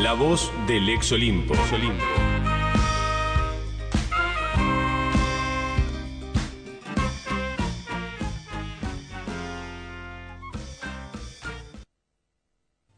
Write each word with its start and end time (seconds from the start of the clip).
La 0.00 0.14
voz 0.14 0.50
del 0.66 0.88
ex 0.88 1.12
Olimpo. 1.12 1.52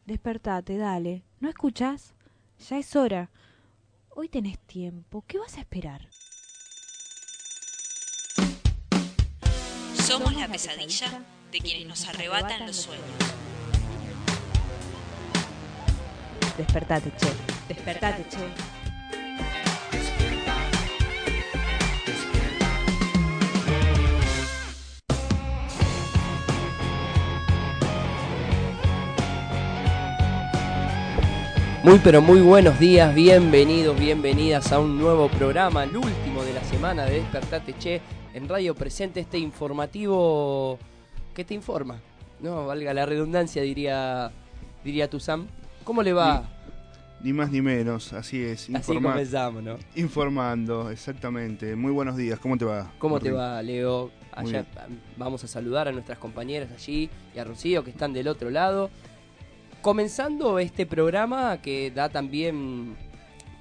Despertate, 0.05 0.77
dale. 0.77 1.25
¿No 1.41 1.49
escuchas? 1.49 2.13
Ya 2.69 2.77
es 2.77 2.95
hora. 2.95 3.29
Hoy 4.07 4.29
tenés 4.29 4.57
tiempo. 4.59 5.25
¿Qué 5.27 5.37
vas 5.39 5.57
a 5.57 5.59
esperar? 5.59 6.07
Somos 9.95 10.33
la 10.37 10.47
pesadilla 10.47 11.21
de 11.51 11.59
quienes 11.59 11.85
nos 11.85 12.07
arrebatan 12.07 12.65
los 12.65 12.77
sueños. 12.77 13.42
Despertate, 16.55 17.11
che. 17.17 17.27
Despertate, 17.67 18.25
che. 18.27 18.37
Muy 31.81 31.97
pero 31.99 32.21
muy 32.21 32.39
buenos 32.41 32.79
días, 32.79 33.15
bienvenidos, 33.15 33.99
bienvenidas 33.99 34.71
a 34.71 34.79
un 34.79 34.99
nuevo 34.99 35.29
programa, 35.29 35.83
el 35.85 35.97
último 35.97 36.43
de 36.43 36.53
la 36.53 36.63
semana 36.63 37.05
de 37.05 37.15
Despertate 37.15 37.73
Che, 37.79 37.99
en 38.35 38.47
Radio 38.47 38.75
Presente, 38.75 39.21
este 39.21 39.39
informativo 39.39 40.77
que 41.33 41.43
te 41.43 41.55
informa, 41.55 41.99
no 42.39 42.67
valga 42.67 42.93
la 42.93 43.07
redundancia, 43.07 43.63
diría, 43.63 44.31
diría 44.83 45.09
tu 45.09 45.19
Sam. 45.19 45.47
¿Cómo 45.83 46.01
le 46.03 46.13
va? 46.13 46.43
Ni 47.21 47.31
más 47.31 47.51
ni 47.51 47.61
menos, 47.61 48.13
así 48.13 48.41
es. 48.43 48.69
Así 48.73 48.93
comenzamos, 48.93 49.63
¿no? 49.63 49.77
Informando, 49.95 50.89
exactamente. 50.89 51.75
Muy 51.75 51.91
buenos 51.91 52.17
días, 52.17 52.39
¿cómo 52.39 52.57
te 52.57 52.65
va? 52.65 52.91
¿Cómo 52.99 53.19
te 53.19 53.31
va, 53.31 53.61
Leo? 53.61 54.11
Allá 54.31 54.65
vamos 55.17 55.43
a 55.43 55.47
saludar 55.47 55.87
a 55.87 55.91
nuestras 55.91 56.17
compañeras 56.17 56.69
allí 56.71 57.09
y 57.35 57.39
a 57.39 57.43
Rocío 57.43 57.83
que 57.83 57.91
están 57.91 58.13
del 58.13 58.27
otro 58.27 58.49
lado 58.49 58.89
comenzando 59.83 60.59
este 60.59 60.85
programa 60.85 61.61
que 61.61 61.91
da 61.91 62.07
también 62.07 62.95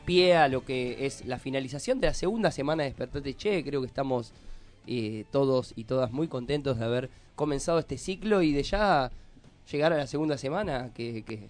pie 0.07 0.37
a 0.37 0.49
lo 0.49 0.65
que 0.65 1.05
es 1.05 1.27
la 1.27 1.39
finalización 1.39 2.01
de 2.01 2.07
la 2.07 2.15
segunda 2.15 2.53
semana 2.53 2.85
de 2.85 2.91
Despertate 2.91 3.35
Che. 3.35 3.65
Creo 3.65 3.81
que 3.81 3.89
estamos 3.89 4.33
eh, 4.87 5.25
todos 5.33 5.73
y 5.75 5.85
todas 5.85 6.13
muy 6.13 6.29
contentos 6.29 6.79
de 6.79 6.85
haber 6.85 7.11
comenzado 7.35 7.81
este 7.81 7.99
ciclo 7.99 8.41
y 8.41 8.53
de 8.53 8.63
ya 8.63 9.11
llegar 9.71 9.93
a 9.93 9.97
la 9.97 10.07
segunda 10.07 10.39
semana, 10.39 10.93
que, 10.95 11.49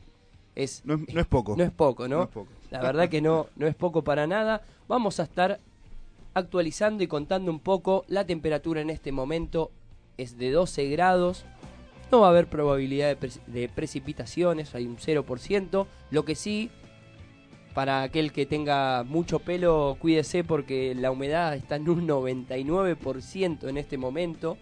es, 0.55 0.83
no, 0.85 1.01
es 1.07 1.27
poco. 1.27 1.57
No 1.57 1.65
es 1.65 1.71
poco, 1.71 2.09
¿no? 2.09 2.29
La 2.71 2.81
verdad 2.81 3.09
que 3.09 3.21
no, 3.21 3.47
no 3.57 3.67
es 3.67 3.75
poco 3.75 4.03
para 4.03 4.27
nada. 4.27 4.63
Vamos 4.89 5.21
a 5.21 5.25
estar 5.25 5.61
actualizando 6.35 7.03
y 7.03 7.07
contando 7.07 7.51
un 7.51 7.61
poco. 7.61 8.05
La 8.09 8.27
temperatura 8.27 8.81
en 8.81 8.91
este 8.91 9.13
momento 9.13 9.71
es 10.19 10.39
de 10.39 10.51
12 10.51 10.89
grados. 10.91 11.45
No 12.11 12.21
va 12.21 12.27
a 12.27 12.31
haber 12.31 12.47
probabilidad 12.47 13.17
de, 13.17 13.69
precipitaciones, 13.69 14.75
hay 14.75 14.87
un 14.87 14.99
0%. 14.99 15.87
Lo 16.11 16.25
que 16.27 16.35
sí, 16.35 16.71
para 17.75 18.03
aquel 18.03 18.33
que 18.33 18.45
tenga 18.45 19.03
mucho 19.05 19.39
pelo, 19.39 19.97
cuídese 19.99 20.45
porque 20.45 20.95
la 20.95 21.11
humedad 21.11 21.55
está 21.55 21.77
en 21.77 21.89
un 21.89 22.07
99% 22.07 23.69
en 23.69 23.79
este 23.79 23.97
momento. 23.97 24.59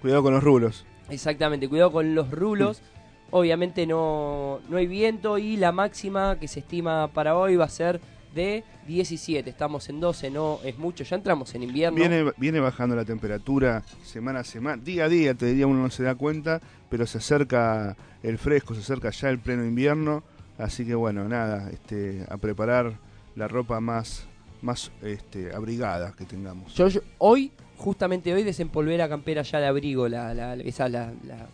Cuidado 0.00 0.24
con 0.24 0.34
los 0.34 0.42
rulos. 0.42 0.84
Exactamente, 1.10 1.68
cuidado 1.68 1.92
con 1.92 2.14
los 2.16 2.30
rulos. 2.30 2.82
Obviamente 3.30 3.86
no, 3.86 4.60
no 4.68 4.76
hay 4.76 4.86
viento 4.86 5.38
y 5.38 5.56
la 5.56 5.72
máxima 5.72 6.38
que 6.38 6.48
se 6.48 6.60
estima 6.60 7.08
para 7.08 7.36
hoy 7.36 7.56
va 7.56 7.66
a 7.66 7.68
ser 7.68 8.00
de 8.34 8.64
17. 8.86 9.48
Estamos 9.48 9.88
en 9.88 10.00
12, 10.00 10.30
no 10.30 10.58
es 10.64 10.78
mucho, 10.78 11.04
ya 11.04 11.16
entramos 11.16 11.54
en 11.54 11.62
invierno. 11.62 11.96
Viene, 11.96 12.32
viene 12.36 12.60
bajando 12.60 12.96
la 12.96 13.04
temperatura 13.04 13.82
semana 14.04 14.40
a 14.40 14.44
semana, 14.44 14.82
día 14.82 15.04
a 15.04 15.08
día, 15.08 15.34
te 15.34 15.46
diría 15.46 15.66
uno 15.66 15.82
no 15.82 15.90
se 15.90 16.02
da 16.02 16.14
cuenta, 16.14 16.60
pero 16.88 17.06
se 17.06 17.18
acerca 17.18 17.96
el 18.22 18.38
fresco, 18.38 18.74
se 18.74 18.80
acerca 18.80 19.10
ya 19.10 19.30
el 19.30 19.38
pleno 19.38 19.64
invierno. 19.64 20.22
Así 20.58 20.84
que 20.84 20.94
bueno, 20.94 21.28
nada, 21.28 21.70
este, 21.70 22.26
a 22.28 22.36
preparar 22.36 22.98
la 23.34 23.48
ropa 23.48 23.80
más, 23.80 24.26
más 24.60 24.90
este, 25.02 25.54
abrigada 25.54 26.12
que 26.12 26.24
tengamos. 26.24 26.74
Yo, 26.74 26.88
hoy, 27.18 27.50
justamente 27.78 28.34
hoy, 28.34 28.42
desempolvé 28.42 28.98
la 28.98 29.08
campera 29.08 29.42
ya 29.42 29.58
de 29.58 29.66
abrigo, 29.66 30.08
la, 30.08 30.34
la, 30.34 30.54
esa 30.56 30.88
la, 30.88 31.12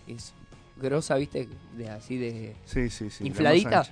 es 0.08 0.34
grosa, 0.76 1.16
¿viste? 1.16 1.48
De, 1.76 1.88
así 1.88 2.16
de 2.16 2.54
sí, 2.64 2.90
sí, 2.90 3.10
sí, 3.10 3.26
infladita. 3.26 3.84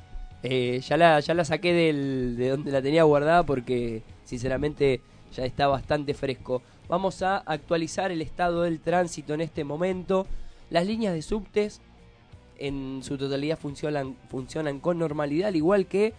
Eh, 0.43 0.81
ya, 0.87 0.99
la, 0.99 1.21
ya 1.21 1.33
la 1.33 1.45
saqué 1.45 1.72
del, 1.72 2.37
de 2.37 2.50
donde 2.50 2.71
la 2.71 2.83
tenía 2.83 3.03
guardada 3.05 3.45
porque 3.45 4.03
sinceramente 4.25 5.00
ya 5.34 5.44
está 5.44 5.67
bastante 5.69 6.12
fresco. 6.12 6.62
Vamos 6.89 7.23
a 7.23 7.39
actualizar 7.39 8.12
el 8.12 8.21
estado 8.21 8.62
del 8.62 8.81
tránsito 8.81 9.33
en 9.33 9.41
este 9.41 9.65
momento. 9.65 10.27
Las 10.69 10.87
líneas 10.87 11.15
de 11.15 11.23
subtes 11.23 11.81
en 12.59 13.00
su 13.03 13.17
totalidad 13.17 13.59
funcionan, 13.59 14.17
funcionan 14.28 14.81
con 14.81 14.99
normalidad, 14.99 15.49
al 15.49 15.56
igual 15.56 15.87
que 15.87 16.12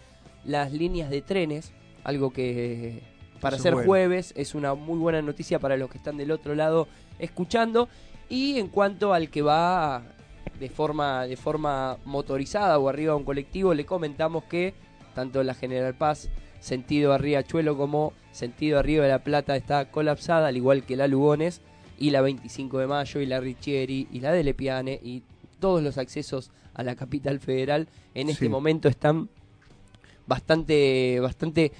las 0.44 0.72
líneas 0.74 1.10
de 1.10 1.22
trenes, 1.22 1.72
algo 2.04 2.32
que 2.32 3.04
para 3.42 3.60
ser 3.60 3.76
jueves 3.76 4.34
es 4.36 4.56
una 4.56 4.74
muy 4.74 4.98
buena 4.98 5.22
noticia 5.22 5.60
para 5.60 5.78
los 5.78 5.90
que 5.90 5.98
están 5.98 6.18
del 6.18 6.32
otro 6.32 6.56
lado 6.56 6.88
escuchando. 7.20 7.90
Y 8.28 8.58
en 8.58 8.70
cuanto 8.70 9.14
al 9.14 9.30
que 9.30 9.44
va 9.44 10.02
de 10.60 10.70
forma, 10.70 11.26
de 11.28 11.36
forma 11.36 11.98
motorizada 12.06 12.80
o 12.80 12.90
arriba 12.90 13.14
de 13.14 13.18
un 13.18 13.26
colectivo, 13.26 13.74
le 13.74 13.86
comentamos 13.86 14.44
que 14.46 14.74
tanto 15.14 15.44
la 15.44 15.54
General 15.54 15.94
Paz, 15.96 16.30
sentido 16.60 17.14
arriba 17.14 17.44
Chuelo, 17.44 17.78
como 17.78 18.14
sentido 18.32 18.80
arriba 18.80 19.04
de 19.04 19.10
La 19.10 19.24
Plata 19.24 19.56
está 19.56 19.90
colapsada, 19.90 20.48
al 20.48 20.58
igual 20.58 20.84
que 20.84 20.96
la 20.96 21.08
Lugones, 21.08 21.62
y 21.98 22.10
la 22.10 22.22
25 22.22 22.80
de 22.80 22.88
Mayo, 22.88 23.22
y 23.22 23.26
la 23.26 23.40
Richieri, 23.40 24.08
y 24.12 24.20
la 24.20 24.34
de 24.34 24.44
Lepiane, 24.44 25.00
y 25.02 25.24
todos 25.60 25.82
los 25.82 25.98
accesos 25.98 26.52
a 26.74 26.84
la 26.84 26.96
capital 26.96 27.40
federal 27.40 27.88
en 28.14 28.30
este 28.30 28.50
momento 28.50 28.90
están 28.90 29.30
bastante, 30.28 31.20
bastante 31.22 31.72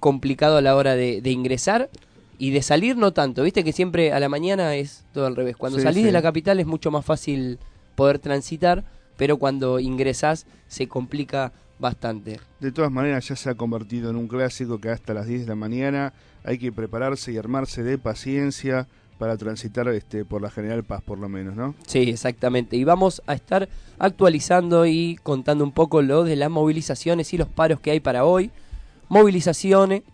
complicado 0.00 0.56
a 0.56 0.60
la 0.60 0.74
hora 0.74 0.96
de, 0.96 1.22
ingresar 1.24 1.88
y 2.38 2.50
de 2.50 2.62
salir 2.62 2.96
no 2.96 3.12
tanto. 3.12 3.42
Viste 3.44 3.62
que 3.62 3.72
siempre 3.72 4.12
a 4.12 4.20
la 4.20 4.28
mañana 4.28 4.74
es 4.74 5.04
todo 5.12 5.26
al 5.26 5.36
revés. 5.36 5.56
Cuando 5.56 5.78
salís 5.78 6.04
de 6.04 6.12
la 6.12 6.22
capital 6.22 6.58
es 6.60 6.66
mucho 6.66 6.90
más 6.90 7.04
fácil 7.04 7.58
poder 7.98 8.20
transitar, 8.20 8.84
pero 9.16 9.38
cuando 9.38 9.80
ingresás 9.80 10.46
se 10.68 10.86
complica 10.86 11.52
bastante. 11.80 12.38
De 12.60 12.70
todas 12.70 12.92
maneras 12.92 13.26
ya 13.26 13.34
se 13.34 13.50
ha 13.50 13.56
convertido 13.56 14.08
en 14.10 14.14
un 14.14 14.28
clásico 14.28 14.80
que 14.80 14.88
hasta 14.88 15.14
las 15.14 15.26
10 15.26 15.40
de 15.40 15.46
la 15.48 15.56
mañana 15.56 16.12
hay 16.44 16.58
que 16.58 16.70
prepararse 16.70 17.32
y 17.32 17.38
armarse 17.38 17.82
de 17.82 17.98
paciencia 17.98 18.86
para 19.18 19.36
transitar 19.36 19.88
este, 19.88 20.24
por 20.24 20.40
la 20.40 20.48
General 20.48 20.84
Paz 20.84 21.02
por 21.02 21.18
lo 21.18 21.28
menos, 21.28 21.56
¿no? 21.56 21.74
Sí, 21.88 22.08
exactamente. 22.08 22.76
Y 22.76 22.84
vamos 22.84 23.20
a 23.26 23.34
estar 23.34 23.68
actualizando 23.98 24.86
y 24.86 25.18
contando 25.24 25.64
un 25.64 25.72
poco 25.72 26.00
lo 26.00 26.22
de 26.22 26.36
las 26.36 26.50
movilizaciones 26.50 27.34
y 27.34 27.36
los 27.36 27.48
paros 27.48 27.80
que 27.80 27.90
hay 27.90 27.98
para 27.98 28.24
hoy. 28.24 28.52
Movilizaciones 29.08 30.04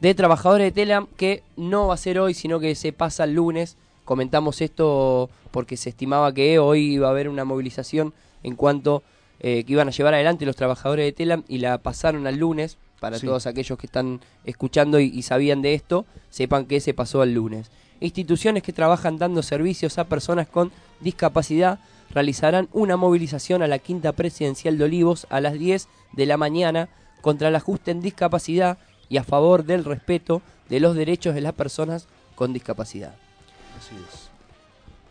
de 0.00 0.14
trabajadores 0.16 0.64
de 0.64 0.72
Telam 0.72 1.06
que 1.16 1.44
no 1.56 1.86
va 1.86 1.94
a 1.94 1.96
ser 1.96 2.18
hoy, 2.18 2.34
sino 2.34 2.58
que 2.58 2.74
se 2.74 2.92
pasa 2.92 3.22
el 3.22 3.34
lunes 3.34 3.76
comentamos 4.06 4.62
esto 4.62 5.28
porque 5.50 5.76
se 5.76 5.90
estimaba 5.90 6.32
que 6.32 6.58
hoy 6.58 6.94
iba 6.94 7.08
a 7.08 7.10
haber 7.10 7.28
una 7.28 7.44
movilización 7.44 8.14
en 8.42 8.54
cuanto 8.54 9.02
eh, 9.40 9.64
que 9.64 9.72
iban 9.72 9.88
a 9.88 9.90
llevar 9.90 10.14
adelante 10.14 10.46
los 10.46 10.56
trabajadores 10.56 11.04
de 11.04 11.12
Telam 11.12 11.42
y 11.48 11.58
la 11.58 11.76
pasaron 11.78 12.26
al 12.26 12.36
lunes. 12.36 12.78
Para 13.00 13.20
todos 13.20 13.46
aquellos 13.46 13.78
que 13.78 13.86
están 13.86 14.20
escuchando 14.46 14.98
y, 14.98 15.20
sabían 15.20 15.60
de 15.60 15.74
esto, 15.74 16.06
sepan 16.30 16.64
que 16.64 16.80
se 16.80 16.94
pasó 16.94 17.20
al 17.20 17.34
lunes. 17.34 17.70
Instituciones 18.00 18.62
que 18.62 18.72
trabajan 18.72 19.18
dando 19.18 19.42
servicios 19.42 19.98
a 19.98 20.04
personas 20.04 20.48
con 20.48 20.72
discapacidad 21.00 21.78
realizarán 22.08 22.68
una 22.72 22.96
movilización 22.96 23.62
a 23.62 23.66
la 23.66 23.80
quinta 23.80 24.12
presidencial 24.12 24.78
de 24.78 24.84
Olivos 24.84 25.26
a 25.28 25.42
las 25.42 25.58
10 25.58 25.88
de 26.12 26.26
la 26.26 26.38
mañana 26.38 26.88
contra 27.20 27.48
el 27.48 27.56
ajuste 27.56 27.90
en 27.90 28.00
discapacidad 28.00 28.78
y 29.10 29.18
a 29.18 29.24
favor 29.24 29.64
del 29.64 29.84
respeto 29.84 30.40
de 30.70 30.80
los 30.80 30.96
derechos 30.96 31.34
de 31.34 31.42
las 31.42 31.52
personas 31.52 32.08
con 32.34 32.54
discapacidad. 32.54 33.14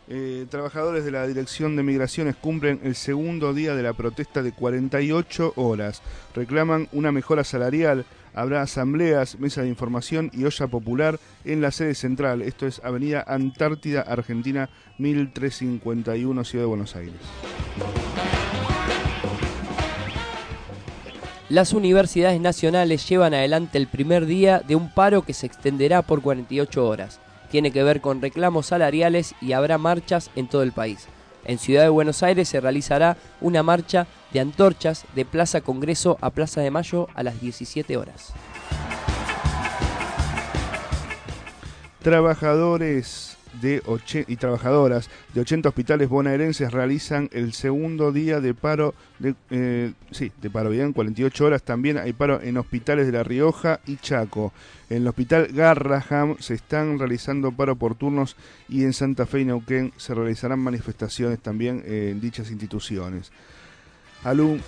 Eh, 0.08 0.46
trabajadores 0.52 1.04
de 1.04 1.10
la 1.10 1.26
Dirección 1.26 1.76
de 1.76 1.82
Migraciones 1.82 2.36
cumplen 2.36 2.80
el 2.84 2.94
segundo 2.94 3.56
día 3.56 3.74
de 3.74 3.82
la 3.82 3.94
protesta 3.94 4.44
de 4.44 4.52
48 4.52 5.54
horas. 5.56 6.02
Reclaman 6.36 6.88
una 6.92 7.12
mejora 7.12 7.44
salarial. 7.44 8.06
Habrá 8.36 8.62
asambleas, 8.62 9.40
mesa 9.40 9.64
de 9.64 9.70
información 9.70 10.30
y 10.34 10.44
olla 10.44 10.68
popular 10.68 11.20
en 11.44 11.62
la 11.62 11.72
sede 11.72 11.96
central. 11.96 12.44
Esto 12.44 12.68
es 12.68 12.82
Avenida 12.84 13.24
Antártida, 13.26 14.02
Argentina, 14.02 14.70
1351, 15.00 16.44
Ciudad 16.44 16.64
de 16.64 16.68
Buenos 16.68 16.96
Aires. 16.96 17.16
Las 21.50 21.74
universidades 21.74 22.42
nacionales 22.42 23.08
llevan 23.08 23.34
adelante 23.34 23.78
el 23.78 23.88
primer 23.88 24.26
día 24.26 24.62
de 24.68 24.76
un 24.76 24.92
paro 24.94 25.24
que 25.24 25.34
se 25.34 25.46
extenderá 25.46 26.02
por 26.02 26.22
48 26.22 26.86
horas 26.86 27.20
tiene 27.50 27.72
que 27.72 27.84
ver 27.84 28.02
con 28.02 28.22
reclamos 28.22 28.68
salariales 28.68 29.36
y 29.42 29.54
habrá 29.54 29.78
marchas 29.78 30.30
en 30.36 30.48
todo 30.48 30.64
el 30.64 30.72
país. 30.72 31.08
En 31.46 31.60
Ciudad 31.60 31.84
de 31.84 31.90
Buenos 31.90 32.24
Aires 32.24 32.50
se 32.50 32.60
realizará 32.60 33.18
una 33.40 33.64
marcha 33.64 34.08
de 34.34 34.40
antorchas 34.40 35.06
de 35.16 35.26
Plaza 35.26 35.62
Congreso 35.62 36.18
a 36.22 36.32
Plaza 36.32 36.62
de 36.62 36.72
Mayo 36.72 37.08
a 37.14 37.24
las 37.24 37.40
17 37.40 37.98
horas. 37.98 38.34
Trabajadores 42.02 43.35
de 43.62 43.82
y 44.28 44.36
trabajadoras 44.36 45.10
de 45.34 45.42
80 45.42 45.70
hospitales 45.70 46.10
bonaerenses 46.10 46.72
realizan 46.72 47.30
el 47.32 47.54
segundo 47.54 48.12
día 48.12 48.40
de 48.40 48.54
paro 48.54 48.94
de, 49.20 49.36
eh, 49.50 49.94
sí, 50.12 50.32
de 50.42 50.50
paro 50.50 50.70
bien, 50.70 50.94
48 50.94 51.46
horas. 51.46 51.64
También 51.64 51.98
hay 51.98 52.14
paro 52.14 52.42
en 52.42 52.58
hospitales 52.58 53.06
de 53.06 53.14
La 53.14 53.24
Rioja 53.24 53.80
y 53.86 53.98
Chaco. 53.98 54.54
En 54.90 54.98
el 54.98 55.08
hospital 55.08 55.48
Garraham 55.52 56.38
se 56.40 56.54
están 56.54 57.00
realizando 57.00 57.52
paro 57.52 57.76
por 57.76 57.96
turnos 57.96 58.36
y 58.70 58.84
en 58.84 58.94
Santa 58.94 59.26
Fe 59.26 59.42
y 59.42 59.46
Neuquén 59.46 59.94
se 59.98 60.14
realizarán 60.14 60.60
manifestaciones 60.60 61.40
también 61.40 61.84
en 61.86 62.22
dichas 62.22 62.52
instituciones. 62.52 63.32
Alum 64.24 64.60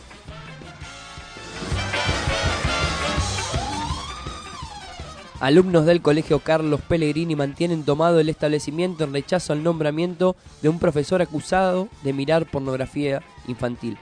Alumnos 5.39 5.85
del 5.85 6.01
Colegio 6.01 6.39
Carlos 6.39 6.81
Pellegrini 6.81 7.35
mantienen 7.35 7.83
tomado 7.83 8.19
el 8.19 8.29
establecimiento 8.29 9.03
en 9.03 9.13
rechazo 9.13 9.53
al 9.53 9.61
nombramiento 9.61 10.35
de 10.63 10.69
un 10.69 10.79
profesor 10.79 11.21
acusado 11.21 11.89
de 12.01 12.11
mirar 12.11 12.49
pornografía 12.49 13.21
infantil. 13.47 13.99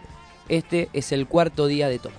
Este 0.47 0.89
es 0.93 1.11
el 1.11 1.27
cuarto 1.27 1.67
día 1.67 1.89
de 1.89 1.99
toma. 1.99 2.15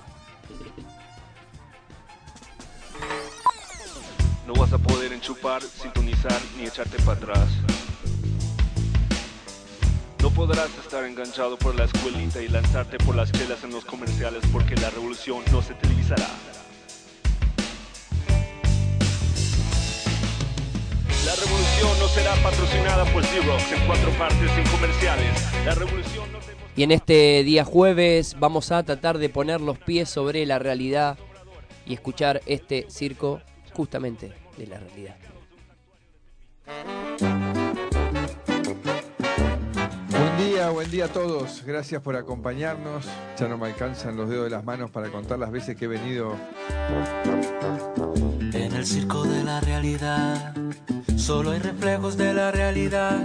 No 4.47 4.53
vas 4.53 4.73
a 4.75 4.79
poder 4.79 5.15
enchupar, 5.15 5.63
sintonizar 5.63 6.39
ni 6.59 6.67
echarte 6.67 6.99
para 6.99 7.19
atrás. 7.19 7.49
No 10.23 10.31
podrás 10.31 10.69
estar 10.79 11.05
enganchado 11.05 11.57
por 11.57 11.75
la 11.75 11.85
escuelita 11.85 12.43
y 12.43 12.49
lanzarte 12.49 12.99
por 12.99 13.15
las 13.15 13.33
chelas 13.33 13.65
en 13.65 13.71
los 13.71 13.85
comerciales 13.87 14.43
porque 14.53 14.77
la 14.77 14.91
revolución 14.91 15.39
no 15.51 15.63
se 15.63 15.73
televisará. 15.75 16.29
La 21.27 21.35
revolución 21.35 21.99
no 21.99 22.07
será 22.07 22.35
patrocinada 22.37 23.05
por 23.07 23.25
Xerox 23.25 23.73
en 23.73 23.85
cuatro 23.85 24.11
partes 24.13 24.49
sin 24.53 24.65
comerciales. 24.69 25.65
La 25.65 25.75
revolución 25.75 26.31
no 26.31 26.39
Y 26.77 26.85
en 26.85 26.93
este 26.93 27.43
día 27.43 27.65
jueves 27.65 28.37
vamos 28.39 28.71
a 28.71 28.85
tratar 28.85 29.19
de 29.19 29.29
poner 29.29 29.61
los 29.61 29.77
pies 29.77 30.09
sobre 30.09 30.47
la 30.47 30.61
realidad 30.61 31.19
y 31.85 31.95
escuchar 31.95 32.43
este 32.47 32.87
circo 32.91 33.41
justamente 33.73 34.35
de 34.57 34.67
la 34.69 34.79
realidad. 34.79 35.17
Buen 40.11 40.37
día, 40.39 40.71
buen 40.71 40.91
día 40.93 41.07
a 41.07 41.09
todos. 41.09 41.65
Gracias 41.67 42.01
por 42.03 42.15
acompañarnos. 42.15 43.05
Ya 43.37 43.49
no 43.49 43.59
me 43.59 43.67
alcanzan 43.67 44.17
los 44.17 44.31
dedos 44.31 44.45
de 44.45 44.51
las 44.51 44.65
manos 44.65 44.93
para 44.93 45.11
contar 45.11 45.41
las 45.41 45.51
veces 45.51 45.77
que 45.77 45.87
he 45.87 45.89
venido. 45.89 46.37
El 48.77 48.85
circo 48.85 49.25
de 49.25 49.43
la 49.43 49.59
realidad 49.61 50.55
Solo 51.17 51.53
hay 51.53 51.61
reflejos 51.61 52.19
de 52.19 52.35
la 52.35 52.53
realidad. 52.53 53.25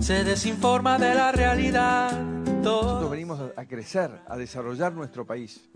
Se 0.00 0.24
desinforma 0.24 0.98
de 0.98 1.14
la 1.14 1.32
realidad. 1.32 2.18
Nosotros 2.62 3.10
venimos 3.10 3.40
a 3.54 3.64
crecer, 3.66 4.22
a 4.26 4.38
desarrollar 4.38 4.94
nuestro 4.94 5.26
país. 5.26 5.68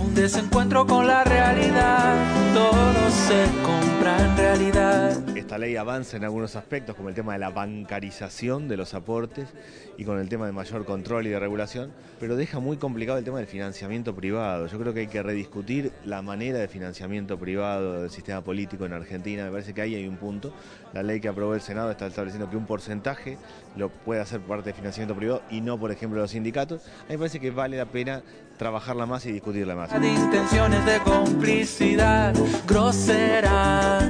un 0.04 0.12
desencuentro 0.12 0.84
con 0.86 1.06
la 1.06 1.22
realidad, 1.22 2.16
todo 2.52 3.10
se 3.10 3.44
compra 3.62 4.18
en 4.24 4.36
realidad. 4.36 5.36
Esta 5.36 5.56
ley 5.56 5.76
avanza 5.76 6.16
en 6.16 6.24
algunos 6.24 6.56
aspectos, 6.56 6.96
como 6.96 7.08
el 7.08 7.14
tema 7.14 7.34
de 7.34 7.38
la 7.38 7.50
bancarización 7.50 8.66
de 8.66 8.76
los 8.76 8.92
aportes 8.94 9.48
y 9.96 10.04
con 10.04 10.18
el 10.18 10.28
tema 10.28 10.46
de 10.46 10.52
mayor 10.52 10.84
control 10.84 11.28
y 11.28 11.30
de 11.30 11.38
regulación, 11.38 11.92
pero 12.18 12.34
deja 12.34 12.58
muy 12.58 12.76
complicado 12.76 13.18
el 13.18 13.24
tema 13.24 13.38
del 13.38 13.46
financiamiento 13.46 14.12
privado. 14.12 14.66
Yo 14.66 14.76
creo 14.76 14.92
que 14.92 15.00
hay 15.00 15.06
que 15.06 15.22
rediscutir 15.22 15.92
la 16.04 16.22
manera 16.22 16.58
de 16.58 16.66
financiamiento 16.66 17.38
privado 17.38 18.02
del 18.02 18.10
sistema 18.10 18.42
político 18.42 18.84
en 18.84 18.92
Argentina. 18.92 19.44
Me 19.44 19.52
parece 19.52 19.74
que 19.74 19.82
ahí 19.82 19.94
hay 19.94 20.08
un 20.08 20.16
punto. 20.16 20.52
La 20.92 21.04
ley 21.04 21.20
que 21.20 21.28
aprobó 21.28 21.54
el 21.54 21.60
Senado 21.60 21.88
está 21.92 22.08
estableciendo 22.08 22.50
que 22.50 22.56
un 22.56 22.66
porcentaje 22.66 23.38
lo 23.76 23.90
puede 23.90 24.20
hacer 24.20 24.40
parte 24.40 24.70
de 24.70 24.74
financiamiento 24.74 25.14
privado 25.14 25.42
y 25.50 25.60
no, 25.60 25.78
por 25.78 25.90
ejemplo, 25.92 26.20
los 26.20 26.30
sindicatos. 26.30 26.82
A 26.82 27.02
mí 27.04 27.10
me 27.10 27.18
parece 27.18 27.38
que 27.40 27.50
vale 27.50 27.76
la 27.76 27.86
pena 27.86 28.22
trabajarla 28.58 29.06
más 29.06 29.26
y 29.26 29.32
discutirla 29.32 29.74
más. 29.74 30.00
De 30.00 30.08
intenciones 30.08 30.84
de 30.86 30.98
complicidad 31.00 32.34
grosera, 32.66 34.00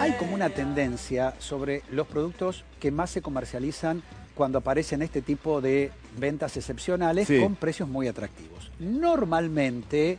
Hay 0.00 0.12
como 0.18 0.34
una 0.34 0.50
tendencia 0.50 1.34
sobre 1.38 1.82
los 1.90 2.06
productos 2.06 2.64
que 2.80 2.90
más 2.90 3.10
se 3.10 3.22
comercializan 3.22 4.02
cuando 4.34 4.58
aparecen 4.58 5.00
este 5.02 5.22
tipo 5.22 5.60
de 5.60 5.92
ventas 6.18 6.56
excepcionales 6.56 7.28
Sí. 7.28 7.40
con 7.40 7.54
precios 7.54 7.88
muy 7.88 8.08
atractivos. 8.08 8.70
Normalmente 8.80 10.18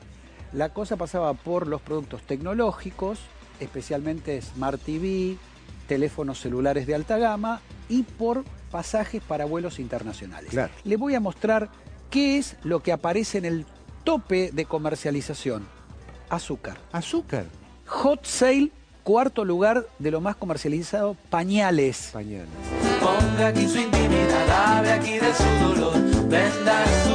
la 0.53 0.69
cosa 0.69 0.95
pasaba 0.95 1.33
por 1.33 1.67
los 1.67 1.81
productos 1.81 2.21
tecnológicos, 2.23 3.19
especialmente 3.59 4.41
Smart 4.41 4.81
TV, 4.81 5.35
teléfonos 5.87 6.39
celulares 6.39 6.87
de 6.87 6.95
alta 6.95 7.17
gama 7.17 7.61
y 7.89 8.03
por 8.03 8.43
pasajes 8.71 9.21
para 9.21 9.45
vuelos 9.45 9.79
internacionales. 9.79 10.49
Claro. 10.49 10.73
Le 10.83 10.97
voy 10.97 11.15
a 11.15 11.19
mostrar 11.19 11.69
qué 12.09 12.37
es 12.37 12.57
lo 12.63 12.81
que 12.81 12.91
aparece 12.91 13.37
en 13.37 13.45
el 13.45 13.65
tope 14.03 14.51
de 14.51 14.65
comercialización. 14.65 15.67
Azúcar. 16.29 16.77
Azúcar. 16.91 17.45
Hot 17.87 18.25
Sale, 18.25 18.71
cuarto 19.03 19.45
lugar 19.45 19.87
de 19.99 20.11
lo 20.11 20.21
más 20.21 20.35
comercializado, 20.35 21.15
pañales. 21.29 22.09
Pañales. 22.13 22.49
Ponga 22.99 23.47
aquí 23.47 23.67
su 23.67 23.79
intimidad, 23.79 24.77
hable 24.77 24.91
aquí 24.91 25.19
de 25.19 25.33
su 25.33 25.65
dolor, 25.65 25.93
venda 26.27 26.85
su 27.07 27.14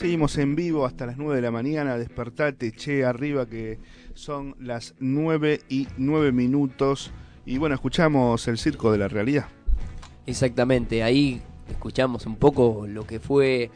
Seguimos 0.00 0.38
en 0.38 0.56
vivo 0.56 0.86
hasta 0.86 1.04
las 1.04 1.18
9 1.18 1.36
de 1.36 1.42
la 1.42 1.50
mañana. 1.50 1.98
Despertate, 1.98 2.72
che, 2.72 3.04
arriba, 3.04 3.44
que 3.44 3.78
son 4.14 4.56
las 4.58 4.94
9 4.98 5.60
y 5.68 5.88
9 5.98 6.32
minutos. 6.32 7.10
Y 7.44 7.58
bueno, 7.58 7.74
escuchamos 7.74 8.48
el 8.48 8.56
circo 8.56 8.90
de 8.92 8.96
la 8.96 9.08
realidad. 9.08 9.48
Exactamente, 10.24 11.02
ahí 11.02 11.42
escuchamos 11.68 12.24
un 12.24 12.36
poco 12.36 12.86
lo 12.88 13.06
que 13.06 13.20
fue 13.20 13.70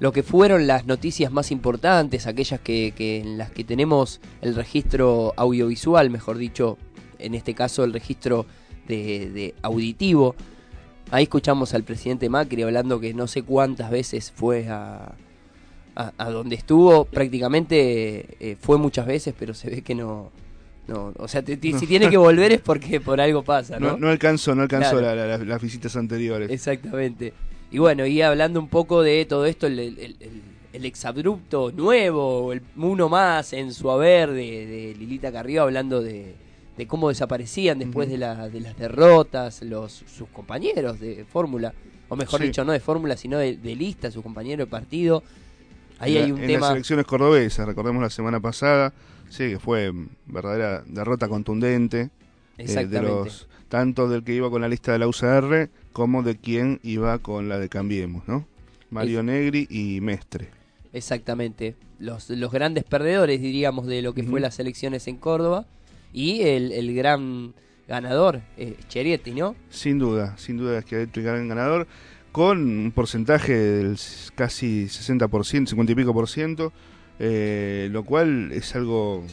lo 0.00 0.10
que 0.10 0.24
fueron 0.24 0.66
las 0.66 0.86
noticias 0.86 1.30
más 1.30 1.52
importantes, 1.52 2.26
aquellas 2.26 2.58
que, 2.58 2.92
en 2.98 3.38
las 3.38 3.52
que 3.52 3.62
tenemos 3.62 4.20
el 4.40 4.56
registro 4.56 5.34
audiovisual, 5.36 6.10
mejor 6.10 6.36
dicho, 6.36 6.78
en 7.20 7.36
este 7.36 7.54
caso 7.54 7.84
el 7.84 7.92
registro 7.92 8.44
auditivo. 9.62 10.34
Ahí 11.12 11.22
escuchamos 11.22 11.74
al 11.74 11.84
presidente 11.84 12.28
Macri 12.28 12.62
hablando 12.62 12.98
que 12.98 13.14
no 13.14 13.28
sé 13.28 13.44
cuántas 13.44 13.92
veces 13.92 14.32
fue 14.32 14.66
a, 14.68 15.14
a, 15.96 16.12
a 16.18 16.30
donde 16.30 16.56
estuvo, 16.56 17.04
prácticamente 17.04 18.26
eh, 18.40 18.56
fue 18.60 18.78
muchas 18.78 19.06
veces, 19.06 19.34
pero 19.38 19.54
se 19.54 19.70
ve 19.70 19.82
que 19.82 19.94
no... 19.94 20.30
no 20.88 21.12
o 21.16 21.28
sea, 21.28 21.42
te- 21.42 21.56
te- 21.56 21.78
si 21.78 21.86
tiene 21.86 22.08
que 22.08 22.16
volver 22.16 22.52
es 22.52 22.60
porque 22.60 23.00
por 23.00 23.20
algo 23.20 23.42
pasa, 23.42 23.78
¿no? 23.78 23.92
No, 23.92 23.96
no 23.98 24.08
alcanzó, 24.08 24.54
no 24.54 24.62
alcanzó 24.62 24.98
Claro. 24.98 25.14
la- 25.16 25.26
la- 25.26 25.38
la- 25.38 25.44
las 25.44 25.62
visitas 25.62 25.96
anteriores. 25.96 26.50
Exactamente. 26.50 27.32
Y 27.70 27.78
bueno, 27.78 28.06
y 28.06 28.20
hablando 28.22 28.58
un 28.60 28.68
poco 28.68 29.02
de 29.02 29.24
todo 29.26 29.46
esto, 29.46 29.66
el, 29.66 29.78
el, 29.78 29.98
el- 29.98 30.42
el 30.72 30.84
exabrupto 30.84 31.72
nuevo, 31.72 32.52
el 32.52 32.62
uno 32.76 33.08
más 33.08 33.52
en 33.52 33.72
su 33.74 33.90
haber 33.90 34.30
de, 34.30 34.66
de 34.66 34.94
Lilita 34.96 35.32
Carrió, 35.32 35.62
hablando 35.62 36.00
de, 36.00 36.34
de 36.76 36.86
cómo 36.86 37.08
desaparecían 37.08 37.80
después 37.80 38.08
de, 38.08 38.18
la- 38.18 38.48
de 38.48 38.60
las 38.60 38.76
derrotas 38.78 39.62
los 39.62 39.92
sus 40.06 40.28
compañeros 40.28 41.00
de 41.00 41.24
fórmula, 41.24 41.74
o 42.08 42.14
mejor 42.16 42.40
Sí. 42.40 42.46
dicho, 42.46 42.64
no 42.64 42.70
de 42.72 42.78
fórmula, 42.80 43.16
sino 43.16 43.38
de, 43.38 43.56
de 43.56 43.74
lista, 43.74 44.10
su 44.12 44.22
compañero 44.22 44.64
de 44.64 44.70
partido. 44.70 45.22
Ahí 46.00 46.16
en 46.16 46.22
hay 46.24 46.28
la- 46.30 46.34
un 46.34 46.40
en 46.40 46.46
tema... 46.48 46.60
las 46.66 46.70
elecciones 46.72 47.06
cordobesas, 47.06 47.66
recordemos 47.66 48.02
la 48.02 48.10
semana 48.10 48.40
pasada, 48.40 48.92
sí, 49.28 49.50
que 49.50 49.58
fue 49.60 49.92
mm, 49.92 50.08
verdadera 50.26 50.82
derrota 50.86 51.28
contundente. 51.28 52.00
eh, 52.00 52.08
de 52.56 52.64
Exactamente. 52.64 53.06
los, 53.08 53.48
tanto 53.68 54.08
del 54.08 54.24
que 54.24 54.34
iba 54.34 54.50
con 54.50 54.60
la 54.60 54.68
lista 54.68 54.92
de 54.92 54.98
la 54.98 55.06
UCR 55.06 55.70
como 55.92 56.22
de 56.24 56.36
quien 56.36 56.80
iba 56.82 57.18
con 57.18 57.48
la 57.48 57.58
de 57.58 57.68
Cambiemos, 57.68 58.26
¿no? 58.26 58.44
Mario 58.90 59.22
Negri 59.22 59.66
y 59.70 60.00
Mestre. 60.00 60.48
Exactamente. 60.92 61.76
Los, 62.00 62.28
los 62.30 62.50
grandes 62.50 62.84
perdedores, 62.84 63.40
diríamos, 63.40 63.86
de 63.86 64.02
lo 64.02 64.12
que 64.14 64.22
fue 64.24 64.40
las 64.40 64.58
elecciones 64.58 65.06
en 65.06 65.16
Córdoba. 65.16 65.66
Y 66.12 66.42
el, 66.42 66.72
el 66.72 66.94
gran 66.96 67.54
ganador, 67.86 68.40
eh, 68.56 68.74
Cherietti, 68.88 69.30
¿no? 69.32 69.54
Sin 69.68 69.98
duda, 69.98 70.36
sin 70.38 70.56
duda 70.56 70.78
es 70.78 70.84
que 70.84 71.02
el 71.02 71.10
gran 71.22 71.46
ganador, 71.48 71.86
con 72.32 72.58
un 72.58 72.92
porcentaje 72.92 73.54
del 73.54 73.98
casi 74.34 74.86
60%, 74.86 75.68
50 75.68 75.92
y 75.92 75.94
pico 75.94 76.14
por 76.14 76.28
ciento, 76.28 76.72
eh, 77.18 77.88
lo 77.90 78.04
cual 78.04 78.52
es 78.52 78.74
algo, 78.76 79.24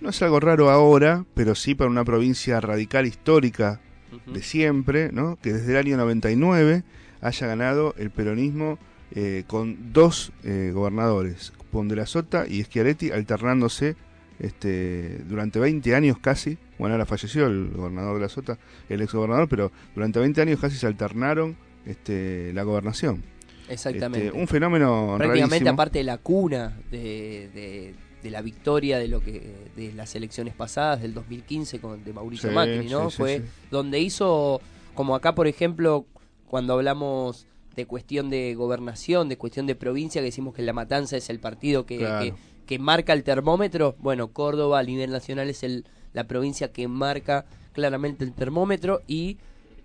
no 0.00 0.08
es 0.08 0.22
algo 0.22 0.40
raro 0.40 0.70
ahora, 0.70 1.24
pero 1.34 1.54
sí 1.54 1.74
para 1.74 1.90
una 1.90 2.04
provincia 2.04 2.60
radical 2.60 3.06
histórica 3.06 3.80
de 4.26 4.42
siempre, 4.42 5.10
¿no? 5.12 5.38
que 5.42 5.52
desde 5.52 5.72
el 5.72 5.78
año 5.78 5.96
99 5.96 6.84
haya 7.20 7.46
ganado 7.46 7.94
el 7.98 8.10
peronismo 8.10 8.78
eh, 9.14 9.44
con 9.46 9.92
dos 9.92 10.32
eh, 10.44 10.72
gobernadores, 10.74 11.52
Pon 11.70 11.88
de 11.88 11.96
la 11.96 12.06
Sota 12.06 12.46
y 12.48 12.62
Schiaretti, 12.62 13.10
alternándose 13.10 13.96
este, 14.38 15.18
durante 15.28 15.58
20 15.58 15.94
años 15.94 16.18
casi. 16.18 16.58
Bueno, 16.78 16.94
ahora 16.94 17.06
falleció 17.06 17.46
el 17.46 17.70
gobernador 17.70 18.16
de 18.16 18.20
la 18.22 18.28
Sota, 18.28 18.58
el 18.88 19.02
ex 19.02 19.12
gobernador, 19.12 19.48
pero 19.48 19.72
durante 19.94 20.18
20 20.20 20.40
años 20.42 20.60
casi 20.60 20.76
se 20.76 20.86
alternaron 20.86 21.56
este, 21.86 22.52
la 22.52 22.62
gobernación. 22.64 23.22
Exactamente. 23.68 24.26
Este, 24.28 24.38
un 24.38 24.46
fenómeno 24.46 25.14
Prácticamente 25.16 25.54
rarísimo. 25.56 25.70
aparte 25.70 25.98
de 25.98 26.04
la 26.04 26.18
cuna 26.18 26.76
de, 26.90 27.50
de- 27.54 27.94
de 28.22 28.30
la 28.30 28.42
victoria 28.42 28.98
de 28.98 29.06
lo 29.06 29.20
que 29.20 29.54
de 29.76 29.92
las 29.92 30.14
elecciones 30.16 30.52
pasadas 30.54 31.00
del 31.00 31.14
2015 31.14 31.78
con 31.80 32.02
de 32.04 32.12
Mauricio 32.12 32.48
Sí, 32.48 32.54
Macri, 32.54 32.88
¿no? 32.88 33.08
sí, 33.10 33.16
Fue 33.18 33.38
sí. 33.38 33.44
donde 33.70 34.00
hizo 34.00 34.60
como 34.94 35.14
acá 35.14 35.34
por 35.34 35.46
ejemplo 35.46 36.06
cuando 36.48 36.72
hablamos 36.72 37.46
de 37.76 37.86
cuestión 37.86 38.28
de 38.30 38.54
gobernación, 38.56 39.28
de 39.28 39.36
cuestión 39.38 39.66
de 39.66 39.74
provincia, 39.76 40.20
que 40.22 40.26
decimos 40.26 40.54
que 40.54 40.62
La 40.62 40.72
Matanza 40.72 41.16
es 41.16 41.28
el 41.30 41.38
partido 41.38 41.86
que, 41.86 41.98
Claro. 41.98 42.24
que, 42.24 42.34
que 42.66 42.78
marca 42.80 43.12
el 43.12 43.22
termómetro. 43.22 43.94
Bueno, 44.00 44.28
Córdoba 44.32 44.78
a 44.78 44.82
nivel 44.82 45.10
nacional 45.12 45.48
es 45.50 45.62
el, 45.62 45.84
la 46.14 46.24
provincia 46.24 46.72
que 46.72 46.88
marca 46.88 47.44
claramente 47.74 48.24
el 48.24 48.32
termómetro 48.32 49.02
y 49.06 49.36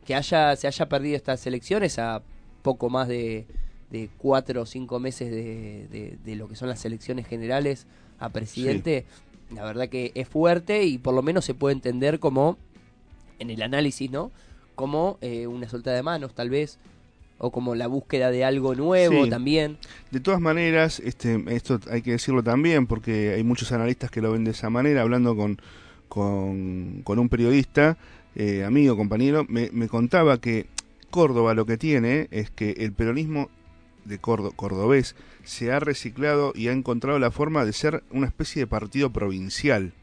que 0.05 0.15
haya 0.15 0.55
se 0.55 0.67
haya 0.67 0.89
perdido 0.89 1.15
estas 1.15 1.45
elecciones 1.47 1.99
a 1.99 2.21
poco 2.61 2.89
más 2.89 3.07
de, 3.07 3.45
de 3.89 4.09
cuatro 4.17 4.61
o 4.63 4.65
cinco 4.65 4.99
meses 4.99 5.29
de, 5.31 5.87
de- 5.89 6.17
de 6.23 6.35
lo 6.35 6.47
que 6.47 6.55
son 6.55 6.69
las 6.69 6.83
elecciones 6.85 7.27
generales 7.27 7.85
a 8.19 8.29
presidente, 8.29 9.05
la 9.53 9.63
verdad 9.63 9.89
que 9.89 10.11
es 10.15 10.27
fuerte 10.27 10.83
y 10.85 10.97
por 10.97 11.13
lo 11.13 11.21
menos 11.21 11.43
se 11.45 11.53
puede 11.53 11.73
entender 11.73 12.19
como, 12.19 12.57
en 13.39 13.49
el 13.49 13.61
análisis, 13.61 14.09
¿no? 14.11 14.31
Como 14.75 15.17
eh, 15.21 15.47
una 15.47 15.67
suelta 15.67 15.91
de 15.91 16.03
manos, 16.03 16.33
tal 16.33 16.49
vez, 16.49 16.77
o 17.39 17.51
como 17.51 17.73
la 17.73 17.87
búsqueda 17.87 18.29
de 18.31 18.45
algo 18.45 18.75
nuevo 18.75 19.23
Sí. 19.25 19.29
también. 19.29 19.77
De 20.11 20.19
todas 20.19 20.39
maneras, 20.39 20.99
este, 20.99 21.43
esto 21.47 21.79
hay 21.89 22.01
que 22.03 22.11
decirlo 22.11 22.43
también 22.43 22.85
porque 22.87 23.33
hay 23.33 23.43
muchos 23.43 23.71
analistas 23.71 24.11
que 24.11 24.21
lo 24.21 24.31
ven 24.31 24.43
de 24.43 24.51
esa 24.51 24.69
manera, 24.69 25.01
hablando 25.01 25.35
con, 25.35 25.59
con, 26.07 27.01
con 27.03 27.17
un 27.19 27.29
periodista, 27.29 27.97
eh, 28.35 28.63
amigo, 28.63 28.95
compañero, 28.97 29.45
me, 29.49 29.69
me 29.73 29.87
contaba 29.87 30.39
que 30.39 30.65
Córdoba 31.09 31.53
lo 31.53 31.65
que 31.65 31.77
tiene 31.77 32.27
es 32.31 32.49
que 32.51 32.71
el 32.77 32.93
peronismo 32.93 33.49
de 34.05 34.19
Córdo- 34.19 34.53
cordobés 34.55 35.15
se 35.43 35.71
ha 35.71 35.79
reciclado 35.79 36.53
y 36.55 36.67
ha 36.69 36.71
encontrado 36.71 37.19
la 37.19 37.31
forma 37.31 37.65
de 37.65 37.73
ser 37.73 38.03
una 38.11 38.27
especie 38.27 38.61
de 38.61 38.67
partido 38.67 39.11
provincial, 39.11 39.93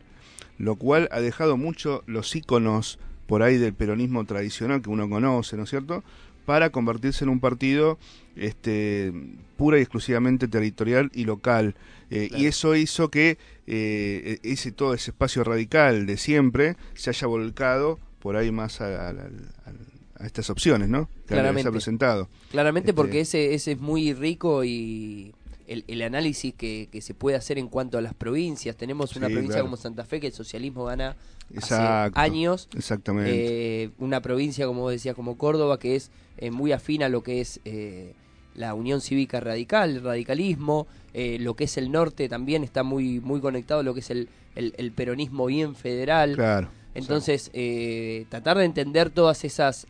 lo 0.59 0.77
cual 0.77 1.09
ha 1.13 1.21
dejado 1.21 1.57
mucho 1.57 2.03
los 2.07 2.35
íconos 2.37 2.99
por 3.27 3.43
ahí 3.43 3.57
del 3.57 3.75
peronismo 3.75 4.25
tradicional 4.25 4.83
que 4.83 4.91
uno 4.91 5.09
conoce, 5.09 5.57
¿no 5.57 5.65
es 5.65 5.71
cierto? 5.71 6.05
Para 6.47 6.71
convertirse 6.71 7.25
en 7.25 7.31
un 7.31 7.41
partido 7.41 7.99
este, 8.37 9.13
pura 9.57 9.79
y 9.79 9.83
exclusivamente 9.83 10.49
territorial 10.49 11.11
y 11.15 11.25
local. 11.25 11.75
Eh, 12.11 12.29
Y 12.35 12.47
eso 12.47 12.75
hizo 12.75 13.11
que 13.11 13.37
eh, 13.67 14.39
ese 14.43 14.73
todo 14.73 14.95
ese 14.95 15.11
espacio 15.11 15.45
radical 15.45 16.07
de 16.07 16.17
siempre 16.17 16.77
se 16.95 17.11
haya 17.11 17.27
volcado 17.27 17.99
por 18.19 18.37
ahí 18.37 18.51
más 18.51 18.81
a, 18.81 19.09
a- 19.09 19.11
a- 19.11 20.23
a 20.23 20.27
estas 20.27 20.51
opciones, 20.51 20.89
¿no? 20.89 21.07
Que 21.07 21.21
se 21.21 21.35
Claramente. 21.35 21.69
ha 21.69 21.73
presentado. 21.73 22.29
Claramente 22.51 22.91
Este, 22.91 22.97
porque 22.97 23.21
ese, 23.21 23.55
ese 23.55 23.73
es 23.73 23.79
muy 23.81 24.13
rico 24.15 24.65
y 24.65 25.33
el, 25.69 25.85
el 25.87 26.03
análisis 26.03 26.55
que, 26.55 26.89
que 26.91 27.01
se 27.03 27.15
puede 27.15 27.37
hacer 27.37 27.57
en 27.59 27.69
cuanto 27.69 27.99
a 27.99 28.01
las 28.01 28.15
provincias. 28.15 28.75
Tenemos 28.77 29.15
una 29.17 29.29
Sí, 29.29 29.33
provincia 29.35 29.57
claro. 29.57 29.67
como 29.67 29.77
Santa 29.77 30.05
Fe 30.05 30.19
que 30.19 30.27
el 30.29 30.33
socialismo 30.33 30.85
gana 30.87 31.15
Exacto, 31.55 32.19
hace 32.19 32.27
años. 32.27 32.69
exactamente. 32.77 33.85
Eh, 33.85 33.91
una 33.99 34.21
provincia, 34.21 34.67
como 34.67 34.81
vos 34.83 34.93
decías, 34.93 35.15
como 35.15 35.39
Córdoba, 35.39 35.79
que 35.79 35.95
es 35.95 36.11
eh, 36.39 36.51
muy 36.51 36.73
afín 36.73 37.03
a 37.05 37.09
lo 37.09 37.23
que 37.23 37.41
es 37.41 37.61
eh, 37.65 38.15
la 38.55 38.75
Unión 38.75 39.01
Cívica 39.01 39.39
Radical, 39.41 39.91
el 39.97 40.03
radicalismo. 40.03 40.87
eh, 41.15 41.39
lo 41.41 41.55
que 41.55 41.65
es 41.65 41.77
el 41.79 41.91
norte 41.93 42.29
también 42.29 42.65
está 42.65 42.83
muy, 42.83 43.21
muy 43.21 43.41
conectado 43.41 43.81
a 43.81 43.83
lo 43.85 43.95
que 43.95 44.01
es 44.01 44.11
el, 44.11 44.29
el- 44.57 44.75
el 44.79 44.91
peronismo 44.93 45.47
bien 45.47 45.75
federal. 45.77 46.35
Claro. 46.35 46.71
Entonces, 46.95 47.51
eh, 47.53 48.27
tratar 48.29 48.59
de 48.59 48.65
entender 48.65 49.11
todas 49.11 49.45
esas 49.45 49.87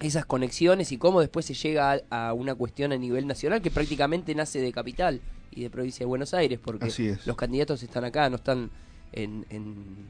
esas 0.00 0.26
conexiones 0.26 0.92
y 0.92 0.98
cómo 0.98 1.20
después 1.20 1.46
se 1.46 1.54
llega 1.54 2.02
a, 2.10 2.28
a 2.28 2.32
una 2.34 2.54
cuestión 2.54 2.92
a 2.92 2.96
nivel 2.98 3.26
nacional 3.26 3.62
que 3.62 3.70
prácticamente 3.70 4.34
nace 4.34 4.60
de 4.60 4.70
capital 4.70 5.22
y 5.50 5.62
de 5.62 5.70
provincia 5.70 6.00
de 6.00 6.08
Buenos 6.08 6.34
Aires, 6.34 6.58
porque 6.62 7.16
los 7.24 7.36
candidatos 7.36 7.82
están 7.82 8.04
acá, 8.04 8.28
no 8.28 8.36
están 8.36 8.70
en, 9.12 9.46
en, 9.48 10.06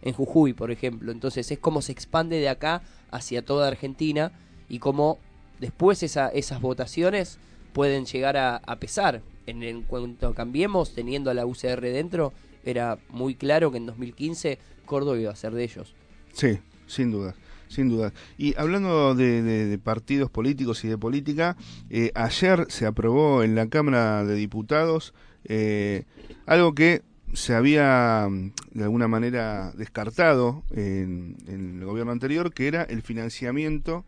en 0.00 0.12
Jujuy, 0.14 0.54
por 0.54 0.70
ejemplo. 0.70 1.12
Entonces 1.12 1.50
es 1.50 1.58
como 1.58 1.82
se 1.82 1.92
expande 1.92 2.38
de 2.38 2.48
acá 2.48 2.82
hacia 3.10 3.44
toda 3.44 3.68
Argentina 3.68 4.32
y 4.68 4.78
cómo 4.78 5.18
después 5.60 6.02
esa, 6.02 6.28
esas 6.28 6.60
votaciones 6.62 7.38
pueden 7.74 8.06
llegar 8.06 8.36
a, 8.38 8.56
a 8.56 8.76
pesar. 8.76 9.22
En, 9.46 9.62
en 9.62 9.82
cuanto 9.82 10.34
cambiemos, 10.34 10.94
teniendo 10.94 11.30
a 11.30 11.34
la 11.34 11.46
UCR 11.46 11.80
dentro, 11.82 12.32
era 12.64 12.98
muy 13.10 13.34
claro 13.34 13.70
que 13.70 13.76
en 13.76 13.86
2015 13.86 14.58
Córdoba 14.86 15.18
iba 15.18 15.30
a 15.30 15.36
ser 15.36 15.52
de 15.52 15.64
ellos. 15.64 15.94
Sí, 16.32 16.58
sin 16.86 17.10
duda, 17.10 17.34
sin 17.68 17.88
duda. 17.88 18.12
Y 18.38 18.56
hablando 18.58 19.14
de, 19.14 19.78
partidos 19.82 20.30
políticos 20.30 20.84
y 20.84 20.88
de 20.88 20.96
política, 20.96 21.56
eh, 21.90 22.12
ayer 22.14 22.66
se 22.68 22.86
aprobó 22.86 23.42
en 23.42 23.54
la 23.54 23.68
Cámara 23.68 24.24
de 24.24 24.34
Diputados 24.34 25.12
eh, 25.44 26.04
algo 26.46 26.74
que 26.74 27.02
se 27.32 27.54
había 27.54 28.28
de 28.70 28.84
alguna 28.84 29.08
manera 29.08 29.72
descartado 29.72 30.62
en, 30.70 31.36
en 31.46 31.80
el 31.80 31.84
gobierno 31.84 32.12
anterior, 32.12 32.52
que 32.54 32.68
era 32.68 32.82
el 32.82 33.02
financiamiento 33.02 34.04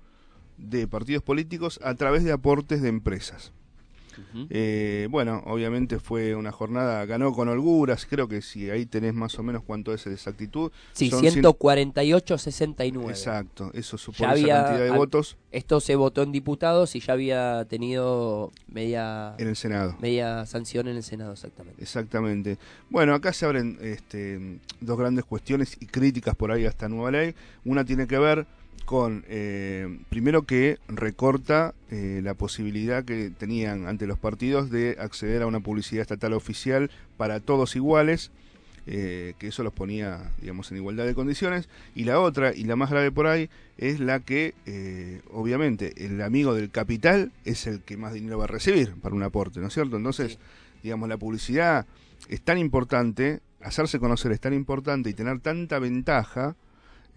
de 0.57 0.87
partidos 0.87 1.23
políticos 1.23 1.81
a 1.83 1.95
través 1.95 2.25
de 2.25 2.33
aportes 2.33 2.81
de 2.81 2.89
empresas. 2.89 3.53
Eh, 4.51 5.09
bueno, 5.11 5.43
obviamente 5.47 5.99
fue 5.99 6.35
una 6.35 6.53
jornada, 6.53 7.05
ganó 7.07 7.33
con 7.33 7.49
holguras, 7.49 8.07
creo 8.09 8.29
que 8.29 8.43
si 8.43 8.71
ahí 8.71 8.87
tenés 8.87 9.15
más 9.15 9.39
o 9.39 9.43
menos 9.43 9.63
cuánto 9.65 9.93
es 9.95 10.05
de 10.05 10.15
exactitud. 10.15 10.71
Sí, 10.93 11.11
son 11.11 11.23
cien- 11.25 11.43
148-69. 11.43 13.09
Exacto, 13.11 13.71
eso 13.75 13.99
supone 13.99 14.31
había, 14.33 14.55
esa 14.57 14.65
cantidad 14.65 14.85
de 14.85 14.91
al- 14.93 14.99
votos 14.99 15.37
Esto 15.51 15.81
se 15.81 15.97
votó 15.97 16.23
en 16.23 16.33
diputados 16.33 16.95
y 16.97 17.01
ya 17.01 17.13
había 17.15 17.65
tenido 17.67 18.53
media, 18.69 19.35
en 19.39 19.49
el 19.49 19.57
Senado. 19.57 19.97
media 20.01 20.45
sanción 20.47 20.89
en 20.89 20.97
el 20.97 21.03
Senado, 21.03 21.33
exactamente. 21.33 21.83
Exactamente. 21.83 22.59
Bueno, 22.91 23.15
acá 23.15 23.33
se 23.33 23.47
abren 23.47 23.79
este, 23.81 24.59
dos 24.81 24.99
grandes 24.99 25.25
cuestiones 25.25 25.77
y 25.81 25.87
críticas 25.87 26.35
por 26.37 26.53
ahí 26.53 26.67
a 26.67 26.69
esta 26.69 26.89
nueva 26.89 27.11
ley. 27.11 27.35
Una 27.65 27.85
tiene 27.85 28.07
que 28.07 28.19
ver 28.19 28.47
con, 28.85 29.25
eh, 29.29 29.99
primero 30.09 30.43
que 30.43 30.79
recorta 30.89 31.75
eh, 31.91 32.21
la 32.23 32.35
posibilidad 32.35 33.05
que 33.05 33.31
tenían 33.31 33.87
ante 33.87 34.07
los 34.07 34.19
partidos 34.19 34.71
de 34.71 34.97
acceder 34.99 35.43
a 35.43 35.47
una 35.47 35.61
publicidad 35.61 36.03
estatal 36.03 36.33
oficial 36.33 36.91
para 37.17 37.41
todos 37.41 37.77
iguales. 37.77 38.31
eh, 38.91 39.35
que 39.39 39.49
eso 39.49 39.63
los 39.63 39.75
ponía, 39.75 40.31
digamos, 40.41 40.71
en 40.71 40.79
igualdad 40.79 41.05
de 41.05 41.15
condiciones. 41.15 41.69
Y 41.95 42.05
la 42.05 42.21
otra, 42.21 42.55
y 42.55 42.65
la 42.65 42.75
más 42.75 42.89
grave 42.91 43.13
por 43.13 43.27
ahí, 43.27 43.51
es 43.77 44.01
la 44.01 44.21
que, 44.21 44.55
eh, 44.65 45.21
obviamente, 45.31 46.07
el 46.07 46.23
amigo 46.23 46.55
del 46.55 46.71
capital 46.71 47.31
es 47.45 47.67
el 47.67 47.83
que 47.83 47.99
más 47.99 48.15
dinero 48.15 48.39
va 48.39 48.45
a 48.45 48.47
recibir 48.47 48.95
para 49.03 49.15
un 49.15 49.23
aporte, 49.23 49.61
¿no 49.61 49.67
es 49.67 49.75
cierto? 49.75 49.99
Entonces, 49.99 50.39
digamos, 50.83 51.07
la 51.07 51.19
publicidad 51.19 51.85
es 52.29 52.41
tan 52.41 52.57
importante, 52.57 53.41
hacerse 53.61 53.99
conocer 53.99 54.33
es 54.33 54.41
tan 54.41 54.55
importante 54.55 55.11
y 55.11 55.15
tener 55.15 55.39
tanta 55.41 55.79
ventaja, 55.79 56.57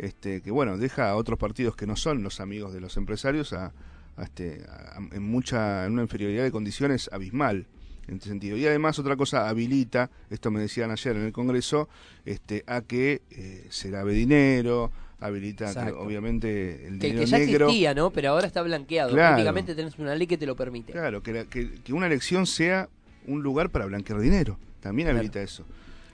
este, 0.01 0.41
que 0.41 0.49
bueno, 0.51 0.77
deja 0.77 1.09
a 1.11 1.15
otros 1.15 1.37
partidos 1.37 1.75
que 1.75 1.85
no 1.85 1.95
son 1.95 2.23
los 2.23 2.39
amigos 2.41 2.73
de 2.73 2.81
los 2.81 2.97
empresarios 2.97 3.53
a, 3.53 3.71
a 4.17 4.23
este, 4.23 4.65
a- 4.67 4.97
en 5.15 5.23
mucha, 5.23 5.85
en 5.85 5.93
una 5.93 6.01
inferioridad 6.01 6.43
de 6.43 6.51
condiciones 6.51 7.09
abismal 7.13 7.67
en 8.07 8.15
este 8.15 8.29
sentido. 8.29 8.57
Y 8.57 8.65
además 8.65 8.97
otra 8.97 9.15
cosa 9.15 9.47
habilita, 9.47 10.09
esto 10.31 10.49
me 10.49 10.59
decían 10.59 10.89
ayer 10.91 11.15
en 11.15 11.21
el 11.23 11.31
Congreso, 11.31 11.87
este, 12.25 12.63
a 12.65 12.81
que 12.81 13.21
eh, 13.29 13.67
se 13.69 13.91
lave 13.91 14.13
dinero, 14.13 14.91
habilita 15.19 15.71
que, 15.85 15.91
obviamente 15.91 16.87
el 16.87 16.97
Que, 16.97 17.07
dinero 17.09 17.19
que 17.25 17.25
ya 17.31 17.37
negro. 17.37 17.65
existía, 17.67 17.93
¿no? 17.93 18.09
Pero 18.09 18.29
ahora 18.31 18.47
está 18.47 18.63
blanqueado. 18.63 19.11
Claro. 19.11 19.29
Prácticamente 19.35 19.75
tenés 19.75 19.99
una 19.99 20.15
ley 20.15 20.25
que 20.25 20.37
te 20.39 20.47
lo 20.47 20.55
permite. 20.55 20.91
Claro, 20.93 21.21
que, 21.21 21.31
la- 21.31 21.45
que, 21.45 21.69
una 21.93 22.07
elección 22.07 22.47
sea 22.47 22.89
un 23.27 23.43
lugar 23.43 23.69
para 23.69 23.85
blanquear 23.85 24.19
dinero. 24.19 24.57
También 24.79 25.05
Claro. 25.05 25.19
habilita 25.19 25.43
eso. 25.43 25.63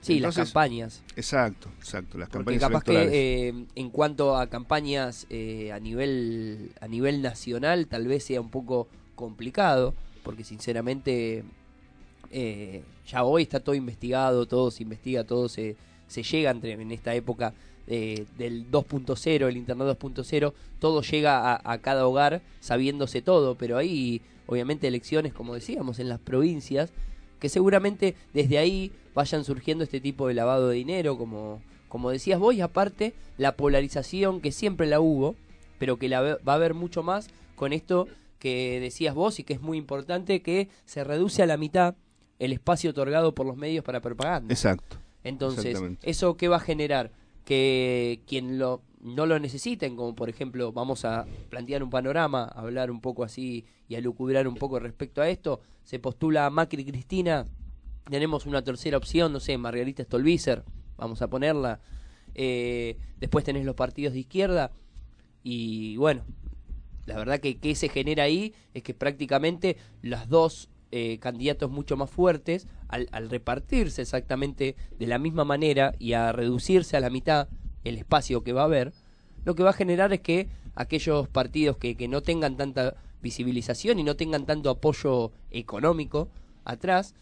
Sí, 0.02 0.20
las 0.20 0.36
campañas. 0.36 1.04
Exacto, 1.16 1.70
exacto, 1.80 2.18
las 2.18 2.30
Porque 2.30 2.58
campañas 2.58 2.62
capaz 2.62 2.78
electorales. 2.88 3.12
que 3.12 3.48
eh, 3.50 3.66
en 3.76 3.90
cuanto 3.90 4.38
a 4.38 4.48
campañas 4.48 5.26
eh, 5.30 5.72
a 5.74 5.80
nivel 5.80 6.72
a 6.80 6.88
nivel 6.88 7.22
nacional 7.22 7.88
tal 7.88 8.08
vez 8.08 8.24
sea 8.24 8.40
un 8.40 8.50
poco 8.50 8.88
complicado, 9.16 9.94
porque 10.24 10.44
sinceramente 10.44 11.44
eh, 12.32 12.84
ya 13.08 13.24
hoy 13.24 13.44
está 13.44 13.60
todo 13.60 13.76
investigado, 13.76 14.46
todo 14.46 14.72
se 14.72 14.84
investiga, 14.84 15.24
todo 15.24 15.50
se, 15.50 15.76
se 16.08 16.24
llega 16.24 16.52
entre, 16.52 16.74
en 16.74 16.92
esta 16.92 17.14
época 17.16 17.54
eh, 17.88 18.26
del 18.38 18.70
2.0, 18.70 19.48
el 19.48 19.58
Internet 19.58 19.88
2.0, 20.00 20.54
todo 20.80 21.02
llega 21.02 21.54
a, 21.54 21.62
a 21.74 21.78
cada 21.80 22.06
hogar 22.06 22.42
sabiéndose 22.60 23.22
todo, 23.22 23.56
pero 23.56 23.78
hay 23.78 24.22
obviamente 24.46 24.88
elecciones, 24.88 25.34
como 25.34 25.54
decíamos, 25.56 26.00
en 26.00 26.10
las 26.10 26.20
provincias, 26.20 26.92
que 27.40 27.50
seguramente 27.50 28.16
desde 28.34 28.58
ahí 28.58 28.92
vayan 29.14 29.44
surgiendo 29.44 29.84
este 29.84 30.00
tipo 30.00 30.28
de 30.28 30.34
lavado 30.34 30.70
de 30.70 30.76
dinero, 30.76 31.18
como, 31.18 31.62
como 31.88 32.10
decías 32.10 32.40
vos, 32.40 32.54
y 32.56 32.62
aparte 32.62 33.14
la 33.38 33.56
polarización 33.56 34.42
que 34.42 34.52
siempre 34.52 34.88
la 34.88 35.00
hubo, 35.00 35.36
pero 35.80 35.98
que 35.98 36.10
la 36.10 36.22
va 36.22 36.54
a 36.54 36.56
haber 36.56 36.74
mucho 36.74 37.04
más 37.04 37.30
con 37.56 37.74
esto 37.74 38.08
que 38.40 38.80
decías 38.80 39.16
vos 39.16 39.40
y 39.40 39.44
que 39.44 39.54
es 39.54 39.62
muy 39.62 39.78
importante, 39.78 40.42
que 40.42 40.70
se 40.86 41.04
reduce 41.04 41.44
a 41.44 41.48
la 41.48 41.58
mitad 41.58 41.96
el 42.40 42.54
espacio 42.54 42.92
otorgado 42.92 43.34
por 43.34 43.46
los 43.46 43.58
medios 43.58 43.84
para 43.84 44.02
propaganda. 44.02 44.54
Exacto. 44.54 44.98
Entonces. 45.24 45.80
¿eso 46.04 46.38
qué 46.38 46.48
va 46.48 46.58
a 46.58 46.62
generar? 46.62 47.12
Que 47.46 48.22
quien 48.28 48.60
lo, 48.60 48.82
no 49.16 49.26
lo 49.26 49.40
necesiten, 49.40 49.96
como 49.96 50.16
por 50.16 50.30
ejemplo, 50.30 50.72
vamos 50.72 51.06
a 51.06 51.26
plantear 51.50 51.84
un 51.84 51.90
panorama, 51.90 52.46
hablar 52.46 52.92
un 52.92 53.02
poco 53.02 53.24
así 53.24 53.66
y 53.88 53.96
a 53.96 54.02
lucubrar 54.02 54.48
un 54.48 54.56
poco 54.56 54.80
respecto 54.80 55.22
a 55.22 55.30
esto, 55.30 55.62
se 55.84 56.00
postula 56.00 56.46
a 56.46 56.50
Macri 56.50 56.86
Cristina, 56.86 57.48
tenemos 58.10 58.46
una 58.46 58.64
tercera 58.64 58.98
opción, 58.98 59.34
no 59.34 59.40
sé, 59.40 59.58
Margarita 59.58 60.04
Stolbizer, 60.04 60.64
vamos 60.98 61.22
a 61.22 61.30
ponerla, 61.30 61.80
eh, 62.36 62.98
después 63.20 63.46
tenés 63.46 63.66
los 63.66 63.76
partidos 63.76 64.14
de 64.14 64.20
izquierda 64.20 64.72
y 65.44 65.98
bueno, 65.98 66.24
la 67.06 67.18
verdad 67.18 67.40
que, 67.40 67.58
que 67.58 67.76
se 67.76 67.90
genera 67.90 68.24
ahí 68.24 68.54
es 68.74 68.84
que 68.84 68.94
prácticamente 68.94 69.78
los 70.02 70.28
dos 70.28 70.70
eh, 70.92 71.20
candidatos 71.20 71.70
mucho 71.70 71.98
más 71.98 72.10
fuertes, 72.10 72.68
al 72.88 73.30
repartirse 73.30 74.02
exactamente 74.02 74.78
de 74.98 75.08
la 75.08 75.20
misma 75.20 75.44
manera 75.44 75.94
y 76.00 76.14
a 76.14 76.32
reducirse 76.32 76.96
a 76.96 77.02
la 77.02 77.10
mitad 77.10 77.50
el 77.90 77.98
espacio 77.98 78.44
que 78.44 78.54
va 78.54 78.62
a 78.62 78.66
haber, 78.66 78.94
lo 79.46 79.56
que 79.56 79.64
va 79.64 79.72
a 79.72 79.74
generar 79.74 80.14
es 80.14 80.22
que 80.22 80.48
aquellos 80.76 81.28
partidos 81.28 81.78
que, 81.78 81.96
que 81.96 82.08
no 82.08 82.22
tengan 82.22 82.58
tanta 82.58 82.96
visibilización 83.22 84.00
y 84.00 84.04
no 84.04 84.16
tengan 84.16 84.46
tanto 84.46 84.70
apoyo 84.70 85.32
económico 85.52 86.28
atrás, 86.66 87.16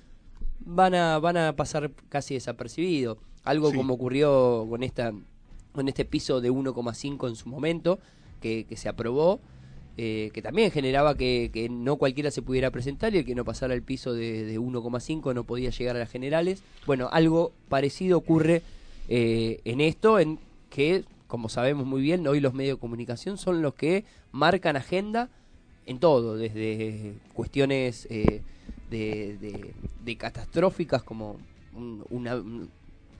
van 0.59 0.95
a, 0.95 1.19
van 1.19 1.37
a 1.37 1.55
pasar 1.55 1.91
casi 2.09 2.33
desapercibidos. 2.33 3.17
Algo 3.43 3.69
Sí. 3.69 3.77
como 3.77 3.93
ocurrió 3.93 4.65
con 4.69 4.83
esta 4.83 5.13
con 5.71 5.89
este 5.89 6.05
piso 6.05 6.39
de 6.39 6.49
1,5 6.49 7.27
en 7.27 7.35
su 7.35 7.49
momento, 7.49 7.99
que, 8.41 8.63
que 8.63 8.77
se 8.77 8.87
aprobó, 8.87 9.41
eh, 9.97 10.31
que 10.33 10.41
también 10.41 10.71
generaba 10.71 11.15
que, 11.15 11.51
que 11.53 11.67
no 11.67 11.97
cualquiera 11.97 12.31
se 12.31 12.41
pudiera 12.41 12.71
presentar 12.71 13.13
y 13.13 13.19
el 13.19 13.25
que 13.25 13.35
no 13.35 13.43
pasara 13.43 13.73
el 13.73 13.83
piso 13.83 14.13
de, 14.13 14.45
de 14.45 14.57
1,5 14.57 15.33
no 15.33 15.43
podía 15.43 15.69
llegar 15.71 15.97
a 15.97 15.99
las 15.99 16.09
generales. 16.09 16.63
Bueno, 16.85 17.09
algo 17.11 17.51
parecido 17.67 18.17
ocurre 18.17 18.61
eh, 19.09 19.59
en 19.65 19.81
esto, 19.81 20.17
en 20.17 20.39
que, 20.75 21.05
como 21.27 21.47
sabemos 21.47 21.85
muy 21.87 22.01
bien, 22.01 22.27
hoy 22.27 22.41
los 22.41 22.53
medios 22.53 22.75
de 22.75 22.81
comunicación 22.81 23.37
son 23.37 23.61
los 23.61 23.75
que 23.75 24.03
marcan 24.33 24.75
agenda 24.75 25.29
en 25.85 25.99
todo, 25.99 26.35
desde 26.35 27.13
cuestiones 27.33 28.05
eh, 28.09 28.41
de, 28.91 29.37
de- 30.03 30.17
catastróficas 30.17 31.01
como 31.01 31.37
un- 31.73 32.03
una 32.09 32.35
un- 32.35 32.69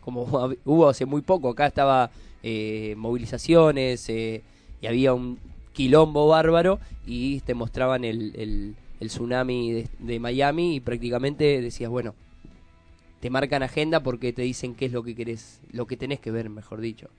como 0.02 0.24
hubo 0.65 0.89
hace 0.89 1.06
muy 1.06 1.22
poco 1.22 1.50
acá 1.50 1.68
estaba 1.68 2.12
eh, 2.44 2.94
movilizaciones 2.98 4.08
eh, 4.10 4.41
y 4.82 4.88
había 4.88 5.13
un 5.13 5.39
quilombo 5.74 6.28
bárbaro 6.28 6.80
y 7.08 7.39
te 7.39 7.54
mostraban 7.54 8.04
el, 8.04 8.34
el- 8.36 8.76
el 9.00 9.08
tsunami 9.08 9.72
de, 9.72 9.88
de 10.00 10.20
Miami 10.20 10.76
y 10.76 10.80
prácticamente 10.82 11.62
decías 11.62 11.89
bueno 11.89 12.13
te 13.22 13.30
marcan 13.30 13.63
agenda 13.63 14.04
porque 14.04 14.32
te 14.34 14.41
dicen 14.41 14.76
qué 14.76 14.86
es 14.88 14.91
lo 14.91 15.04
que 15.04 15.15
querés 15.15 15.60
lo 15.72 15.86
que 15.88 15.96
tenés 15.98 16.20
que 16.20 16.32
ver 16.32 16.50
mejor 16.50 16.82
dicho 16.82 17.10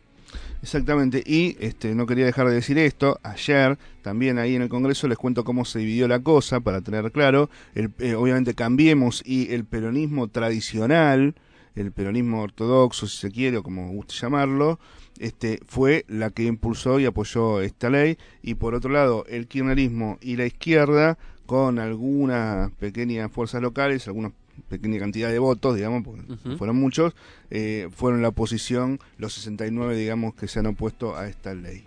Exactamente, 0.63 1.23
y 1.25 1.57
este, 1.61 1.95
no 1.95 2.07
quería 2.07 2.25
dejar 2.25 2.49
de 2.49 2.55
decir 2.55 2.79
esto, 2.79 3.21
ayer 3.23 3.79
también 4.03 4.39
ahí 4.39 4.57
en 4.57 4.63
el 4.63 4.69
Congreso 4.69 5.07
les 5.07 5.19
cuento 5.19 5.45
cómo 5.45 5.65
se 5.65 5.79
dividió 5.79 6.09
la 6.09 6.21
cosa, 6.21 6.61
para 6.61 6.81
tener 6.81 7.13
claro, 7.13 7.51
el, 7.75 7.93
eh, 7.99 8.15
obviamente 8.15 8.55
Cambiemos 8.55 9.23
y 9.25 9.53
el 9.53 9.65
peronismo 9.65 10.29
tradicional, 10.29 11.35
el 11.75 11.93
peronismo 11.93 12.43
ortodoxo, 12.43 13.07
si 13.07 13.19
se 13.19 13.31
quiere, 13.31 13.59
o 13.59 13.63
como 13.63 13.89
guste 13.93 14.15
llamarlo, 14.15 14.81
este, 15.19 15.61
fue 15.67 16.05
la 16.09 16.31
que 16.31 16.45
impulsó 16.45 16.99
y 16.99 17.05
apoyó 17.07 17.61
esta 17.61 17.91
ley, 17.91 18.19
y 18.43 18.55
por 18.55 18.75
otro 18.75 18.91
lado 18.91 19.25
el 19.29 19.47
kirchnerismo 19.47 20.19
y 20.21 20.37
la 20.37 20.47
izquierda, 20.47 21.19
con 21.45 21.79
algunas 21.79 22.73
pequeñas 22.73 23.31
fuerzas 23.31 23.63
locales, 23.63 24.09
algunas 24.09 24.33
pequeña 24.69 24.99
cantidad 24.99 25.31
de 25.31 25.39
votos, 25.39 25.77
digamos, 25.77 26.05
porque 26.05 26.57
fueron 26.57 26.77
muchos, 26.77 27.15
eh, 27.51 27.89
fueron 27.95 28.23
la 28.23 28.29
oposición, 28.29 29.01
los 29.19 29.35
69, 29.35 29.97
digamos, 29.97 30.35
que 30.35 30.49
se 30.49 30.59
han 30.59 30.67
opuesto 30.67 31.17
a 31.17 31.29
esta 31.29 31.55
ley. 31.55 31.85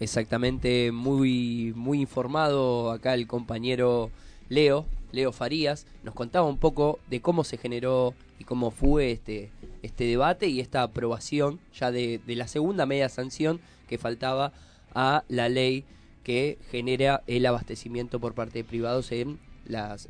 Exactamente, 0.00 0.90
muy, 0.90 1.72
muy 1.76 2.00
informado 2.00 2.90
acá 2.90 3.14
el 3.14 3.26
compañero 3.26 4.10
Leo, 4.48 4.86
Leo 5.12 5.32
Farías, 5.32 5.86
nos 6.02 6.14
contaba 6.14 6.48
un 6.48 6.58
poco 6.58 6.98
de 7.08 7.20
cómo 7.20 7.44
se 7.44 7.56
generó 7.56 8.14
y 8.38 8.44
cómo 8.44 8.70
fue 8.70 9.12
este, 9.12 9.50
este 9.82 10.04
debate 10.04 10.48
y 10.48 10.60
esta 10.60 10.82
aprobación 10.82 11.60
ya 11.78 11.92
de, 11.92 12.20
de 12.26 12.34
la 12.34 12.48
segunda 12.48 12.86
media 12.86 13.08
sanción 13.08 13.60
que 13.88 13.98
faltaba 13.98 14.52
a 14.94 15.22
la 15.28 15.48
ley 15.48 15.84
que 16.24 16.58
genera 16.70 17.22
el 17.26 17.46
abastecimiento 17.46 18.20
por 18.20 18.34
parte 18.34 18.58
de 18.58 18.64
privados 18.64 19.12
en 19.12 19.38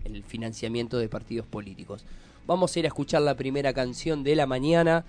el 0.05 0.25
financiamiento 0.25 0.99
de 0.99 1.09
partidos 1.09 1.47
políticos. 1.47 2.05
Vamos 2.47 2.75
a 2.75 2.79
ir 2.79 2.85
a 2.85 2.89
escuchar 2.89 3.23
la 3.23 3.37
primera 3.37 3.73
canción 3.73 4.25
de 4.25 4.37
la 4.37 4.47
mañana. 4.47 5.05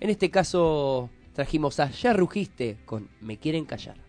En 0.00 0.10
este 0.10 0.30
caso 0.30 1.10
trajimos 1.34 1.80
a 1.80 1.90
Ya 1.90 2.12
Rugiste 2.12 2.78
con 2.84 3.08
Me 3.20 3.36
Quieren 3.36 3.64
Callar. 3.64 4.07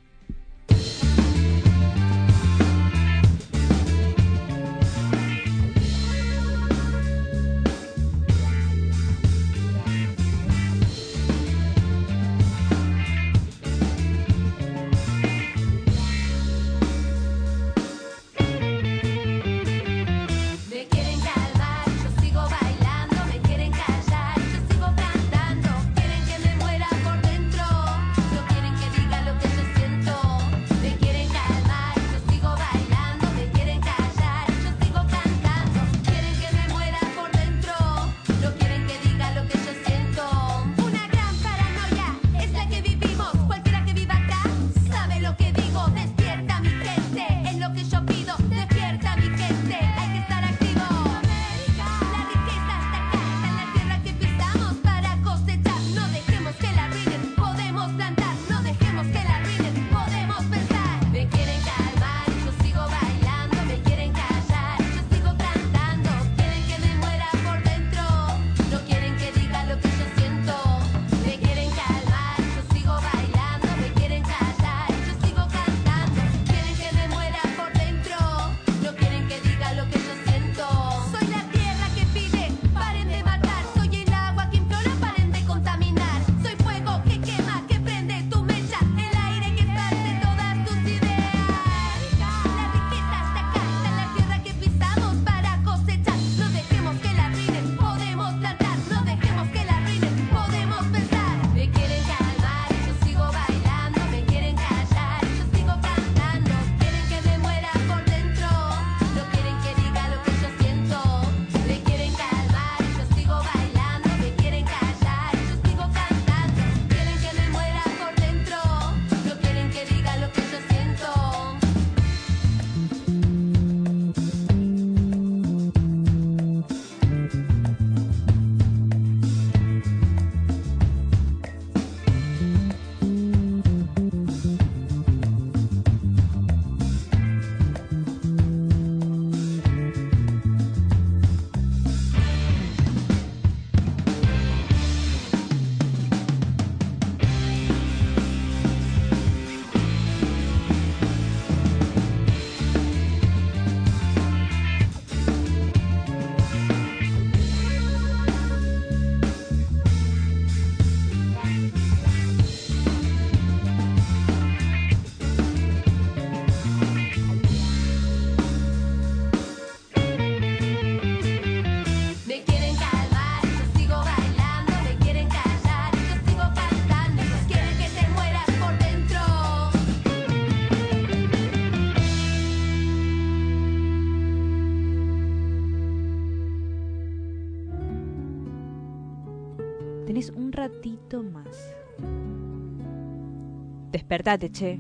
Despertate, 194.10 194.50
che. 194.50 194.80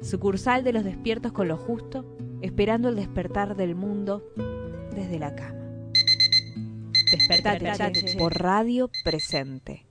Sucursal 0.00 0.62
de 0.62 0.72
los 0.72 0.84
despiertos 0.84 1.32
con 1.32 1.48
lo 1.48 1.56
justo, 1.56 2.04
esperando 2.40 2.88
el 2.88 2.94
despertar 2.94 3.56
del 3.56 3.74
mundo 3.74 4.22
desde 4.94 5.18
la 5.18 5.34
cama. 5.34 5.58
Despertate, 7.10 7.64
Despertate, 7.64 8.04
che. 8.04 8.16
por 8.16 8.40
radio 8.40 8.88
presente. 9.02 9.86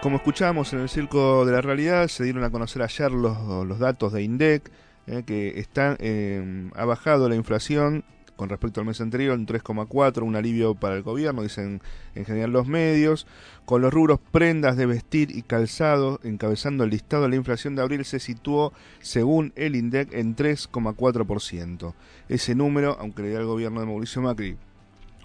Como 0.00 0.18
escuchábamos 0.18 0.72
en 0.72 0.78
el 0.78 0.88
Circo 0.88 1.44
de 1.46 1.50
la 1.50 1.62
Realidad, 1.62 2.06
se 2.06 2.22
dieron 2.22 2.44
a 2.44 2.50
conocer 2.50 2.82
ayer 2.82 3.10
los, 3.10 3.66
los 3.66 3.80
datos 3.80 4.12
de 4.12 4.22
INDEC, 4.22 4.70
eh, 5.08 5.24
que 5.26 5.58
están, 5.58 5.96
eh, 5.98 6.70
ha 6.76 6.84
bajado 6.84 7.28
la 7.28 7.34
inflación 7.34 8.04
con 8.40 8.48
respecto 8.48 8.80
al 8.80 8.86
mes 8.86 9.02
anterior 9.02 9.38
en 9.38 9.46
3,4, 9.46 10.22
un 10.22 10.34
alivio 10.34 10.74
para 10.74 10.96
el 10.96 11.02
gobierno, 11.02 11.42
dicen 11.42 11.82
en 12.14 12.24
general 12.24 12.50
los 12.50 12.66
medios. 12.66 13.26
Con 13.66 13.82
los 13.82 13.92
rubros 13.92 14.18
prendas 14.32 14.78
de 14.78 14.86
vestir 14.86 15.36
y 15.36 15.42
calzado, 15.42 16.20
encabezando 16.22 16.84
el 16.84 16.88
listado, 16.88 17.28
la 17.28 17.36
inflación 17.36 17.76
de 17.76 17.82
abril 17.82 18.02
se 18.06 18.18
situó, 18.18 18.72
según 19.00 19.52
el 19.56 19.76
INDEC, 19.76 20.14
en 20.14 20.36
3,4%. 20.36 21.92
Ese 22.30 22.54
número, 22.54 22.96
aunque 22.98 23.24
le 23.24 23.32
da 23.32 23.40
al 23.40 23.44
gobierno 23.44 23.80
de 23.80 23.86
Mauricio 23.86 24.22
Macri 24.22 24.56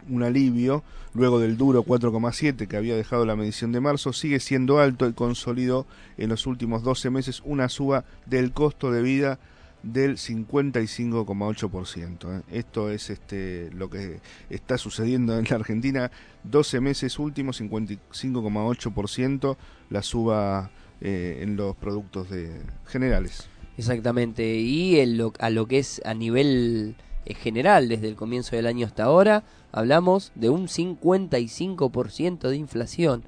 un 0.09 0.21
alivio 0.21 0.83
luego 1.13 1.39
del 1.39 1.55
duro 1.55 1.85
4,7 1.85 2.67
que 2.67 2.75
había 2.75 2.97
dejado 2.97 3.25
la 3.25 3.37
medición 3.37 3.71
de 3.71 3.79
marzo, 3.79 4.11
sigue 4.11 4.41
siendo 4.41 4.79
alto 4.79 5.07
y 5.07 5.13
consolidó 5.13 5.87
en 6.17 6.27
los 6.27 6.47
últimos 6.47 6.83
12 6.83 7.11
meses 7.11 7.41
una 7.45 7.69
suba 7.69 8.03
del 8.25 8.51
costo 8.51 8.91
de 8.91 9.01
vida 9.01 9.39
del 9.85 10.17
55,8%. 10.17 12.39
¿eh? 12.39 12.43
Esto 12.51 12.89
es 12.89 13.09
este 13.09 13.69
lo 13.71 13.89
que 13.89 14.19
está 14.49 14.77
sucediendo 14.77 15.37
en 15.37 15.45
la 15.49 15.55
Argentina, 15.55 16.11
12 16.43 16.81
meses 16.81 17.17
últimos 17.19 17.61
55,8% 17.61 19.57
la 19.89 20.01
suba 20.01 20.71
eh, 21.01 21.39
en 21.41 21.55
los 21.55 21.75
productos 21.75 22.29
de 22.29 22.61
generales. 22.87 23.47
Exactamente, 23.77 24.55
y 24.57 24.99
en 24.99 25.17
lo- 25.17 25.33
a 25.39 25.49
lo 25.49 25.67
que 25.67 25.79
es 25.79 26.01
a 26.05 26.13
nivel 26.13 26.95
eh, 27.25 27.33
general, 27.33 27.89
desde 27.89 28.07
el 28.07 28.15
comienzo 28.15 28.55
del 28.55 28.67
año 28.67 28.85
hasta 28.87 29.03
ahora, 29.03 29.43
hablamos 29.71 30.31
de 30.35 30.49
un 30.49 30.67
55% 30.67 32.49
de 32.49 32.55
inflación. 32.55 33.23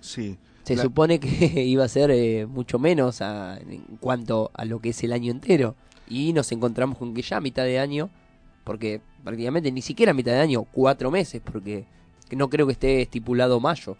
Sí. 0.00 0.38
Se 0.64 0.76
La- 0.76 0.82
supone 0.82 1.18
que 1.20 1.28
iba 1.64 1.84
a 1.84 1.88
ser 1.88 2.10
eh, 2.10 2.46
mucho 2.46 2.78
menos 2.78 3.20
a- 3.22 3.58
en 3.58 3.82
cuanto 4.00 4.50
a 4.54 4.64
lo 4.64 4.80
que 4.80 4.90
es 4.90 5.02
el 5.04 5.12
año 5.12 5.30
entero. 5.32 5.74
Y 6.08 6.32
nos 6.32 6.52
encontramos 6.52 6.98
con 6.98 7.14
que 7.14 7.22
ya 7.22 7.38
a 7.38 7.40
mitad 7.40 7.64
de 7.64 7.78
año, 7.78 8.10
porque 8.64 9.00
prácticamente 9.24 9.72
ni 9.72 9.82
siquiera 9.82 10.10
a 10.12 10.14
mitad 10.14 10.32
de 10.32 10.38
año, 10.40 10.64
cuatro 10.64 11.10
meses, 11.10 11.40
porque 11.44 11.84
no 12.32 12.48
creo 12.50 12.66
que 12.66 12.72
esté 12.72 13.02
estipulado 13.02 13.60
mayo. 13.60 13.96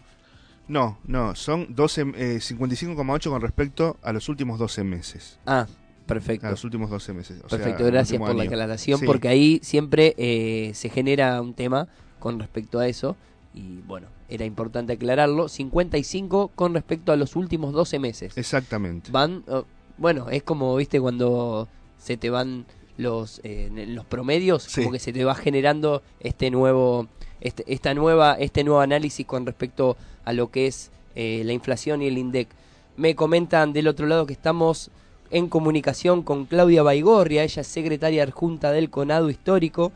No, 0.68 0.98
no, 1.04 1.34
son 1.34 1.74
12, 1.74 2.00
eh, 2.16 2.38
55,8 2.40 3.30
con 3.30 3.40
respecto 3.40 3.96
a 4.02 4.12
los 4.12 4.28
últimos 4.28 4.58
12 4.58 4.84
meses. 4.84 5.38
Ah, 5.46 5.66
perfecto. 6.06 6.46
A 6.46 6.50
los 6.50 6.62
últimos 6.64 6.88
12 6.90 7.12
meses. 7.12 7.38
o 7.44 7.48
sea, 7.48 7.58
Perfecto, 7.58 7.84
el 7.86 7.92
gracias 7.92 8.18
por 8.20 8.34
la 8.34 8.44
aclaración, 8.44 9.00
Sí. 9.00 9.06
porque 9.06 9.28
ahí 9.28 9.60
siempre 9.62 10.14
eh, 10.18 10.70
se 10.74 10.88
genera 10.88 11.40
un 11.42 11.54
tema 11.54 11.88
con 12.20 12.38
respecto 12.38 12.78
a 12.78 12.86
eso. 12.86 13.16
Y 13.54 13.80
bueno, 13.86 14.06
era 14.34 14.44
importante 14.44 14.94
aclararlo. 14.94 15.48
55 15.48 16.52
con 16.54 16.74
respecto 16.74 17.12
a 17.12 17.16
los 17.16 17.36
últimos 17.36 17.72
12 17.72 17.98
meses. 17.98 18.36
Exactamente. 18.38 19.10
Van, 19.10 19.44
eh, 19.46 19.62
bueno, 19.98 20.30
es 20.30 20.42
como, 20.42 20.74
viste, 20.76 21.00
cuando 21.00 21.68
se 21.98 22.16
te 22.16 22.30
van 22.30 22.64
los, 22.96 23.40
eh, 23.44 23.70
los 23.88 24.04
promedios, 24.06 24.62
Sí. 24.64 24.80
como 24.82 24.92
que 24.92 24.98
se 24.98 25.12
te 25.12 25.24
va 25.24 25.34
generando 25.34 26.02
este 26.20 26.50
nuevo, 26.50 27.08
este, 27.40 27.64
esta 27.72 27.94
nueva, 27.94 28.34
este 28.34 28.64
nuevo 28.64 28.80
análisis 28.80 29.26
con 29.26 29.46
respecto 29.46 29.96
a 30.24 30.32
lo 30.32 30.50
que 30.50 30.66
es 30.66 30.90
eh, 31.14 31.42
la 31.44 31.52
inflación 31.52 32.00
y 32.02 32.06
el 32.06 32.16
INDEC. 32.18 32.48
Me 32.96 33.14
comentan 33.14 33.72
del 33.72 33.88
otro 33.88 34.06
lado 34.06 34.26
que 34.26 34.32
estamos 34.32 34.90
en 35.30 35.48
comunicación 35.48 36.22
con 36.22 36.44
Claudia 36.46 36.82
Baigorria, 36.82 37.42
ella 37.42 37.62
es 37.62 37.66
secretaria 37.66 38.22
adjunta 38.22 38.70
del 38.72 38.90
Conado 38.90 39.30
Histórico. 39.30 39.92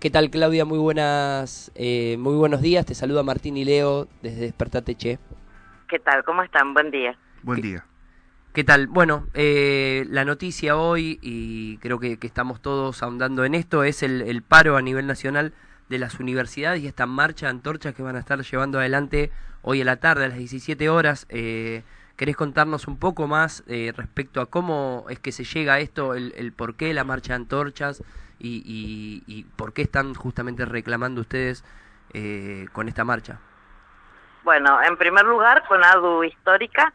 ¿Qué 0.00 0.10
tal 0.10 0.30
Claudia? 0.30 0.64
Muy 0.64 0.78
buenas, 0.78 1.72
eh, 1.74 2.16
muy 2.20 2.36
buenos 2.36 2.62
días. 2.62 2.86
Te 2.86 2.94
saluda 2.94 3.24
Martín 3.24 3.56
y 3.56 3.64
Leo 3.64 4.06
desde 4.22 4.42
Despertate 4.42 4.94
Che. 4.94 5.18
¿Qué 5.88 5.98
tal? 5.98 6.22
¿Cómo 6.22 6.44
están? 6.44 6.72
Buen 6.72 6.92
día. 6.92 7.18
Buen 7.42 7.60
día. 7.60 7.84
¿Qué 8.52 8.62
tal? 8.62 8.86
Bueno, 8.86 9.26
eh, 9.34 10.06
la 10.08 10.24
noticia 10.24 10.76
hoy, 10.76 11.18
y 11.20 11.78
creo 11.78 11.98
que, 11.98 12.16
que 12.16 12.28
estamos 12.28 12.62
todos 12.62 13.02
ahondando 13.02 13.44
en 13.44 13.56
esto, 13.56 13.82
es 13.82 14.04
el, 14.04 14.22
el 14.22 14.42
paro 14.42 14.76
a 14.76 14.82
nivel 14.82 15.08
nacional 15.08 15.52
de 15.88 15.98
las 15.98 16.20
universidades 16.20 16.80
y 16.80 16.86
esta 16.86 17.06
marcha 17.06 17.46
de 17.46 17.50
antorchas 17.50 17.92
que 17.92 18.04
van 18.04 18.14
a 18.14 18.20
estar 18.20 18.40
llevando 18.40 18.78
adelante 18.78 19.32
hoy 19.62 19.82
a 19.82 19.84
la 19.84 19.96
tarde 19.96 20.26
a 20.26 20.28
las 20.28 20.38
17 20.38 20.88
horas. 20.88 21.26
Eh, 21.28 21.82
¿Querés 22.14 22.36
contarnos 22.36 22.86
un 22.86 22.98
poco 22.98 23.26
más 23.26 23.64
eh, 23.66 23.92
respecto 23.96 24.40
a 24.40 24.46
cómo 24.46 25.06
es 25.08 25.18
que 25.18 25.32
se 25.32 25.42
llega 25.42 25.74
a 25.74 25.80
esto, 25.80 26.14
el, 26.14 26.34
el 26.36 26.52
por 26.52 26.76
qué 26.76 26.94
la 26.94 27.02
marcha 27.02 27.32
de 27.32 27.36
antorchas 27.36 28.04
y, 28.38 28.62
y- 28.64 29.22
y 29.26 29.44
por 29.44 29.72
qué 29.72 29.82
están 29.82 30.14
justamente 30.14 30.64
reclamando 30.64 31.20
ustedes 31.20 31.64
eh, 32.14 32.66
con 32.72 32.88
esta 32.88 33.04
marcha? 33.04 33.38
Bueno, 34.44 34.80
en 34.82 34.96
primer 34.96 35.24
lugar, 35.26 35.64
con 35.68 35.82
ADU 35.84 36.24
Histórica 36.24 36.92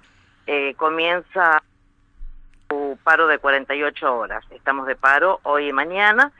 eh, 0.47 0.73
comienza 0.75 1.61
su 2.69 2.97
paro 3.03 3.27
de 3.27 3.37
48 3.37 4.15
horas. 4.17 4.43
Estamos 4.49 4.87
de 4.87 4.95
paro 4.95 5.39
hoy 5.43 5.69
y 5.69 5.73
mañana 5.73 6.31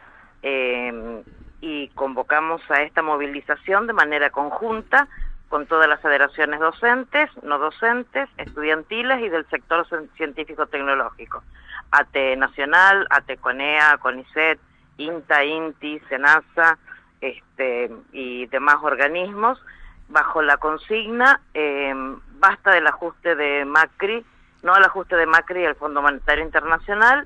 eh, 0.42 1.24
y 1.62 1.90
convocamos 1.90 2.62
a 2.72 2.82
esta 2.82 3.02
movilización 3.02 3.88
de 3.88 3.94
manera 3.94 4.30
conjunta 4.32 5.08
con 5.50 5.68
todas 5.68 5.88
las 5.88 6.02
federaciones 6.02 6.60
docentes, 6.60 7.30
no 7.44 7.60
docentes, 7.60 8.28
estudiantiles 8.38 9.22
y 9.22 9.30
del 9.30 9.48
sector 9.50 9.86
cien- 9.88 10.10
científico-tecnológico. 10.18 11.44
ATE 11.92 12.36
Nacional, 12.38 13.06
ATE 13.12 13.38
CONEA, 13.38 13.98
CONICET, 14.00 14.60
INTA, 14.98 15.44
INTI, 15.44 16.00
SENASA 16.10 16.78
este, 17.22 17.92
y 18.12 18.48
demás 18.48 18.78
organismos 18.82 19.60
bajo 20.10 20.42
la 20.42 20.58
consigna 20.58 21.42
eh, 21.54 21.94
basta 22.40 22.72
del 22.72 22.88
ajuste 22.88 23.36
de 23.36 23.66
Macri, 23.66 24.26
no 24.64 24.74
al 24.74 24.84
ajuste 24.84 25.16
de 25.16 25.26
Macri 25.26 25.62
y 25.62 25.66
el 25.66 25.76
Fondo 25.76 26.02
Monetario 26.02 26.44
Internacional, 26.44 27.26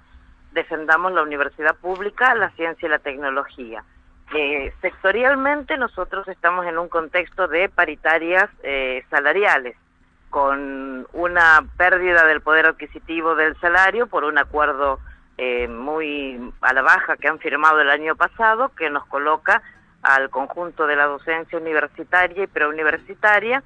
defendamos 0.53 1.11
la 1.11 1.23
universidad 1.23 1.75
pública, 1.75 2.35
la 2.35 2.51
ciencia 2.51 2.85
y 2.85 2.89
la 2.89 2.99
tecnología. 2.99 3.83
Eh, 4.33 4.73
sectorialmente 4.81 5.77
nosotros 5.77 6.27
estamos 6.27 6.65
en 6.65 6.77
un 6.77 6.89
contexto 6.89 7.47
de 7.47 7.69
paritarias 7.69 8.49
eh, 8.63 9.03
salariales, 9.09 9.75
con 10.29 11.07
una 11.13 11.65
pérdida 11.77 12.25
del 12.25 12.41
poder 12.41 12.67
adquisitivo 12.67 13.35
del 13.35 13.59
salario 13.59 14.07
por 14.07 14.23
un 14.23 14.37
acuerdo 14.37 14.99
eh, 15.37 15.67
muy 15.67 16.53
a 16.61 16.73
la 16.73 16.81
baja 16.81 17.17
que 17.17 17.27
han 17.27 17.39
firmado 17.39 17.81
el 17.81 17.89
año 17.89 18.15
pasado, 18.15 18.69
que 18.69 18.89
nos 18.89 19.05
coloca 19.05 19.61
al 20.01 20.29
conjunto 20.29 20.87
de 20.87 20.95
la 20.95 21.05
docencia 21.05 21.59
universitaria 21.59 22.43
y 22.43 22.47
preuniversitaria 22.47 23.61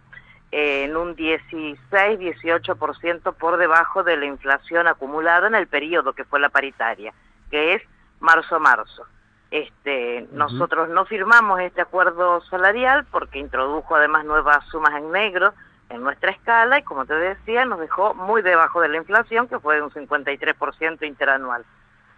eh, 0.52 0.86
en 0.86 0.98
un 0.98 1.16
16-18% 1.16 3.36
por 3.36 3.58
debajo 3.58 4.02
de 4.04 4.18
la 4.18 4.26
inflación 4.26 4.88
acumulada 4.88 5.48
en 5.48 5.54
el 5.56 5.68
periodo 5.68 6.14
que 6.14 6.26
fue 6.26 6.40
la 6.40 6.50
paritaria, 6.50 7.14
que 7.50 7.74
es 7.76 7.82
marzo-marzo. 8.20 9.06
Este, 9.50 10.28
Nosotros 10.32 10.90
no 10.90 11.06
firmamos 11.06 11.60
este 11.60 11.82
acuerdo 11.82 12.42
salarial 12.50 13.06
porque 13.12 13.40
introdujo 13.40 13.96
además 13.96 14.26
nuevas 14.26 14.64
sumas 14.68 14.94
en 14.96 15.12
negro 15.12 15.54
en 15.92 16.04
nuestra 16.04 16.32
escala 16.32 16.80
y 16.80 16.84
como 16.84 17.06
te 17.06 17.14
decía 17.16 17.66
nos 17.66 17.80
dejó 17.80 18.14
muy 18.14 18.42
debajo 18.42 18.82
de 18.82 18.90
la 18.90 18.98
inflación 18.98 19.48
que 19.48 19.60
fue 19.60 19.76
de 19.76 19.82
un 19.84 19.92
53% 19.92 21.06
interanual. 21.06 21.64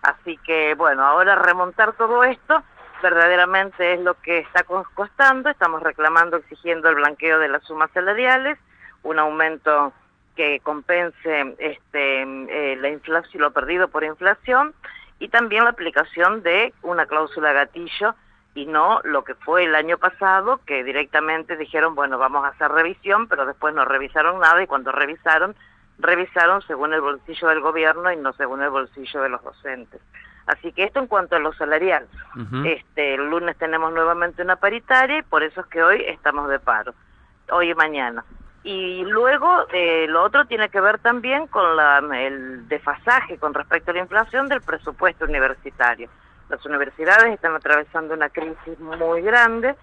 Así 0.02 0.38
que 0.46 0.76
bueno, 0.76 1.04
ahora 1.06 1.36
remontar 1.36 1.94
todo 1.94 2.24
esto 2.24 2.64
verdaderamente 3.02 3.94
es 3.94 4.00
lo 4.00 4.14
que 4.22 4.40
está 4.40 4.64
cos- 4.64 4.88
costando, 4.94 5.50
estamos 5.50 5.84
reclamando, 5.84 6.38
exigiendo 6.38 6.90
el 6.90 6.96
blanqueo 6.96 7.38
de 7.40 7.50
las 7.50 7.64
sumas 7.64 7.92
salariales, 7.92 8.58
un 9.04 9.20
aumento 9.20 9.92
que 10.36 10.60
compense 10.62 11.56
este, 11.60 12.22
eh, 12.24 12.76
la 12.78 12.90
inflación, 12.90 13.42
lo 13.44 13.52
perdido 13.52 13.88
por 13.90 14.04
inflación 14.04 14.74
y 15.20 15.28
también 15.30 15.64
la 15.66 15.72
aplicación 15.72 16.42
de 16.44 16.74
una 16.82 17.06
cláusula 17.06 17.52
gatillo 17.54 18.16
y 18.56 18.66
no 18.66 19.02
lo 19.04 19.24
que 19.24 19.36
fue 19.36 19.66
el 19.66 19.76
año 19.76 19.98
pasado, 19.98 20.60
que 20.66 20.84
directamente 20.84 21.58
dijeron, 21.58 21.96
bueno, 21.96 22.18
vamos 22.18 22.46
a 22.46 22.50
hacer 22.50 22.72
revisión, 22.72 23.28
pero 23.28 23.46
después 23.46 23.74
no 23.74 23.86
revisaron 23.86 24.40
nada 24.40 24.62
y 24.62 24.68
cuando 24.68 24.92
revisaron, 24.92 25.56
revisaron 25.98 26.62
según 26.64 26.94
el 26.94 27.02
bolsillo 27.02 27.48
del 27.48 27.62
gobierno 27.62 28.12
y 28.12 28.18
no 28.18 28.34
según 28.34 28.62
el 28.62 28.70
bolsillo 28.70 29.22
de 29.22 29.30
los 29.30 29.44
docentes. 29.44 30.02
Así 30.46 30.72
que 30.74 30.84
esto 30.84 31.00
en 31.00 31.08
cuanto 31.08 31.36
a 31.36 31.40
lo 31.40 31.54
salarial. 31.54 32.08
Este, 32.66 33.16
el 33.16 33.30
lunes 33.30 33.58
tenemos 33.58 33.94
nuevamente 33.94 34.42
una 34.42 34.58
paritaria 34.58 35.20
y 35.20 35.24
por 35.24 35.42
eso 35.42 35.62
es 35.62 35.68
que 35.68 35.82
hoy 35.82 36.04
estamos 36.08 36.50
de 36.50 36.60
paro, 36.60 36.94
hoy 37.50 37.72
y 37.72 37.76
mañana. 37.76 38.26
Y 38.64 39.04
luego 39.06 39.66
eh, 39.74 40.06
lo 40.08 40.24
otro 40.24 40.46
tiene 40.46 40.70
que 40.70 40.80
ver 40.80 41.00
también 41.00 41.48
con 41.48 41.76
la, 41.76 42.00
el 42.00 42.68
desfasaje 42.68 43.38
con 43.38 43.54
respecto 43.54 43.92
a 43.92 43.94
la 43.94 44.02
inflación 44.02 44.48
del 44.48 44.62
presupuesto 44.62 45.26
universitario. 45.26 46.10
Las 46.50 46.66
universidades 46.66 47.34
están 47.34 47.56
atravesando 47.56 48.14
una 48.14 48.30
crisis 48.30 48.80
muy 48.80 49.22
grande 49.22 49.76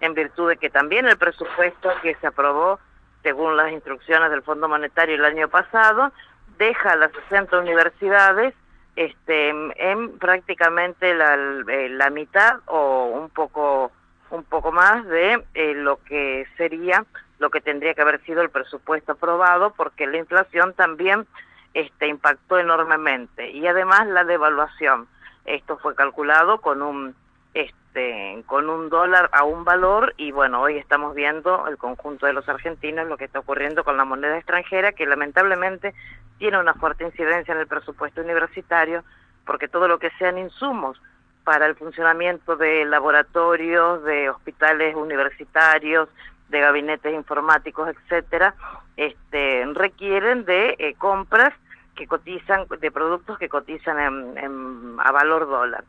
en 0.00 0.14
virtud 0.14 0.48
de 0.48 0.56
que 0.56 0.70
también 0.70 1.06
el 1.06 1.16
presupuesto 1.16 1.90
que 2.02 2.14
se 2.16 2.26
aprobó 2.26 2.78
según 3.22 3.56
las 3.56 3.72
instrucciones 3.72 4.30
del 4.30 4.42
Fondo 4.42 4.68
Monetario 4.68 5.16
el 5.16 5.24
año 5.24 5.48
pasado 5.48 6.12
deja 6.58 6.92
a 6.92 6.96
las 6.96 7.12
60 7.28 7.58
universidades 7.58 8.54
este, 8.94 9.50
en 9.50 10.18
prácticamente 10.18 11.14
la, 11.14 11.34
eh, 11.34 11.88
la 11.90 12.10
mitad 12.10 12.60
o 12.66 13.06
un 13.06 13.28
poco 13.30 13.92
un 14.30 14.42
poco 14.42 14.72
más 14.72 15.06
de 15.06 15.44
eh, 15.54 15.74
lo 15.74 16.02
que 16.02 16.46
sería 16.56 17.04
lo 17.38 17.50
que 17.50 17.60
tendría 17.60 17.94
que 17.94 18.00
haber 18.00 18.20
sido 18.22 18.42
el 18.42 18.50
presupuesto 18.50 19.12
aprobado 19.12 19.72
porque 19.76 20.06
la 20.06 20.16
inflación 20.16 20.72
también 20.72 21.26
este 21.74 22.06
impactó 22.06 22.58
enormemente. 22.58 23.50
Y 23.50 23.66
además 23.66 24.06
la 24.06 24.24
devaluación 24.24 25.06
esto 25.46 25.78
fue 25.78 25.94
calculado 25.94 26.60
con 26.60 26.82
un 26.82 27.14
este 27.54 28.42
con 28.46 28.68
un 28.68 28.90
dólar 28.90 29.30
a 29.32 29.44
un 29.44 29.64
valor 29.64 30.12
y 30.18 30.30
bueno 30.30 30.60
hoy 30.60 30.76
estamos 30.76 31.14
viendo 31.14 31.66
el 31.68 31.78
conjunto 31.78 32.26
de 32.26 32.34
los 32.34 32.46
argentinos 32.48 33.08
lo 33.08 33.16
que 33.16 33.24
está 33.24 33.38
ocurriendo 33.38 33.84
con 33.84 33.96
la 33.96 34.04
moneda 34.04 34.36
extranjera 34.36 34.92
que 34.92 35.06
lamentablemente 35.06 35.94
tiene 36.38 36.58
una 36.58 36.74
fuerte 36.74 37.04
incidencia 37.04 37.54
en 37.54 37.60
el 37.60 37.66
presupuesto 37.66 38.20
universitario 38.20 39.02
porque 39.46 39.68
todo 39.68 39.88
lo 39.88 39.98
que 39.98 40.10
sean 40.18 40.36
insumos 40.36 41.00
para 41.44 41.66
el 41.66 41.76
funcionamiento 41.76 42.56
de 42.56 42.84
laboratorios, 42.84 44.02
de 44.02 44.28
hospitales 44.28 44.96
universitarios, 44.96 46.08
de 46.48 46.60
gabinetes 46.60 47.14
informáticos, 47.14 47.88
etcétera, 47.88 48.56
este, 48.96 49.64
requieren 49.72 50.44
de 50.44 50.74
eh, 50.78 50.94
compras 50.98 51.54
que 51.96 52.06
cotizan, 52.06 52.66
de 52.80 52.90
productos 52.92 53.38
que 53.38 53.48
cotizan 53.48 53.98
en, 53.98 54.38
en- 54.38 54.96
a 55.00 55.10
valor 55.12 55.46
dólar. 55.48 55.84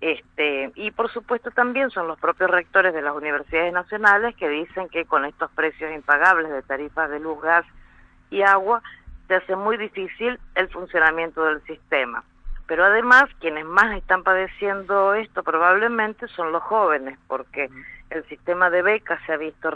Este, 0.00 0.70
y 0.74 0.90
por 0.90 1.10
supuesto 1.10 1.50
también 1.50 1.90
son 1.90 2.06
los 2.06 2.18
propios 2.20 2.50
rectores 2.50 2.92
de 2.92 3.00
las 3.00 3.14
universidades 3.16 3.72
nacionales 3.72 4.36
que 4.36 4.48
dicen 4.48 4.88
que 4.90 5.06
con 5.06 5.24
estos 5.24 5.50
precios 5.52 5.90
impagables 5.94 6.50
de 6.52 6.62
tarifas 6.62 7.10
de 7.10 7.18
luz, 7.18 7.40
gas 7.40 7.64
y 8.30 8.42
agua 8.42 8.82
se 9.26 9.36
hace 9.36 9.56
muy 9.56 9.76
difícil 9.78 10.38
el 10.54 10.68
funcionamiento 10.68 11.42
del 11.44 11.62
sistema. 11.62 12.22
Pero 12.66 12.84
además 12.84 13.24
quienes 13.40 13.64
más 13.64 13.96
están 13.96 14.22
padeciendo 14.22 15.14
esto 15.14 15.42
probablemente 15.42 16.28
son 16.28 16.52
los 16.52 16.62
jóvenes 16.62 17.18
porque 17.26 17.70
el 18.10 18.24
sistema 18.28 18.68
de 18.70 18.82
becas 18.82 19.18
se 19.24 19.32
ha 19.32 19.36
visto 19.38 19.70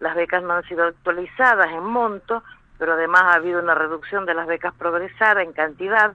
las 0.00 0.16
becas 0.16 0.42
no 0.42 0.54
han 0.54 0.64
sido 0.64 0.84
actualizadas 0.84 1.70
en 1.70 1.84
monto, 1.84 2.42
pero 2.78 2.94
además 2.94 3.22
ha 3.22 3.34
habido 3.34 3.60
una 3.60 3.74
reducción 3.74 4.26
de 4.26 4.34
las 4.34 4.46
becas 4.46 4.74
progresar 4.74 5.38
en 5.38 5.52
cantidad 5.52 6.12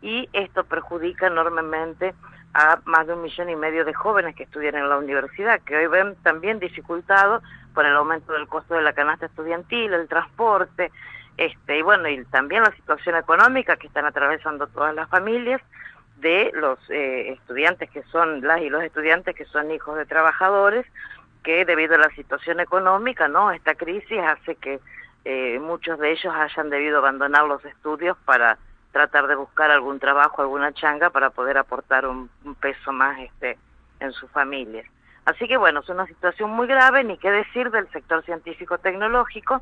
y 0.00 0.28
esto 0.32 0.64
perjudica 0.64 1.26
enormemente 1.26 2.14
a 2.54 2.80
más 2.84 3.06
de 3.06 3.14
un 3.14 3.22
millón 3.22 3.50
y 3.50 3.56
medio 3.56 3.84
de 3.84 3.92
jóvenes 3.94 4.34
que 4.34 4.44
estudian 4.44 4.74
en 4.74 4.88
la 4.88 4.98
universidad, 4.98 5.60
que 5.60 5.76
hoy 5.76 5.86
ven 5.86 6.16
también 6.22 6.58
dificultado 6.58 7.42
por 7.74 7.84
el 7.84 7.94
aumento 7.94 8.32
del 8.32 8.48
costo 8.48 8.74
de 8.74 8.82
la 8.82 8.92
canasta 8.92 9.26
estudiantil, 9.26 9.92
el 9.92 10.08
transporte, 10.08 10.90
este 11.36 11.78
y 11.78 11.82
bueno, 11.82 12.08
y 12.08 12.24
también 12.24 12.62
la 12.62 12.74
situación 12.74 13.16
económica 13.16 13.76
que 13.76 13.86
están 13.86 14.06
atravesando 14.06 14.66
todas 14.66 14.94
las 14.94 15.08
familias 15.08 15.60
de 16.16 16.50
los 16.54 16.78
eh, 16.90 17.32
estudiantes 17.32 17.90
que 17.90 18.02
son, 18.04 18.40
las 18.42 18.60
y 18.60 18.70
los 18.70 18.82
estudiantes 18.82 19.36
que 19.36 19.44
son 19.44 19.70
hijos 19.70 19.96
de 19.96 20.06
trabajadores, 20.06 20.84
que 21.44 21.64
debido 21.64 21.94
a 21.94 21.98
la 21.98 22.10
situación 22.10 22.58
económica, 22.60 23.28
¿no? 23.28 23.52
Esta 23.52 23.74
crisis 23.76 24.18
hace 24.18 24.56
que 24.56 24.80
eh, 25.30 25.58
muchos 25.58 25.98
de 25.98 26.12
ellos 26.12 26.34
hayan 26.34 26.70
debido 26.70 26.96
abandonar 26.96 27.44
los 27.44 27.62
estudios 27.66 28.16
para 28.24 28.56
tratar 28.92 29.26
de 29.26 29.34
buscar 29.34 29.70
algún 29.70 30.00
trabajo, 30.00 30.40
alguna 30.40 30.72
changa 30.72 31.10
para 31.10 31.28
poder 31.28 31.58
aportar 31.58 32.06
un, 32.06 32.30
peso 32.62 32.92
más 32.92 33.18
este 33.18 33.58
en 34.00 34.10
sus 34.12 34.30
familias. 34.30 34.86
Así 35.26 35.46
que 35.46 35.58
bueno, 35.58 35.80
es 35.80 35.88
una 35.90 36.06
situación 36.06 36.48
muy 36.52 36.66
grave, 36.66 37.04
ni 37.04 37.18
qué 37.18 37.30
decir 37.30 37.70
del 37.70 37.90
sector 37.90 38.24
científico-tecnológico, 38.24 39.60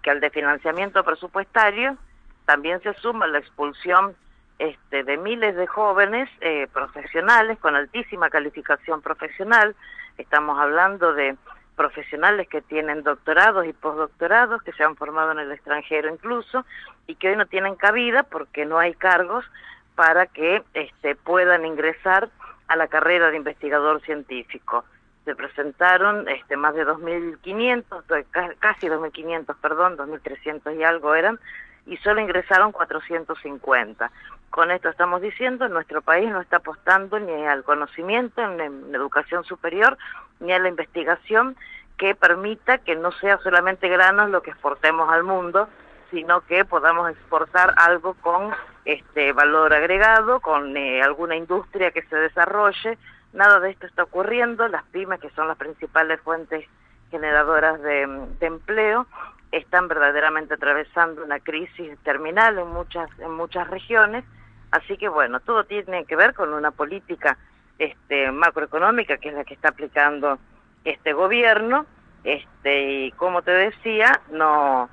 que 0.00 0.10
al 0.10 0.20
de 0.20 0.30
financiamiento 0.30 1.04
presupuestario 1.04 1.98
también 2.46 2.80
se 2.80 2.94
suma 2.94 3.26
la 3.26 3.40
expulsión 3.40 4.16
este, 4.58 5.04
de 5.04 5.18
miles 5.18 5.54
de 5.54 5.66
jóvenes 5.66 6.30
eh, 6.40 6.66
profesionales 6.72 7.58
con 7.58 7.76
altísima 7.76 8.30
calificación 8.30 9.02
profesional. 9.02 9.76
Estamos 10.16 10.58
hablando 10.58 11.12
de 11.12 11.36
profesionales 11.84 12.46
que 12.46 12.60
tienen 12.60 13.02
doctorados 13.02 13.64
y 13.64 13.72
postdoctorados, 13.72 14.62
que 14.62 14.72
se 14.72 14.84
han 14.84 14.96
formado 14.96 15.32
en 15.32 15.38
el 15.38 15.50
extranjero 15.50 16.12
incluso, 16.12 16.66
y 17.06 17.14
que 17.14 17.30
hoy 17.30 17.36
no 17.36 17.46
tienen 17.46 17.74
cabida 17.74 18.22
porque 18.22 18.66
no 18.66 18.78
hay 18.78 18.92
cargos 18.92 19.46
para 19.94 20.26
que 20.26 20.62
este, 20.74 21.14
puedan 21.16 21.64
ingresar 21.64 22.28
a 22.68 22.76
la 22.76 22.86
carrera 22.88 23.30
de 23.30 23.38
investigador 23.38 24.02
científico. 24.02 24.84
Se 25.24 25.34
presentaron 25.34 26.28
este, 26.28 26.54
más 26.58 26.74
de 26.74 26.86
2.500, 26.86 27.84
eh, 28.18 28.26
ca- 28.30 28.54
casi 28.58 28.86
2.500, 28.88 29.56
perdón, 29.62 29.96
2.300 29.96 30.76
y 30.78 30.84
algo 30.84 31.14
eran, 31.14 31.40
y 31.86 31.96
solo 31.98 32.20
ingresaron 32.20 32.72
450. 32.72 34.10
Con 34.50 34.70
esto 34.70 34.90
estamos 34.90 35.22
diciendo, 35.22 35.66
nuestro 35.68 36.02
país 36.02 36.28
no 36.30 36.42
está 36.42 36.56
apostando 36.58 37.18
ni 37.18 37.46
al 37.46 37.64
conocimiento 37.64 38.42
en, 38.42 38.60
en 38.60 38.94
educación 38.94 39.44
superior, 39.44 39.96
ni 40.40 40.52
a 40.52 40.58
la 40.58 40.68
investigación 40.68 41.56
que 41.96 42.14
permita 42.14 42.78
que 42.78 42.96
no 42.96 43.12
sea 43.12 43.38
solamente 43.38 43.88
granos 43.88 44.30
lo 44.30 44.42
que 44.42 44.50
exportemos 44.50 45.10
al 45.10 45.22
mundo, 45.22 45.68
sino 46.10 46.40
que 46.42 46.64
podamos 46.64 47.10
exportar 47.10 47.74
algo 47.76 48.14
con 48.14 48.52
este 48.84 49.32
valor 49.32 49.72
agregado, 49.74 50.40
con 50.40 50.76
eh, 50.76 51.02
alguna 51.02 51.36
industria 51.36 51.90
que 51.90 52.02
se 52.02 52.16
desarrolle. 52.16 52.98
Nada 53.32 53.60
de 53.60 53.70
esto 53.70 53.86
está 53.86 54.04
ocurriendo. 54.04 54.66
Las 54.68 54.84
pymes, 54.84 55.20
que 55.20 55.30
son 55.30 55.46
las 55.46 55.58
principales 55.58 56.20
fuentes 56.22 56.64
generadoras 57.10 57.80
de, 57.82 58.06
de 58.40 58.46
empleo, 58.46 59.06
están 59.52 59.88
verdaderamente 59.88 60.54
atravesando 60.54 61.24
una 61.24 61.38
crisis 61.40 61.98
terminal 62.02 62.58
en 62.58 62.68
muchas 62.68 63.10
en 63.18 63.32
muchas 63.32 63.68
regiones. 63.68 64.24
Así 64.70 64.96
que 64.96 65.08
bueno, 65.08 65.40
todo 65.40 65.64
tiene 65.64 66.04
que 66.04 66.16
ver 66.16 66.34
con 66.34 66.54
una 66.54 66.70
política 66.70 67.36
este 67.80 68.30
macroeconómica 68.30 69.16
que 69.16 69.30
es 69.30 69.34
la 69.34 69.44
que 69.44 69.54
está 69.54 69.70
aplicando 69.70 70.38
este 70.84 71.12
gobierno. 71.12 71.86
Este 72.22 72.82
y 72.82 73.12
como 73.12 73.42
te 73.42 73.50
decía, 73.50 74.20
no 74.30 74.88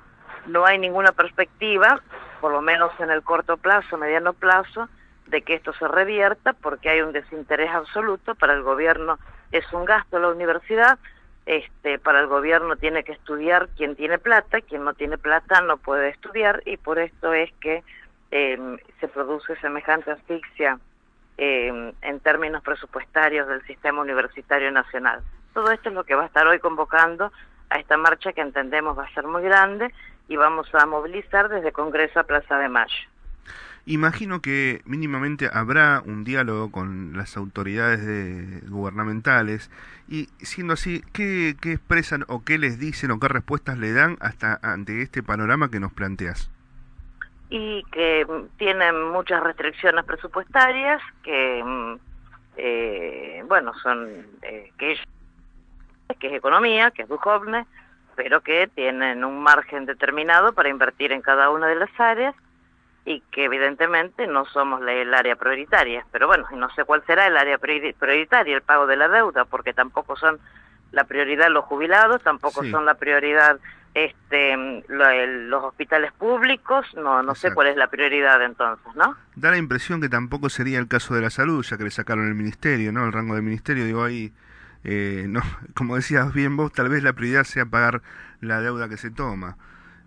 no 0.46 0.64
hay 0.64 0.78
ninguna 0.78 1.12
perspectiva, 1.12 2.00
por 2.40 2.52
lo 2.52 2.62
menos 2.62 2.90
en 2.98 3.10
el 3.10 3.22
corto 3.22 3.58
plazo, 3.58 3.98
mediano 3.98 4.32
plazo, 4.32 4.88
de 5.26 5.42
que 5.42 5.54
esto 5.54 5.74
se 5.74 5.86
revierta, 5.86 6.54
porque 6.54 6.88
hay 6.88 7.02
un 7.02 7.12
desinterés 7.12 7.70
absoluto. 7.70 8.34
Para 8.34 8.54
el 8.54 8.62
gobierno 8.62 9.18
es 9.52 9.70
un 9.74 9.84
gasto 9.84 10.18
la 10.18 10.28
universidad, 10.28 10.98
este, 11.44 11.98
para 11.98 12.20
el 12.20 12.28
gobierno 12.28 12.76
tiene 12.76 13.04
que 13.04 13.12
estudiar 13.12 13.68
quien 13.76 13.94
tiene 13.94 14.18
plata, 14.18 14.62
quien 14.62 14.84
no 14.84 14.94
tiene 14.94 15.18
plata 15.18 15.60
no 15.60 15.76
puede 15.76 16.08
estudiar, 16.08 16.62
y 16.64 16.78
por 16.78 16.98
esto 16.98 17.34
es 17.34 17.52
que 17.60 17.82
eh, 18.30 18.78
se 19.00 19.08
produce 19.08 19.56
semejante 19.56 20.10
asfixia 20.10 20.78
eh, 21.38 21.92
en 22.02 22.20
términos 22.20 22.62
presupuestarios 22.62 23.48
del 23.48 23.62
sistema 23.62 24.02
universitario 24.02 24.70
nacional. 24.70 25.20
Todo 25.54 25.70
esto 25.72 25.88
es 25.88 25.94
lo 25.94 26.04
que 26.04 26.14
va 26.14 26.24
a 26.24 26.26
estar 26.26 26.46
hoy 26.46 26.58
convocando 26.58 27.32
a 27.70 27.78
esta 27.78 27.96
marcha 27.96 28.32
que 28.32 28.40
entendemos 28.40 28.98
va 28.98 29.04
a 29.04 29.14
ser 29.14 29.26
muy 29.26 29.42
grande 29.42 29.92
y 30.28 30.36
vamos 30.36 30.68
a 30.74 30.84
movilizar 30.86 31.48
desde 31.48 31.72
Congreso 31.72 32.20
a 32.20 32.24
Plaza 32.24 32.58
de 32.58 32.68
Mayo. 32.68 32.94
Imagino 33.86 34.42
que 34.42 34.82
mínimamente 34.84 35.48
habrá 35.50 36.02
un 36.04 36.22
diálogo 36.22 36.70
con 36.70 37.16
las 37.16 37.38
autoridades 37.38 38.04
de- 38.04 38.60
gubernamentales 38.68 39.70
y 40.08 40.28
siendo 40.40 40.74
así, 40.74 41.02
¿qué, 41.14 41.56
¿qué 41.60 41.72
expresan 41.72 42.24
o 42.28 42.44
qué 42.44 42.58
les 42.58 42.78
dicen 42.78 43.10
o 43.10 43.18
qué 43.18 43.28
respuestas 43.28 43.78
le 43.78 43.92
dan 43.92 44.18
hasta 44.20 44.58
ante 44.62 45.00
este 45.00 45.22
panorama 45.22 45.70
que 45.70 45.80
nos 45.80 45.92
planteas? 45.94 46.50
Y 47.50 47.82
que 47.92 48.26
tienen 48.58 49.08
muchas 49.10 49.42
restricciones 49.42 50.04
presupuestarias 50.04 51.00
que 51.22 51.62
mm, 51.64 51.94
eh, 52.56 53.42
bueno 53.46 53.72
son 53.82 54.26
eh, 54.42 54.72
que 54.78 54.92
ellos- 54.92 55.04
que 56.18 56.26
es 56.28 56.32
economía 56.34 56.90
que 56.90 57.02
es 57.02 57.08
Duhovne 57.08 57.66
pero 58.16 58.40
que 58.40 58.66
tienen 58.74 59.24
un 59.24 59.40
margen 59.42 59.86
determinado 59.86 60.52
para 60.52 60.68
invertir 60.68 61.12
en 61.12 61.22
cada 61.22 61.50
una 61.50 61.68
de 61.68 61.76
las 61.76 61.90
áreas 62.00 62.34
y 63.04 63.20
que 63.30 63.44
evidentemente 63.44 64.26
no 64.26 64.44
somos 64.46 64.82
el 64.86 65.14
área 65.14 65.36
prioritaria 65.36 66.04
pero 66.10 66.26
bueno 66.26 66.46
no 66.52 66.68
sé 66.70 66.84
cuál 66.84 67.02
será 67.06 67.26
el 67.28 67.36
área 67.36 67.58
priori- 67.58 67.94
prioritaria 67.94 68.56
el 68.56 68.62
pago 68.62 68.86
de 68.86 68.96
la 68.96 69.08
deuda 69.08 69.44
porque 69.44 69.72
tampoco 69.72 70.16
son 70.16 70.38
la 70.92 71.04
prioridad 71.04 71.48
los 71.50 71.64
jubilados 71.64 72.22
tampoco 72.22 72.62
Sí. 72.64 72.70
son 72.70 72.84
la 72.84 72.94
prioridad 72.94 73.58
este 73.94 74.56
lo- 74.88 75.08
el- 75.08 75.48
los 75.50 75.64
hospitales 75.64 76.12
públicos 76.12 76.86
no 76.94 77.22
no 77.22 77.34
sé 77.34 77.52
cuál 77.52 77.68
es 77.68 77.76
la 77.76 77.88
prioridad 77.88 78.42
entonces 78.44 78.86
no 78.94 79.16
Da 79.34 79.50
la 79.50 79.56
impresión 79.58 80.00
que 80.00 80.08
tampoco 80.08 80.48
sería 80.48 80.78
el 80.78 80.88
caso 80.88 81.14
de 81.14 81.22
la 81.22 81.30
salud, 81.30 81.64
ya 81.64 81.76
que 81.78 81.84
le 81.84 81.90
sacaron 81.90 82.26
el 82.28 82.34
ministerio, 82.34 82.92
¿no? 82.92 83.06
El 83.06 83.12
rango 83.12 83.34
de 83.36 83.42
ministerio, 83.42 83.84
digo 83.84 84.02
ahí, 84.04 84.32
eh, 84.84 85.26
no, 85.28 85.40
como 85.74 85.96
decías 85.96 86.32
bien 86.34 86.56
vos, 86.56 86.72
tal 86.72 86.88
vez 86.88 87.02
la 87.02 87.12
prioridad 87.12 87.44
sea 87.44 87.64
pagar 87.66 88.02
la 88.40 88.60
deuda 88.60 88.88
que 88.88 88.96
se 88.96 89.10
toma. 89.10 89.56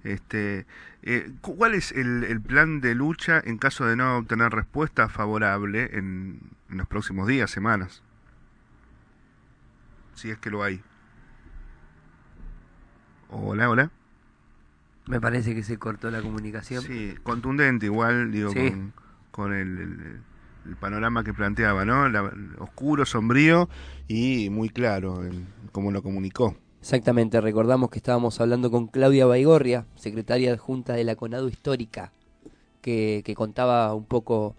Este, 0.04 0.66
eh, 1.04 1.32
cu- 1.42 1.56
¿Cuál 1.56 1.76
es 1.76 1.92
el, 1.92 2.24
el 2.26 2.42
plan 2.42 2.82
de 2.82 2.94
lucha 2.96 3.42
en 3.44 3.58
caso 3.58 3.86
de 3.86 3.96
no 3.96 4.18
obtener 4.18 4.52
respuesta 4.52 5.08
favorable 5.10 5.90
en, 5.94 6.40
en 6.70 6.78
los 6.78 6.88
próximos 6.88 7.28
días, 7.28 7.50
semanas? 7.52 8.04
Si 10.16 10.30
es 10.30 10.38
que 10.38 10.50
lo 10.50 10.64
hay. 10.64 10.82
Hola, 13.32 13.70
hola. 13.70 13.92
Me 15.08 15.20
parece 15.20 15.56
que 15.56 15.64
se 15.64 15.78
cortó 15.78 16.12
la 16.12 16.22
comunicación. 16.22 16.84
Sí, 16.84 17.16
contundente 17.24 17.88
igual, 17.88 18.32
digo, 18.32 18.52
Sí. 18.52 18.70
con, 18.70 18.94
con 19.32 19.54
el, 19.54 19.78
el- 19.80 20.22
el 20.68 20.76
panorama 20.76 21.24
que 21.24 21.34
planteaba, 21.34 21.86
¿no? 21.86 22.08
La- 22.08 22.32
oscuro, 22.60 23.06
sombrío 23.06 23.68
y 24.08 24.50
muy 24.52 24.70
claro 24.70 25.24
en 25.26 25.48
cómo 25.72 25.92
lo 25.92 26.04
comunicó. 26.04 26.56
Exactamente, 26.82 27.42
recordamos 27.42 27.90
que 27.90 27.98
estábamos 28.00 28.40
hablando 28.42 28.70
con 28.70 28.88
Claudia 28.88 29.26
Baigorria, 29.26 29.86
secretaria 29.96 30.52
adjunta 30.54 30.94
de 30.94 31.04
la 31.04 31.16
CONADO 31.16 31.48
Histórica, 31.48 32.12
que, 32.82 33.22
que 33.26 33.36
contaba 33.36 33.94
un 33.96 34.06
poco 34.06 34.56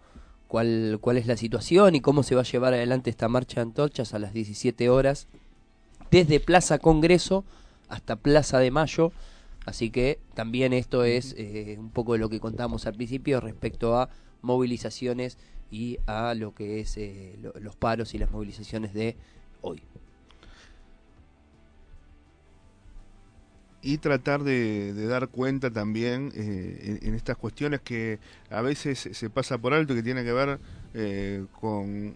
cuál, 0.49 0.99
cuál 1.01 1.17
es 1.19 1.27
la 1.27 1.37
situación 1.37 1.95
y 1.95 2.01
cómo 2.01 2.23
se 2.23 2.35
va 2.35 2.41
a 2.43 2.45
llevar 2.45 2.75
adelante 2.75 3.11
esta 3.11 3.29
marcha 3.29 3.57
de 3.57 3.63
antorchas 3.69 4.15
a 4.15 4.19
las 4.19 4.33
17 4.33 4.89
horas, 4.89 5.29
desde 6.11 6.41
Plaza 6.41 6.79
Congreso 6.79 7.45
hasta 7.93 8.17
Plaza 8.17 8.59
de 8.59 8.71
Mayo. 8.71 9.13
Así 9.67 9.91
que 9.91 10.19
también 10.35 10.73
esto 10.73 11.05
es 11.05 11.35
eh, 11.39 11.77
un 11.79 11.91
poco 11.91 12.15
de 12.15 12.19
lo 12.19 12.29
que 12.29 12.41
contábamos 12.41 12.87
al 12.87 12.95
principio 12.95 13.41
respecto 13.41 13.97
a 13.97 14.09
movilizaciones 14.41 15.39
y 15.71 15.99
a 16.07 16.35
lo 16.35 16.55
que 16.55 16.81
es 16.81 16.97
eh, 16.97 17.37
lo- 17.41 17.53
los 17.61 17.77
paros 17.77 18.15
y 18.15 18.19
las 18.19 18.31
movilizaciones 18.31 18.93
de 18.93 19.17
hoy. 19.61 19.83
y 23.85 23.99
tratar 23.99 24.45
de, 24.45 24.93
dar 25.09 25.27
cuenta 25.29 25.69
también 25.69 26.31
eh, 26.37 27.01
en, 27.03 27.15
estas 27.17 27.37
cuestiones 27.37 27.81
que 27.81 28.21
a 28.49 28.63
veces 28.63 29.09
se 29.11 29.29
pasa 29.29 29.59
por 29.59 29.75
alto 29.75 29.93
que 29.93 30.05
tiene 30.05 30.23
que 30.23 30.33
ver 30.33 30.61
con 31.61 32.15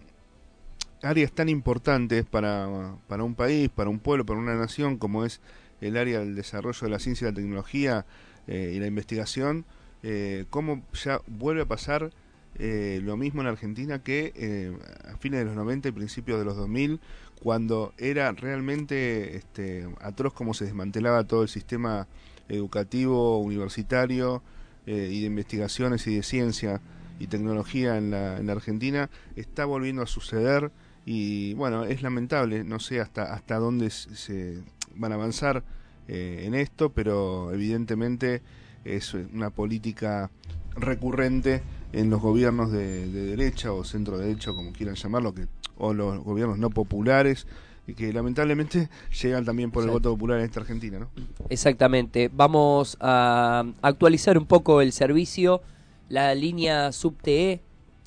áreas 1.01 1.31
tan 1.31 1.49
importantes 1.49 2.25
para, 2.25 2.95
para 3.07 3.23
un 3.23 3.35
país, 3.35 3.69
para 3.69 3.89
un 3.89 3.99
pueblo, 3.99 4.25
para 4.25 4.39
una 4.39 4.55
nación, 4.55 4.97
como 4.97 5.25
es 5.25 5.39
el 5.81 5.97
área 5.97 6.19
del 6.19 6.35
desarrollo 6.35 6.79
de 6.81 6.89
la 6.89 6.99
ciencia 6.99 7.27
y 7.27 7.31
la 7.31 7.35
tecnología 7.35 8.05
eh, 8.47 8.73
y 8.75 8.79
la 8.79 8.87
investigación, 8.87 9.65
eh, 10.03 10.45
cómo 10.49 10.83
ya 10.93 11.21
vuelve 11.27 11.63
a 11.63 11.65
pasar 11.65 12.11
eh, 12.59 13.01
lo 13.03 13.17
mismo 13.17 13.41
en 13.41 13.47
Argentina 13.47 13.99
que 14.01 14.31
eh, 14.35 14.75
a 15.13 15.17
fines 15.17 15.39
de 15.39 15.45
los 15.45 15.55
90 15.55 15.89
y 15.89 15.91
principios 15.91 16.39
de 16.39 16.45
los 16.45 16.55
2000, 16.55 16.99
cuando 17.43 17.93
era 17.99 18.31
realmente 18.31 19.35
este, 19.37 19.87
atroz 20.01 20.33
cómo 20.33 20.53
se 20.55 20.65
desmantelaba 20.65 21.23
todo 21.25 21.43
el 21.43 21.49
sistema 21.49 22.07
educativo, 22.49 23.39
universitario 23.39 24.41
eh, 24.87 25.09
y 25.11 25.21
de 25.21 25.27
investigaciones 25.27 26.07
y 26.07 26.15
de 26.15 26.23
ciencia 26.23 26.81
y 27.19 27.27
tecnología 27.27 27.97
en 27.97 28.11
la, 28.11 28.37
en 28.37 28.47
la 28.47 28.53
Argentina, 28.53 29.09
está 29.35 29.65
volviendo 29.65 30.01
a 30.01 30.07
suceder 30.07 30.71
y 31.05 31.53
bueno, 31.53 31.83
es 31.85 32.01
lamentable, 32.01 32.63
no 32.63 32.79
sé 32.79 32.99
hasta, 33.01 33.33
hasta 33.33 33.57
dónde 33.57 33.89
se- 33.89 34.15
se 34.15 34.57
van 34.97 35.11
a 35.11 35.15
avanzar 35.15 35.63
eh, 36.07 36.43
en 36.45 36.53
esto, 36.53 36.91
pero 36.91 37.51
evidentemente 37.53 38.41
es 38.85 39.13
una 39.13 39.49
política 39.49 40.31
recurrente 40.75 41.61
en 41.93 42.09
los 42.09 42.21
gobiernos 42.21 42.71
de, 42.71 43.07
de 43.07 43.25
derecha 43.35 43.73
o 43.73 43.83
centro 43.83 44.17
derecha, 44.17 44.53
como 44.53 44.71
quieran 44.73 44.95
llamarlo, 44.95 45.33
que, 45.33 45.47
o 45.77 45.93
los 45.93 46.23
gobiernos 46.23 46.57
no 46.57 46.69
populares, 46.69 47.47
y 47.87 47.93
que 47.93 48.11
lamentablemente 48.11 48.89
llegan 49.21 49.45
también 49.45 49.71
por 49.71 49.83
el 49.83 49.89
Exacto. 49.89 50.09
voto 50.09 50.15
popular 50.15 50.39
en 50.39 50.45
esta 50.45 50.59
Argentina, 50.59 50.99
¿no? 50.99 51.09
Exactamente. 51.49 52.29
Vamos 52.33 52.97
a 52.99 53.63
actualizar 53.81 54.37
un 54.37 54.45
poco 54.45 54.81
el 54.81 54.91
servicio. 54.91 55.61
La 56.09 56.35
línea 56.35 56.91
subTE 56.91 57.61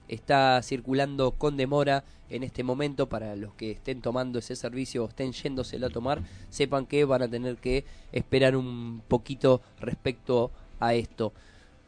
está 0.07 0.61
circulando 0.63 1.33
con 1.33 1.57
demora 1.57 2.05
en 2.31 2.43
este 2.43 2.63
momento 2.63 3.09
para 3.09 3.37
los 3.37 3.55
que 3.55 3.73
estén 3.73 4.01
tomando 4.01 4.39
ese 4.39 4.57
servicio 4.57 5.05
o 5.05 5.09
estén 5.09 5.33
yéndoselo 5.33 5.87
a 5.87 5.91
tomar, 5.91 6.23
sepan 6.49 6.87
que 6.87 7.05
van 7.05 7.23
a 7.23 7.29
tener 7.29 7.57
que 7.57 7.85
esperar 8.13 8.57
un 8.57 9.03
poquito 9.07 9.61
respecto 9.81 10.51
a 10.79 10.95
esto. 10.95 11.33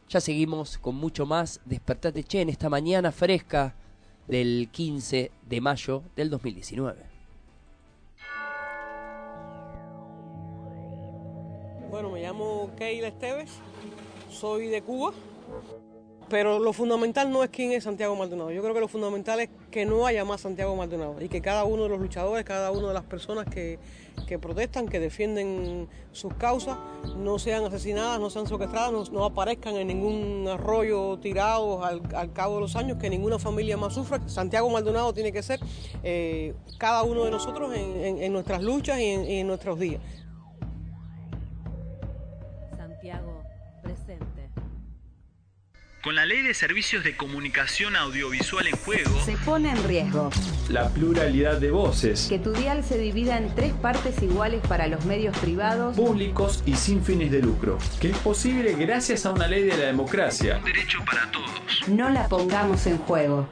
Ya 0.09 0.19
seguimos 0.19 0.77
con 0.77 0.95
mucho 0.95 1.25
más. 1.25 1.61
Despertate 1.65 2.23
Che 2.23 2.41
en 2.41 2.49
esta 2.49 2.69
mañana 2.69 3.11
fresca 3.11 3.75
del 4.27 4.69
15 4.71 5.31
de 5.49 5.61
mayo 5.61 6.03
del 6.15 6.29
2019. 6.29 7.13
Bueno, 11.89 12.09
me 12.09 12.21
llamo 12.21 12.71
Keila 12.75 13.09
Esteves, 13.09 13.51
soy 14.29 14.67
de 14.67 14.81
Cuba, 14.81 15.13
pero 16.33 16.57
lo 16.57 16.73
fundamental 16.73 17.29
no 17.31 17.43
es 17.43 17.51
quién 17.51 17.73
es 17.73 17.83
Santiago 17.83 18.15
Maldonado. 18.15 18.49
Yo 18.49 18.63
creo 18.63 18.73
que 18.73 18.79
lo 18.79 18.87
fundamental 18.87 19.39
es 19.39 19.49
que 19.69 19.85
no 19.85 20.07
haya 20.07 20.25
más 20.25 20.41
Santiago 20.41 20.75
Maldonado 20.75 21.17
y 21.21 21.29
que 21.29 21.41
cada 21.43 21.63
uno 21.63 21.83
de 21.83 21.89
los 21.89 21.99
luchadores, 21.99 22.43
cada 22.43 22.71
una 22.71 22.87
de 22.87 22.93
las 22.95 23.03
personas 23.03 23.45
que, 23.45 23.77
que 24.25 24.39
protestan, 24.39 24.87
que 24.87 24.99
defienden 24.99 25.87
sus 26.11 26.33
causas, 26.33 26.75
no 27.17 27.37
sean 27.37 27.65
asesinadas, 27.65 28.19
no 28.19 28.31
sean 28.31 28.47
secuestradas, 28.47 29.11
no, 29.11 29.25
aparezcan 29.25 29.75
en 29.75 29.85
ningún 29.89 30.47
arroyo 30.51 31.19
tirados 31.19 31.85
al, 31.85 32.01
al 32.15 32.33
cabo 32.33 32.55
de 32.55 32.61
los 32.61 32.75
años, 32.75 32.97
que 32.97 33.11
ninguna 33.11 33.37
familia 33.37 33.77
más 33.77 33.93
sufra. 33.93 34.19
Santiago 34.27 34.71
Maldonado 34.71 35.13
tiene 35.13 35.31
que 35.31 35.43
ser 35.43 35.59
eh, 36.01 36.55
cada 36.79 37.03
uno 37.03 37.25
de 37.25 37.29
nosotros 37.29 37.75
en, 37.75 38.03
en- 38.03 38.23
en 38.23 38.33
nuestras 38.33 38.63
luchas 38.63 38.99
y 38.99 39.05
en- 39.05 39.29
y 39.29 39.35
en 39.41 39.45
nuestros 39.45 39.77
días. 39.77 40.01
Con 46.03 46.15
la 46.15 46.25
ley 46.25 46.41
de 46.41 46.53
servicios 46.53 47.05
de 47.05 47.15
comunicación 47.15 47.95
audiovisual 47.95 48.67
en 48.67 48.75
juego, 48.75 49.21
Se 49.23 49.37
pone 49.37 49.71
en 49.71 49.81
riesgo 49.85 50.31
la 50.67 50.89
pluralidad 50.89 51.61
de 51.61 51.71
voces, 51.71 52.27
que 52.27 52.39
tu 52.39 52.51
dial 52.51 52.83
se 52.83 52.97
divida 52.97 53.37
en 53.37 53.55
tres 53.55 53.71
partes 53.71 54.21
iguales 54.21 54.61
para 54.67 54.87
los 54.87 55.05
medios 55.05 55.37
privados, 55.37 55.95
públicos 55.95 56.61
y 56.65 56.75
sin 56.75 57.01
fines 57.01 57.31
de 57.31 57.41
lucro, 57.41 57.77
que 58.01 58.09
es 58.09 58.17
posible 58.17 58.73
gracias 58.73 59.25
a 59.25 59.31
una 59.31 59.47
ley 59.47 59.63
de 59.63 59.77
la 59.77 59.85
democracia. 59.85 60.57
Un 60.57 60.65
derecho 60.65 60.99
para 61.05 61.31
todos. 61.31 61.87
no 61.87 62.09
la 62.09 62.27
pongamos 62.27 62.85
en 62.85 62.97
juego. 62.97 63.47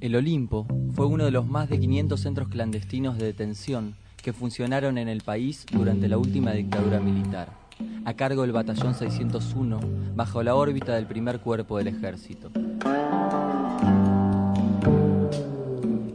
El 0.00 0.16
Olimpo 0.16 0.66
fue 0.94 1.04
uno 1.04 1.26
de 1.26 1.30
los 1.30 1.46
más 1.46 1.68
de 1.68 1.78
500 1.78 2.18
centros 2.18 2.48
clandestinos 2.48 3.18
de 3.18 3.26
detención 3.26 3.96
que 4.22 4.32
funcionaron 4.32 4.98
en 4.98 5.08
el 5.08 5.22
país 5.22 5.66
durante 5.72 6.08
la 6.08 6.18
última 6.18 6.52
dictadura 6.52 7.00
militar, 7.00 7.48
a 8.04 8.14
cargo 8.14 8.42
del 8.42 8.52
Batallón 8.52 8.94
601, 8.94 9.80
bajo 10.14 10.42
la 10.42 10.54
órbita 10.54 10.94
del 10.94 11.06
primer 11.06 11.40
cuerpo 11.40 11.78
del 11.78 11.88
ejército. 11.88 12.50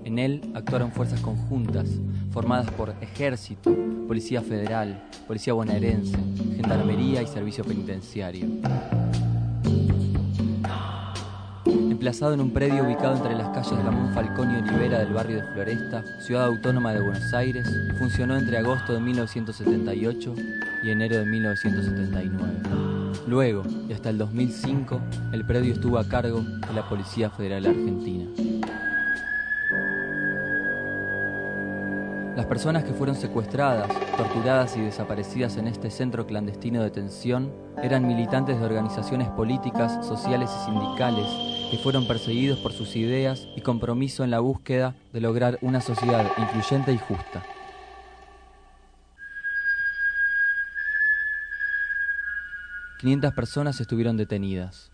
En 0.04 0.20
él 0.20 0.42
actuaron 0.54 0.92
fuerzas 0.92 1.20
conjuntas, 1.20 1.90
formadas 2.32 2.72
por 2.72 2.94
Ejército, 3.02 3.76
Policía 4.08 4.42
Federal, 4.42 5.04
Policía 5.28 5.54
Bonaerense, 5.54 6.18
Gendarmería 6.56 7.22
y 7.22 7.28
Servicio 7.28 7.64
Penitenciario. 7.64 8.48
Emplazado 11.96 12.34
en 12.34 12.42
un 12.42 12.52
predio 12.52 12.84
ubicado 12.84 13.16
entre 13.16 13.36
las 13.36 13.48
calles 13.52 13.82
Ramón 13.82 14.14
Falcón 14.14 14.52
y 14.52 14.58
Olivera 14.58 15.00
del 15.00 15.14
barrio 15.14 15.38
de 15.38 15.44
Floresta, 15.54 16.04
ciudad 16.20 16.44
autónoma 16.44 16.92
de 16.92 17.00
Buenos 17.00 17.34
Aires, 17.34 17.66
funcionó 17.98 18.36
entre 18.36 18.58
agosto 18.58 18.92
de 18.92 19.00
1978 19.00 20.36
y 20.84 20.90
enero 20.90 21.16
de 21.20 21.26
1979. 21.26 23.22
Luego, 23.28 23.64
y 23.88 23.94
hasta 23.94 24.10
el 24.10 24.18
2005, 24.18 25.00
el 25.32 25.46
predio 25.46 25.74
estuvo 25.74 25.98
a 25.98 26.06
cargo 26.10 26.42
de 26.42 26.74
la 26.76 26.90
Policía 26.90 27.30
Federal 27.30 27.66
Argentina. 27.66 28.26
Las 32.36 32.46
personas 32.46 32.84
que 32.84 32.92
fueron 32.92 33.16
secuestradas, 33.16 33.88
torturadas 34.18 34.76
y 34.76 34.82
desaparecidas 34.82 35.56
en 35.56 35.70
este 35.70 35.90
centro 35.90 36.28
clandestino 36.28 36.80
de 36.80 36.90
detención 36.90 37.54
eran 37.82 38.06
militantes 38.06 38.60
de 38.60 38.66
organizaciones 38.66 39.30
políticas, 39.30 40.06
sociales 40.06 40.50
y 40.62 40.66
sindicales 40.66 41.55
que 41.70 41.78
fueron 41.78 42.08
perseguidos 42.08 42.60
por 42.60 42.74
sus 42.74 42.96
ideas 42.96 43.48
y 43.56 43.62
compromiso 43.62 44.24
en 44.24 44.32
la 44.32 44.40
búsqueda 44.40 44.96
de 45.14 45.22
lograr 45.22 45.58
una 45.62 45.82
sociedad 45.82 46.32
incluyente 46.38 46.94
y 46.94 46.98
justa. 46.98 47.44
...500 53.02 53.36
personas 53.36 53.80
estuvieron 53.82 54.18
detenidas. 54.18 54.90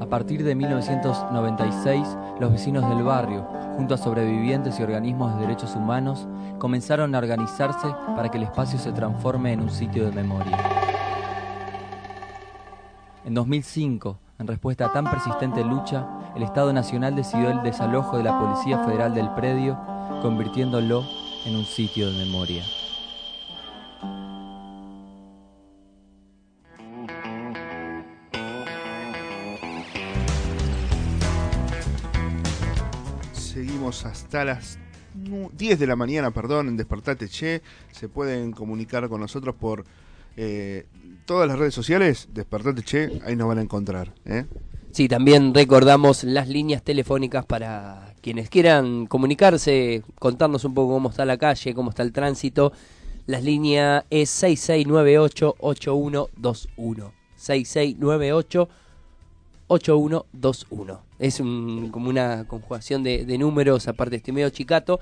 A 0.00 0.06
partir 0.06 0.44
de 0.44 0.54
1996, 0.54 2.16
los 2.40 2.52
vecinos 2.52 2.86
del 2.88 3.02
barrio, 3.04 3.42
junto 3.76 3.94
a 3.94 3.98
sobrevivientes 3.98 4.78
y 4.78 4.82
organismos 4.82 5.34
de 5.34 5.46
derechos 5.46 5.74
humanos, 5.74 6.28
comenzaron 6.58 7.14
a 7.14 7.18
organizarse 7.18 7.88
para 8.14 8.30
que 8.30 8.36
el 8.36 8.44
espacio 8.44 8.78
se 8.78 8.92
transforme 8.92 9.52
en 9.52 9.60
un 9.60 9.70
sitio 9.70 10.04
de 10.04 10.12
memoria. 10.12 10.73
En 13.24 13.34
2005, 13.34 14.18
En 14.40 14.48
respuesta 14.48 14.86
a 14.86 14.92
tan 14.92 15.04
persistente 15.08 15.62
lucha, 15.64 16.06
el 16.34 16.42
Estado 16.42 16.72
Nacional 16.72 17.14
decidió 17.14 17.50
el 17.50 17.62
desalojo 17.62 18.16
de 18.18 18.24
la 18.24 18.36
Policía 18.38 18.82
Federal 18.84 19.14
del 19.14 19.30
predio, 19.34 19.78
convirtiéndolo 20.22 21.04
en 21.46 21.54
un 21.54 21.64
sitio 21.64 22.10
de 22.10 22.18
memoria. 22.18 22.64
Seguimos 33.32 34.04
hasta 34.04 34.44
las 34.44 34.78
nu- 35.14 35.50
10 35.56 35.78
de 35.78 35.86
la 35.86 35.96
mañana, 35.96 36.30
perdón, 36.30 36.68
en 36.68 36.76
Despertate 36.76 37.28
Che. 37.28 37.62
Se 37.92 38.08
pueden 38.08 38.52
comunicar 38.52 39.08
con 39.08 39.20
nosotros 39.20 39.54
por 39.54 39.84
eh, 40.36 40.86
todas 41.26 41.48
las 41.48 41.58
redes 41.58 41.74
sociales. 41.74 42.28
Despertate 42.32 42.82
Che, 42.82 43.20
ahí 43.24 43.36
nos 43.36 43.48
van 43.48 43.58
a 43.58 43.62
encontrar. 43.62 44.12
¿eh? 44.24 44.44
Sí, 44.92 45.08
también 45.08 45.52
recordamos 45.54 46.24
las 46.24 46.48
líneas 46.48 46.82
telefónicas 46.82 47.44
para 47.44 48.14
quienes 48.20 48.48
quieran 48.48 49.06
comunicarse, 49.06 50.02
contarnos 50.18 50.64
un 50.64 50.74
poco 50.74 50.94
cómo 50.94 51.10
está 51.10 51.24
la 51.24 51.36
calle, 51.36 51.74
cómo 51.74 51.90
está 51.90 52.02
el 52.02 52.12
tránsito. 52.12 52.72
La 53.26 53.40
línea 53.40 54.04
es 54.10 54.30
6698-8121. 54.42 57.12
6698-8121. 59.68 61.00
Es 61.18 61.40
un- 61.40 61.88
como 61.90 62.08
una 62.10 62.46
conjugación 62.46 63.02
de, 63.02 63.38
números, 63.38 63.88
aparte 63.88 64.16
estoy 64.16 64.34
medio 64.34 64.50
chicato. 64.50 65.00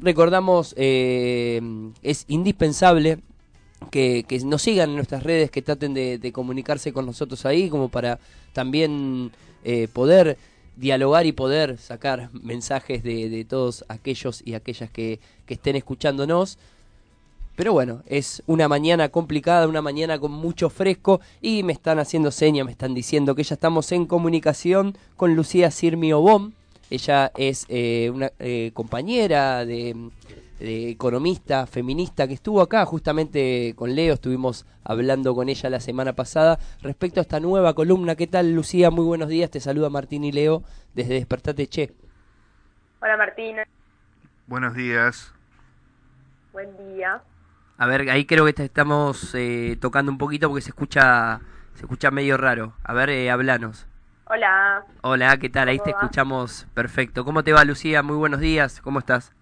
Recordamos, 0.00 0.74
eh, 0.76 1.60
es 2.02 2.24
indispensable 2.28 3.18
que, 3.90 4.24
nos 4.44 4.62
sigan 4.62 4.90
en 4.90 4.96
nuestras 4.96 5.22
redes, 5.22 5.50
que 5.50 5.62
traten 5.62 5.94
de, 5.94 6.30
comunicarse 6.32 6.92
con 6.92 7.06
nosotros 7.06 7.46
ahí, 7.46 7.68
como 7.68 7.88
para 7.88 8.18
también 8.52 9.32
eh, 9.64 9.88
poder 9.92 10.38
dialogar 10.76 11.26
y 11.26 11.32
poder 11.32 11.78
sacar 11.78 12.30
mensajes 12.32 13.02
de, 13.02 13.44
todos 13.48 13.84
aquellos 13.88 14.42
y 14.44 14.54
aquellas 14.54 14.90
que, 14.90 15.20
que 15.46 15.54
estén 15.54 15.76
escuchándonos. 15.76 16.58
Pero 17.56 17.72
bueno, 17.72 18.02
es 18.06 18.42
una 18.46 18.68
mañana 18.68 19.08
complicada, 19.08 19.66
una 19.66 19.80
mañana 19.80 20.18
con 20.18 20.30
mucho 20.30 20.68
fresco 20.68 21.22
y 21.40 21.62
me 21.62 21.72
están 21.72 21.98
haciendo 21.98 22.30
señas, 22.30 22.66
me 22.66 22.72
están 22.72 22.92
diciendo 22.92 23.34
que 23.34 23.44
ya 23.44 23.54
estamos 23.54 23.90
en 23.92 24.04
comunicación 24.04 24.96
con 25.16 25.34
Lucía 25.34 25.70
Sirmio 25.70 26.20
Bom. 26.20 26.52
Ella 26.90 27.32
es 27.36 27.64
eh, 27.70 28.10
una 28.14 28.30
eh, 28.38 28.72
compañera 28.74 29.64
de, 29.64 29.96
economista, 30.60 31.66
feminista, 31.66 32.26
que 32.26 32.34
estuvo 32.34 32.60
acá 32.60 32.84
justamente 32.86 33.74
con 33.76 33.94
Leo, 33.94 34.14
estuvimos 34.14 34.66
hablando 34.84 35.34
con 35.34 35.48
ella 35.48 35.70
la 35.70 35.80
semana 35.80 36.14
pasada 36.14 36.58
respecto 36.82 37.20
a 37.20 37.22
esta 37.22 37.40
nueva 37.40 37.74
columna. 37.74 38.14
¿Qué 38.16 38.26
tal, 38.26 38.54
Lucía? 38.54 38.90
Muy 38.90 39.04
buenos 39.04 39.28
días, 39.28 39.50
te 39.50 39.60
saluda 39.60 39.90
Martín 39.90 40.24
y 40.24 40.32
Leo 40.32 40.62
desde 40.94 41.14
Despertate 41.14 41.66
Che. 41.66 41.92
Hola 43.00 43.16
Martina, 43.16 43.64
Buenos 44.46 44.74
días. 44.74 45.32
buen 46.52 46.76
día. 46.94 47.20
A 47.78 47.86
ver, 47.86 48.08
ahí 48.08 48.24
creo 48.24 48.46
que 48.46 48.54
te 48.54 48.64
estamos 48.64 49.34
eh, 49.34 49.76
tocando 49.80 50.10
un 50.10 50.18
poquito 50.18 50.48
porque 50.48 50.62
se 50.62 50.70
escucha 50.70 51.40
se 51.74 51.82
escucha 51.82 52.10
medio 52.10 52.38
raro. 52.38 52.72
A 52.82 52.94
ver, 52.94 53.10
eh, 53.10 53.30
hablanos. 53.30 53.86
Hola, 54.28 54.84
Hola, 55.02 55.36
¿qué 55.36 55.50
tal? 55.50 55.68
Ahí 55.68 55.78
te 55.78 55.90
escuchamos 55.90 56.66
perfecto. 56.72 57.24
¿Cómo 57.24 57.44
te 57.44 57.52
va, 57.52 57.64
Lucía? 57.64 58.02
Muy 58.02 58.16
buenos 58.16 58.40
días. 58.40 58.80
¿Cómo 58.80 58.98
estás? 58.98 59.35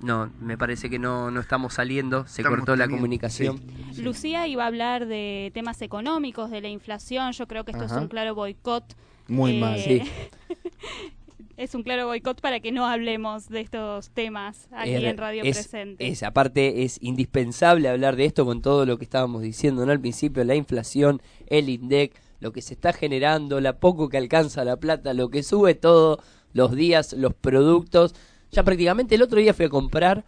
No, 0.00 0.30
me 0.40 0.56
parece 0.56 0.88
que 0.88 0.98
no, 0.98 1.30
no 1.30 1.40
estamos 1.40 1.74
saliendo. 1.74 2.26
Se 2.26 2.42
Estamos 2.42 2.58
cortó 2.60 2.76
la 2.76 2.88
comunicación. 2.88 3.60
Lucía 3.96 4.46
iba 4.46 4.62
a 4.64 4.68
hablar 4.68 5.06
de 5.06 5.50
temas 5.54 5.82
económicos, 5.82 6.50
de 6.50 6.60
la 6.60 6.68
inflación. 6.68 7.32
Yo 7.32 7.48
creo 7.48 7.64
que 7.64 7.72
esto 7.72 7.84
Ajá. 7.84 7.96
es 7.96 8.02
un 8.02 8.08
claro 8.08 8.34
boicot. 8.36 8.84
Muy 9.26 9.58
mal. 9.58 9.78
Sí. 9.80 10.02
es 11.56 11.74
un 11.74 11.82
claro 11.82 12.06
boicot 12.06 12.40
para 12.40 12.60
que 12.60 12.70
no 12.70 12.86
hablemos 12.86 13.48
de 13.48 13.60
estos 13.60 14.10
temas 14.10 14.68
aquí 14.70 14.94
Es- 14.94 15.02
en 15.02 15.16
Radio 15.18 15.42
es- 15.44 15.56
Presente. 15.56 16.06
es- 16.06 16.22
aparte, 16.22 16.84
es 16.84 16.98
indispensable 17.02 17.88
hablar 17.88 18.14
de 18.14 18.26
esto 18.26 18.44
con 18.44 18.62
todo 18.62 18.86
lo 18.86 18.98
que 18.98 19.04
estábamos 19.04 19.42
diciendo 19.42 19.84
¿no? 19.84 19.90
al 19.90 20.00
principio, 20.00 20.44
la 20.44 20.54
inflación, 20.54 21.20
el 21.48 21.68
INDEC, 21.68 22.14
lo 22.40 22.52
que 22.52 22.62
se 22.62 22.74
está 22.74 22.92
generando, 22.92 23.60
la 23.60 23.78
poco 23.80 24.08
que 24.08 24.16
alcanza 24.18 24.64
la 24.64 24.76
plata, 24.76 25.12
lo 25.12 25.28
que 25.28 25.42
sube 25.42 25.74
todos 25.74 26.20
los 26.52 26.72
días, 26.76 27.12
los 27.14 27.34
productos. 27.34 28.14
Ya 28.52 28.62
prácticamente 28.62 29.14
el 29.14 29.22
otro 29.22 29.38
día 29.40 29.52
fui 29.54 29.66
a 29.66 29.68
comprar 29.68 30.24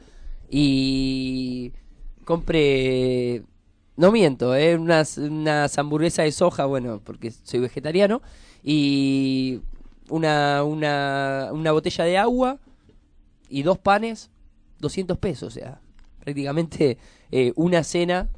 y 0.49 1.73
compré, 2.25 3.43
no 3.97 4.13
miento, 4.13 4.55
¿eh? 4.55 4.77
unas, 4.77 5.19
unas 5.19 5.79
hamburguesas 5.79 6.25
de 6.25 6.33
soja, 6.33 6.67
bueno, 6.67 7.01
porque 7.05 7.31
soy 7.31 7.61
vegetariano, 7.61 8.21
y 8.63 9.61
una, 10.09 10.63
una, 10.65 11.49
una 11.53 11.73
botella 11.73 12.05
de 12.05 12.19
agua 12.19 12.59
y 13.49 13.63
dos 13.63 13.79
panes, 13.79 14.31
200 14.81 15.19
pesos, 15.19 15.49
o 15.57 15.59
sea, 15.59 15.81
prácticamente 16.21 16.99
eh, 17.33 17.53
una 17.57 17.83
cena 17.85 18.29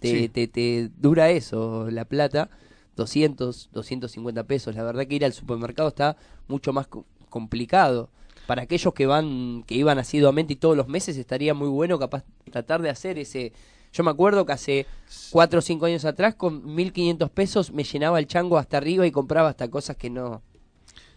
te, 0.00 0.10
Sí. 0.10 0.28
te, 0.28 0.48
te 0.48 0.90
dura 0.98 1.30
eso, 1.30 1.88
la 1.90 2.04
plata, 2.04 2.50
200, 2.96 3.70
250 3.72 4.44
pesos. 4.44 4.74
La 4.74 4.82
verdad 4.82 5.06
que 5.06 5.14
ir 5.14 5.24
al 5.24 5.32
supermercado 5.32 5.88
está 5.88 6.16
mucho 6.48 6.72
más 6.72 6.86
co- 6.86 7.06
complicado. 7.30 8.10
Para 8.46 8.62
aquellos 8.62 8.94
que 8.94 9.06
van, 9.06 9.64
que 9.66 9.74
iban 9.74 9.98
asiduamente 9.98 10.52
y 10.52 10.56
todos 10.56 10.76
los 10.76 10.88
meses 10.88 11.16
estaría 11.16 11.52
muy 11.54 11.68
bueno 11.68 11.98
capaz 11.98 12.24
tratar 12.50 12.82
de 12.82 12.90
hacer 12.90 13.18
ese... 13.18 13.52
Yo 13.92 14.04
me 14.04 14.10
acuerdo 14.10 14.44
que 14.44 14.52
hace 14.52 14.86
4 15.30 15.58
o 15.58 15.62
5 15.62 15.86
años 15.86 16.04
atrás 16.04 16.34
con 16.34 16.74
1500 16.74 17.30
pesos 17.30 17.72
me 17.72 17.82
llenaba 17.82 18.18
el 18.18 18.26
chango 18.26 18.58
hasta 18.58 18.76
arriba 18.76 19.06
y 19.06 19.10
compraba 19.10 19.48
hasta 19.48 19.68
cosas 19.68 19.96
que 19.96 20.10
no... 20.10 20.42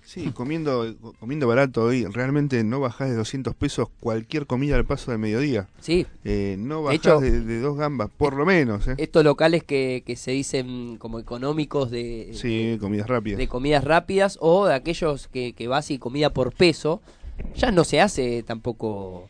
Sí, 0.01 0.31
comiendo, 0.31 0.95
comiendo 1.19 1.47
barato 1.47 1.83
hoy, 1.83 2.03
realmente 2.05 2.63
no 2.63 2.79
bajás 2.79 3.09
de 3.09 3.15
200 3.15 3.53
pesos 3.53 3.89
cualquier 3.99 4.47
comida 4.47 4.75
al 4.75 4.83
paso 4.85 5.11
de 5.11 5.19
mediodía. 5.19 5.67
Sí. 5.81 6.07
Eh, 6.23 6.55
no 6.57 6.77
De 6.77 6.83
bajás 6.83 6.95
hecho, 6.95 7.19
de, 7.19 7.41
de 7.41 7.59
dos 7.59 7.77
gambas, 7.77 8.09
por 8.17 8.33
lo 8.35 8.43
menos. 8.43 8.87
¿eh? 8.87 8.95
Estos 8.97 9.23
locales 9.23 9.63
que, 9.63 10.01
que 10.03 10.15
se 10.15 10.31
dicen 10.31 10.97
como 10.97 11.19
económicos 11.19 11.91
de, 11.91 12.31
Sí, 12.33 12.77
comidas 12.79 13.07
rápidas. 13.07 13.37
de 13.37 13.47
comidas 13.47 13.83
rápidas 13.83 14.39
o 14.41 14.65
de 14.65 14.73
aquellos 14.73 15.27
que, 15.27 15.53
que 15.53 15.67
vas 15.67 15.91
y 15.91 15.99
comida 15.99 16.31
por 16.31 16.53
peso, 16.53 17.01
ya 17.55 17.71
no 17.71 17.83
se 17.83 18.01
hace 18.01 18.43
tampoco 18.43 19.29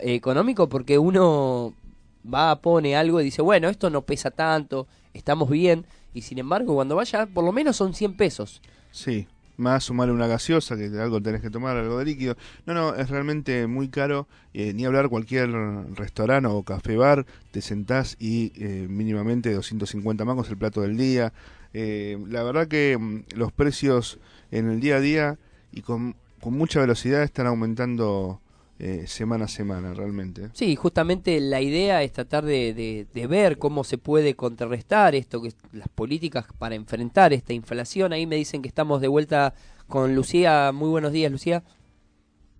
eh, 0.00 0.14
económico 0.14 0.68
porque 0.68 0.98
uno 0.98 1.74
va, 2.22 2.60
pone 2.60 2.96
algo 2.96 3.20
y 3.20 3.24
dice, 3.24 3.42
bueno, 3.42 3.68
esto 3.68 3.90
no 3.90 4.02
pesa 4.02 4.30
tanto, 4.30 4.86
estamos 5.14 5.50
bien, 5.50 5.86
y 6.14 6.22
sin 6.22 6.38
embargo 6.38 6.74
cuando 6.74 6.96
vaya 6.96 7.26
por 7.26 7.44
lo 7.44 7.52
menos 7.52 7.76
son 7.76 7.94
100 7.94 8.16
pesos. 8.16 8.60
Sí, 8.90 9.26
más 9.60 9.84
sumar 9.84 10.10
una 10.10 10.26
gaseosa, 10.26 10.76
que 10.76 10.86
algo 10.98 11.20
tenés 11.20 11.42
que 11.42 11.50
tomar, 11.50 11.76
algo 11.76 11.98
de 11.98 12.06
líquido. 12.06 12.36
No, 12.66 12.74
no, 12.74 12.94
es 12.94 13.10
realmente 13.10 13.66
muy 13.66 13.88
caro. 13.88 14.26
eh, 14.54 14.72
ni 14.72 14.84
hablar 14.84 15.08
cualquier 15.08 15.50
restaurante 15.94 16.48
o 16.48 16.62
café 16.64 16.96
bar, 16.96 17.26
te 17.52 17.60
sentás 17.60 18.16
y 18.18 18.52
eh, 18.56 18.86
mínimamente 18.88 19.52
250 19.52 20.24
mangos 20.24 20.48
el 20.48 20.56
plato 20.56 20.80
del 20.80 20.96
día. 20.96 21.32
Eh, 21.72 22.18
la 22.26 22.42
verdad 22.42 22.66
que 22.66 22.96
mm, 22.98 23.36
los 23.36 23.52
precios 23.52 24.18
en 24.50 24.68
el 24.68 24.80
día 24.80 24.96
a 24.96 25.00
día 25.00 25.38
y 25.72 25.82
con, 25.82 26.16
con 26.40 26.54
mucha 26.54 26.80
velocidad 26.80 27.22
están 27.22 27.46
aumentando 27.46 28.40
eh, 28.78 29.04
semana 29.06 29.44
a 29.44 29.48
semana, 29.48 29.92
realmente. 29.92 30.48
Sí, 30.54 30.74
justamente 30.74 31.38
la 31.40 31.60
idea 31.60 32.02
es 32.02 32.12
tratar 32.12 32.44
de, 32.44 32.72
de- 32.72 33.06
de 33.12 33.26
ver 33.26 33.58
cómo 33.58 33.84
se 33.84 33.98
puede 33.98 34.34
contrarrestar 34.34 35.14
esto, 35.14 35.42
que 35.42 35.48
es 35.48 35.56
las 35.72 35.88
políticas 35.88 36.46
para 36.58 36.74
enfrentar 36.74 37.32
esta 37.34 37.52
inflación. 37.52 38.12
Ahí 38.14 38.26
me 38.26 38.36
dicen 38.36 38.62
que 38.62 38.68
estamos 38.68 39.00
de 39.02 39.08
vuelta 39.08 39.52
con 39.86 40.14
Lucía. 40.14 40.70
Muy 40.72 40.88
buenos 40.88 41.12
días, 41.12 41.30
Lucía. 41.30 41.62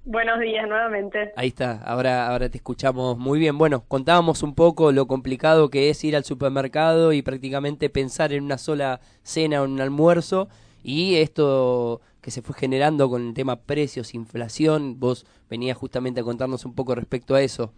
Buenos 0.05 0.41
días 0.41 0.67
nuevamente. 0.67 1.33
Ahí 1.37 1.49
está, 1.49 1.83
ahora, 1.83 2.27
ahora 2.29 2.49
te 2.49 2.57
escuchamos 2.57 3.17
muy 3.19 3.39
bien. 3.39 3.57
Bueno, 3.59 3.85
contábamos 3.87 4.43
un 4.43 4.55
poco 4.55 4.93
lo 4.93 5.07
complicado 5.07 5.69
que 5.71 5.91
es 5.91 6.03
ir 6.05 6.17
al 6.17 6.25
supermercado 6.25 7.13
y 7.13 7.23
prácticamente 7.23 7.91
pensar 7.91 8.33
en 8.33 8.45
una 8.45 8.57
sola 8.59 9.01
cena 9.23 9.61
o 9.61 9.67
en 9.67 9.73
un 9.73 9.81
almuerzo 9.81 10.49
y 10.83 11.17
esto 11.17 12.01
que 12.21 12.31
se 12.31 12.43
fue 12.43 12.55
generando 12.55 13.09
con 13.09 13.29
el 13.29 13.35
tema 13.35 13.57
precios, 13.57 14.15
inflación. 14.15 14.99
Vos 14.99 15.27
venías 15.49 15.77
justamente 15.77 16.21
a 16.21 16.25
contarnos 16.25 16.65
un 16.65 16.75
poco 16.75 16.95
respecto 16.95 17.35
a 17.35 17.43
eso. 17.43 17.73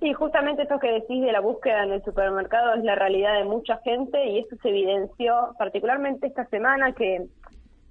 Sí, 0.00 0.12
justamente 0.12 0.62
esto 0.62 0.78
que 0.78 0.92
decís 0.92 1.20
de 1.22 1.32
la 1.32 1.40
búsqueda 1.40 1.82
en 1.82 1.92
el 1.92 2.04
supermercado 2.04 2.74
es 2.74 2.84
la 2.84 2.94
realidad 2.94 3.36
de 3.36 3.44
mucha 3.44 3.78
gente 3.78 4.24
y 4.26 4.38
esto 4.38 4.56
se 4.62 4.68
evidenció 4.68 5.54
particularmente 5.58 6.28
esta 6.28 6.46
semana 6.46 6.92
que 6.92 7.26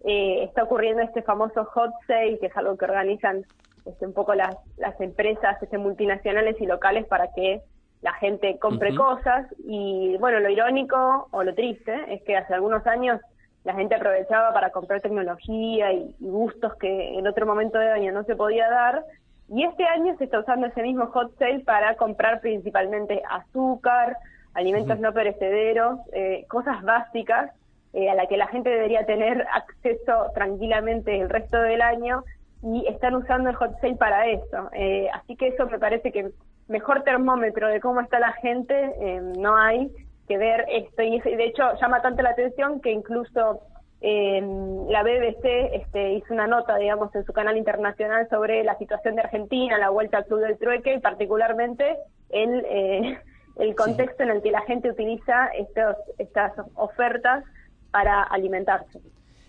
eh, 0.06 0.44
está 0.44 0.64
ocurriendo 0.64 1.02
este 1.02 1.22
famoso 1.22 1.66
hot 1.66 1.92
sale, 2.06 2.40
que 2.40 2.46
es 2.46 2.56
algo 2.56 2.78
que 2.78 2.86
organizan 2.86 3.44
este, 3.86 4.06
un 4.06 4.14
poco 4.14 4.36
las, 4.36 4.56
las 4.78 5.00
empresas 5.02 5.62
este, 5.62 5.78
multinacionales 5.78 6.56
y 6.62 6.66
locales 6.66 7.06
para 7.08 7.34
que 7.34 7.62
la 8.02 8.14
gente 8.14 8.58
compre 8.60 8.96
cosas. 8.96 9.48
Y 9.66 10.16
bueno, 10.20 10.40
lo 10.40 10.50
irónico 10.50 11.28
o 11.32 11.44
lo 11.44 11.54
triste 11.56 11.94
es 12.14 12.22
que 12.24 12.38
hace 12.38 12.54
algunos 12.54 12.86
años 12.88 13.20
la 13.68 13.74
gente 13.74 13.96
aprovechaba 13.96 14.54
para 14.54 14.70
comprar 14.70 15.02
tecnología 15.02 15.92
y, 15.92 16.16
y 16.22 16.30
gustos 16.30 16.74
que 16.76 17.20
en 17.20 17.28
otro 17.28 17.46
momento 17.46 17.78
de 17.78 17.92
año 17.92 18.14
no 18.14 18.24
se 18.24 18.34
podía 18.34 18.70
dar. 18.70 19.04
Y 19.50 19.66
este 19.66 19.84
año 19.84 20.16
se 20.18 20.24
está 20.24 20.40
usando 20.40 20.68
ese 20.68 20.82
mismo 20.82 21.08
hot 21.08 21.38
sale 21.38 21.60
para 21.66 21.96
comprar 21.96 22.40
principalmente 22.40 23.22
azúcar, 23.30 24.16
alimentos 24.54 24.98
no 25.02 25.12
perecederos, 25.12 26.00
eh, 26.14 26.46
cosas 26.48 26.82
básicas 26.82 27.52
eh, 27.92 28.10
a 28.10 28.16
la 28.16 28.28
que 28.28 28.38
la 28.38 28.48
gente 28.48 28.70
debería 28.70 29.06
tener 29.06 29.46
acceso 29.54 30.32
tranquilamente 30.34 31.20
el 31.20 31.30
resto 31.30 31.58
del 31.58 31.82
año 31.82 32.24
y 32.64 32.88
están 32.88 33.16
usando 33.16 33.50
el 33.50 33.58
hot 33.58 33.82
sale 33.82 33.96
para 33.96 34.28
eso. 34.28 34.70
Eh, 34.72 35.10
así 35.14 35.36
que 35.36 35.50
eso 35.50 35.68
me 35.68 35.78
parece 35.78 36.14
que 36.14 36.32
mejor 36.70 37.04
termómetro 37.04 37.68
de 37.68 37.82
cómo 37.82 38.00
está 38.00 38.18
la 38.18 38.32
gente 38.32 38.74
eh, 39.02 39.22
no 39.38 39.58
hay 39.58 39.92
que 40.28 40.38
ver 40.38 40.66
esto. 40.70 41.02
Y 41.02 41.20
de 41.20 41.46
hecho 41.46 41.64
llama 41.82 42.02
tanto 42.02 42.22
la 42.22 42.32
atención 42.32 42.82
que 42.82 42.92
incluso 42.92 43.62
eh, 44.02 44.42
la 44.90 45.02
BBC 45.02 45.74
este, 45.74 46.14
hizo 46.14 46.34
una 46.34 46.48
nota, 46.48 46.78
digamos, 46.78 47.14
en 47.16 47.26
su 47.26 47.34
canal 47.34 47.58
internacional 47.58 48.28
sobre 48.30 48.64
la 48.64 48.78
situación 48.78 49.16
de 49.16 49.22
Argentina, 49.22 49.78
la 49.78 49.90
vuelta 49.90 50.18
al 50.18 50.26
Club 50.26 50.42
del 50.42 50.58
Trueque 50.58 50.96
y 50.96 51.00
particularmente 51.00 51.98
el, 52.30 52.64
eh, 52.70 53.18
el 53.58 53.76
contexto 53.76 54.24
en 54.24 54.30
el 54.30 54.42
que 54.42 54.52
la 54.52 54.62
gente 54.62 54.92
utiliza 54.92 55.48
estos, 55.58 55.96
estas 56.18 56.54
ofertas 56.76 57.44
para 57.92 58.22
alimentarse. 58.24 59.00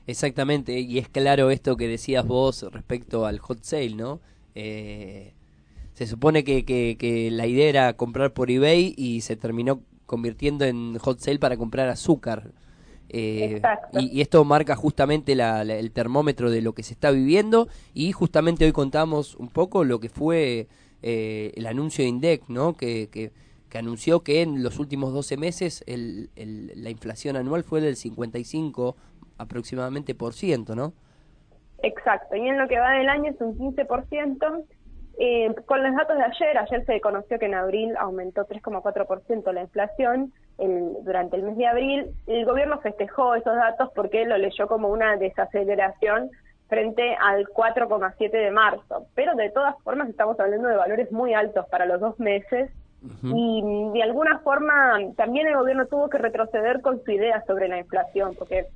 Exactamente, 0.07 0.73
y 0.73 0.97
es 0.97 1.09
claro 1.11 1.51
esto 1.51 1.77
que 1.77 1.87
decías 1.87 2.27
vos 2.27 2.67
respecto 2.73 3.27
al 3.27 3.41
hot 3.41 3.59
sale, 3.63 3.95
¿no? 3.95 4.21
Eh, 4.55 5.35
se 5.93 6.07
supone 6.07 6.45
que, 6.45 6.65
que, 6.65 6.97
que 6.99 7.31
la 7.31 7.47
idea 7.47 7.69
era 7.69 7.93
comprar 7.93 8.33
por 8.33 8.51
eBay 8.51 8.95
y 8.97 9.21
se 9.21 9.37
terminó 9.37 9.83
convirtiendo 10.19 10.65
en 10.65 10.97
hot 10.99 11.21
sale 11.21 11.39
para 11.39 11.57
comprar 11.57 11.89
azúcar. 11.91 12.51
Eh, 13.11 13.61
y, 13.93 14.19
y 14.19 14.21
esto 14.21 14.45
marca 14.45 14.75
justamente 14.75 15.35
la- 15.35 15.65
la- 15.65 15.77
el 15.77 15.93
termómetro 15.93 16.51
de 16.51 16.61
lo 16.63 16.73
que 16.73 16.83
se 16.83 16.93
está 16.95 17.11
viviendo 17.11 17.69
y 17.95 18.13
justamente 18.13 18.65
hoy 18.65 18.73
contamos 18.73 19.35
un 19.37 19.49
poco 19.49 19.85
lo 19.85 20.01
que 20.01 20.09
fue 20.09 20.67
eh, 21.03 21.53
el 21.55 21.67
anuncio 21.67 22.03
de 22.05 22.09
INDEC, 22.09 22.49
¿no? 22.49 22.77
Que, 22.77 23.09
que, 23.11 23.31
que 23.69 23.79
anunció 23.79 24.21
que 24.25 24.43
en 24.43 24.63
los 24.63 24.79
últimos 24.79 25.13
12 25.13 25.37
meses 25.37 25.85
el, 25.87 26.31
el- 26.37 26.73
la 26.83 26.91
inflación 26.91 27.37
anual 27.37 27.63
fue 27.65 27.81
del 27.81 27.97
55 27.97 28.97
aproximadamente 29.39 30.15
por 30.15 30.33
ciento, 30.35 30.75
¿no? 30.75 30.93
Exacto, 31.83 32.35
y 32.35 32.41
en 32.49 32.59
lo 32.59 32.67
que 32.67 32.79
va 32.79 32.91
del 32.93 33.09
año 33.09 33.31
es 33.31 33.41
un 33.41 33.57
15%. 33.57 34.65
Eh, 35.21 35.53
con 35.67 35.83
los 35.83 35.95
datos 35.97 36.17
de 36.17 36.23
ayer, 36.23 36.57
ayer 36.59 36.85
se 36.85 37.01
conoció 37.01 37.39
que 37.41 37.47
en 37.47 37.55
abril 37.55 37.97
aumentó 37.99 38.45
3,4% 38.45 39.53
la 39.53 39.63
inflación 39.63 40.33
el- 40.59 40.93
durante 41.03 41.37
el 41.37 41.43
mes 41.43 41.57
de 41.57 41.67
abril. 41.67 42.07
El 42.29 42.45
gobierno 42.45 42.79
festejó 42.79 43.35
esos 43.35 43.57
datos 43.57 43.91
porque 43.95 44.25
lo 44.27 44.39
leyó 44.39 44.69
como 44.69 44.89
una 44.89 45.17
desaceleración 45.17 46.31
frente 46.69 47.17
al 47.21 47.49
4,7 47.49 48.37
de 48.39 48.51
marzo. 48.51 49.07
Pero 49.15 49.35
de 49.35 49.51
todas 49.51 49.75
formas 49.83 50.09
estamos 50.09 50.39
hablando 50.39 50.69
de 50.69 50.77
valores 50.77 51.11
muy 51.11 51.35
altos 51.35 51.67
para 51.69 51.87
los 51.87 51.99
dos 52.01 52.19
meses 52.21 52.71
y 53.23 53.63
de 53.95 54.03
alguna 54.03 54.41
forma 54.41 54.99
también 55.17 55.47
el 55.47 55.57
gobierno 55.57 55.87
tuvo 55.87 56.09
que 56.11 56.19
retroceder 56.19 56.81
con 56.81 57.03
su 57.05 57.13
idea 57.13 57.43
sobre 57.47 57.69
la 57.69 57.79
inflación, 57.79 58.35
porque 58.37 58.67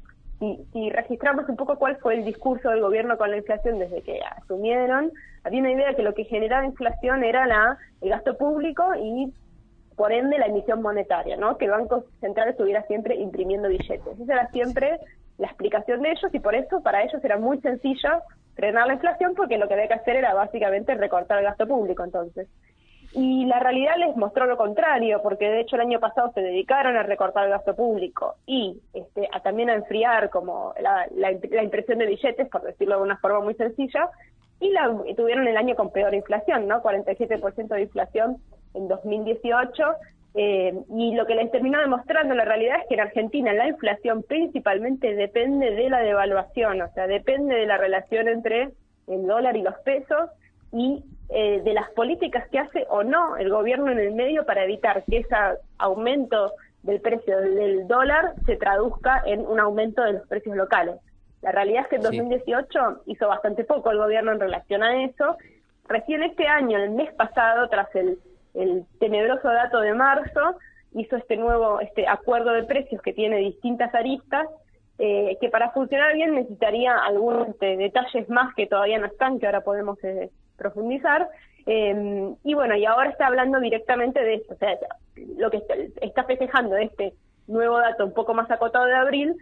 si, 0.43 0.59
si 0.73 0.91
registramos 0.91 1.49
un 1.49 1.55
poco 1.55 1.77
cuál 1.79 1.99
fue 1.99 2.15
el 2.15 2.25
discurso 2.25 2.71
del 2.71 2.81
gobierno 2.81 3.17
con 3.17 3.31
la 3.31 3.37
inflación 3.37 3.79
desde 3.79 4.03
que 4.03 4.19
asumieron, 4.39 5.13
había 5.45 5.61
una 5.61 5.71
idea 5.71 5.95
que 5.95 6.03
lo 6.03 6.15
que 6.15 6.25
generaba 6.25 6.67
inflación 6.67 7.23
era 7.23 7.47
la 7.47 7.79
el 8.01 8.09
gasto 8.09 8.37
público 8.37 8.83
y 9.01 9.33
por 9.97 10.11
ende 10.11 10.39
la 10.39 10.47
emisión 10.47 10.83
monetaria, 10.83 11.37
¿no? 11.37 11.59
Que 11.59 11.67
el 11.67 11.71
Banco 11.71 12.07
Central 12.21 12.49
estuviera 12.49 12.83
siempre 12.89 13.15
imprimiendo 13.15 13.69
billetes. 13.69 14.19
Esa 14.21 14.33
era 14.33 14.51
siempre 14.51 14.99
la 15.39 15.47
explicación 15.47 16.03
de 16.03 16.11
ellos 16.11 16.35
y 16.35 16.41
por 16.41 16.57
eso 16.57 16.83
para 16.83 17.05
ellos 17.05 17.23
era 17.23 17.39
muy 17.39 17.61
sencillo 17.61 18.11
frenar 18.57 18.89
la 18.89 18.95
inflación 18.95 19.35
porque 19.37 19.59
lo 19.59 19.69
que 19.69 19.75
había 19.75 19.89
que 19.89 19.95
hacer 19.95 20.17
era 20.17 20.35
básicamente 20.35 20.95
recortar 20.97 21.39
el 21.39 21.45
gasto 21.45 21.69
público 21.69 22.03
entonces. 22.03 22.49
Y 23.15 23.45
la 23.45 23.59
realidad 23.59 23.97
les 23.99 24.17
mostró 24.17 24.47
lo 24.47 24.57
contrario, 24.57 25.21
porque 25.23 25.51
de 25.51 25.61
hecho 25.61 25.77
el 25.77 25.83
año 25.83 26.01
pasado 26.01 26.33
se 26.33 26.41
dedicaron 26.41 26.97
a 26.97 27.03
recortar 27.03 27.45
el 27.45 27.51
gasto 27.51 27.77
público 27.77 28.37
y 28.47 28.81
este, 28.95 29.29
a 29.33 29.41
también 29.41 29.69
a 29.69 29.75
enfriar 29.75 30.31
como 30.31 30.73
la, 30.81 31.07
la, 31.15 31.31
la 31.51 31.63
impresión 31.63 31.99
de 31.99 32.07
billetes, 32.07 32.49
por 32.49 32.63
decirlo 32.63 32.97
de 32.97 33.03
una 33.03 33.19
forma 33.19 33.41
muy 33.41 33.55
sencilla, 33.55 34.09
y 34.61 34.71
la, 34.71 34.91
tuvieron 35.17 35.47
el 35.47 35.57
año 35.57 35.75
con 35.75 35.91
peor 35.91 36.15
inflación, 36.15 36.69
¿no? 36.69 36.83
47% 36.83 37.69
de 37.69 37.83
inflación 37.83 38.37
en 38.75 38.89
2018. 38.89 39.85
eh, 40.35 40.73
y 40.97 41.15
lo 41.15 41.27
que 41.27 41.35
les 41.35 41.51
terminó 41.51 41.81
demostrando 41.81 42.35
la 42.35 42.47
realidad 42.47 42.79
es 42.81 42.89
que 42.89 42.95
en 42.95 43.01
Argentina 43.01 43.53
la 43.53 43.69
inflación 43.69 44.23
principalmente 44.23 45.15
depende 45.15 45.73
de 45.73 45.91
la 45.91 46.01
devaluación, 46.01 46.81
o 46.81 46.89
sea, 46.95 47.07
depende 47.07 47.57
de 47.57 47.67
la 47.67 47.77
relación 47.77 48.29
entre 48.29 48.71
el 49.09 49.27
dólar 49.27 49.57
y 49.57 49.63
los 49.63 49.79
pesos 49.81 50.31
y 50.73 51.05
eh, 51.35 51.61
de 51.63 51.73
las 51.75 51.91
políticas 51.91 52.49
que 52.51 52.59
hace 52.59 52.87
o 52.89 53.03
no 53.03 53.37
el 53.37 53.51
gobierno 53.51 53.91
en 53.91 53.99
el 53.99 54.13
medio 54.13 54.45
para 54.45 54.65
evitar 54.65 55.05
que 55.05 55.19
ese 55.19 55.35
aumento 55.79 56.53
del 56.83 57.01
precio 57.01 57.41
del 57.41 57.87
dólar 57.87 58.35
se 58.45 58.57
traduzca 58.57 59.23
en 59.25 59.47
un 59.47 59.61
aumento 59.61 60.03
de 60.03 60.15
los 60.15 60.29
precios 60.29 60.57
locales. 60.57 60.97
La 61.41 61.53
realidad 61.53 61.83
es 61.83 61.89
que 61.89 61.97
en 61.97 62.03
Sí. 62.03 62.19
2018 62.19 63.03
hizo 63.07 63.29
bastante 63.29 63.65
poco 63.65 63.91
el 63.91 63.99
gobierno 63.99 64.33
en 64.33 64.41
relación 64.41 64.83
a 64.83 65.05
eso. 65.05 65.37
Recién 65.89 66.23
este 66.23 66.47
año, 66.47 66.79
el 66.79 66.91
mes 66.91 67.13
pasado, 67.15 67.69
tras 67.69 67.95
el, 67.95 68.19
el 68.55 68.85
tenebroso 69.01 69.49
dato 69.49 69.81
de 69.81 69.95
marzo, 69.95 70.57
hizo 70.95 71.17
este 71.17 71.37
nuevo 71.37 71.81
este 71.81 72.07
acuerdo 72.07 72.53
de 72.53 72.65
precios 72.65 73.01
que 73.03 73.13
tiene 73.13 73.39
distintas 73.39 73.95
aristas, 73.95 74.47
eh, 74.99 75.37
que 75.41 75.49
para 75.49 75.71
funcionar 75.71 76.15
bien 76.15 76.35
necesitaría 76.35 76.97
algunos 76.97 77.49
este, 77.49 77.77
detalles 77.77 78.29
más 78.29 78.55
que 78.55 78.67
todavía 78.67 78.99
no 78.99 79.07
están, 79.07 79.39
que 79.39 79.47
ahora 79.47 79.63
podemos 79.63 80.03
eh, 80.05 80.31
profundizar. 80.57 81.29
Eh, 81.67 82.35
y 82.43 82.55
bueno, 82.55 82.77
y 82.77 82.85
ahora 82.85 83.11
está 83.11 83.27
hablando 83.27 83.61
directamente 83.61 84.21
de 84.21 84.35
esto, 84.35 84.55
o 84.55 84.57
sea, 84.57 84.77
lo 85.37 85.51
que 85.51 85.59
está, 85.59 85.75
está 86.01 86.25
festejando 86.25 86.77
este 86.77 87.15
nuevo 87.47 87.79
dato 87.79 88.05
un 88.05 88.15
poco 88.15 88.35
más 88.35 88.51
acotado 88.51 88.87
de 88.87 88.95
abril, 88.95 89.37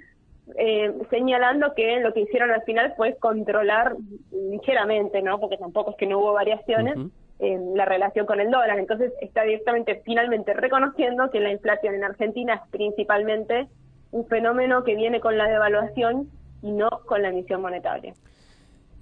eh, 0.56 0.92
señalando 1.10 1.74
que 1.74 2.00
lo 2.00 2.12
que 2.12 2.20
hicieron 2.20 2.50
al 2.50 2.62
final 2.62 2.94
fue 2.96 3.16
controlar 3.16 3.96
ligeramente, 4.32 5.22
¿no? 5.22 5.38
Porque 5.38 5.56
tampoco 5.56 5.92
es 5.92 5.96
que 5.96 6.06
no 6.06 6.18
hubo 6.18 6.32
variaciones 6.32 6.96
en 7.38 7.76
la 7.76 7.84
relación 7.84 8.26
con 8.26 8.40
el 8.40 8.50
dólar. 8.50 8.78
Entonces 8.78 9.12
está 9.20 9.42
directamente, 9.42 10.02
finalmente 10.04 10.52
reconociendo 10.52 11.30
que 11.30 11.40
la 11.40 11.50
inflación 11.52 11.94
en 11.94 12.04
Argentina 12.04 12.54
es 12.54 12.70
principalmente 12.70 13.68
un 14.10 14.26
fenómeno 14.26 14.82
que 14.84 14.96
viene 14.96 15.20
con 15.20 15.38
la 15.38 15.48
devaluación 15.48 16.28
y 16.62 16.72
no 16.72 16.88
con 17.06 17.22
la 17.22 17.28
emisión 17.28 17.62
monetaria. 17.62 18.14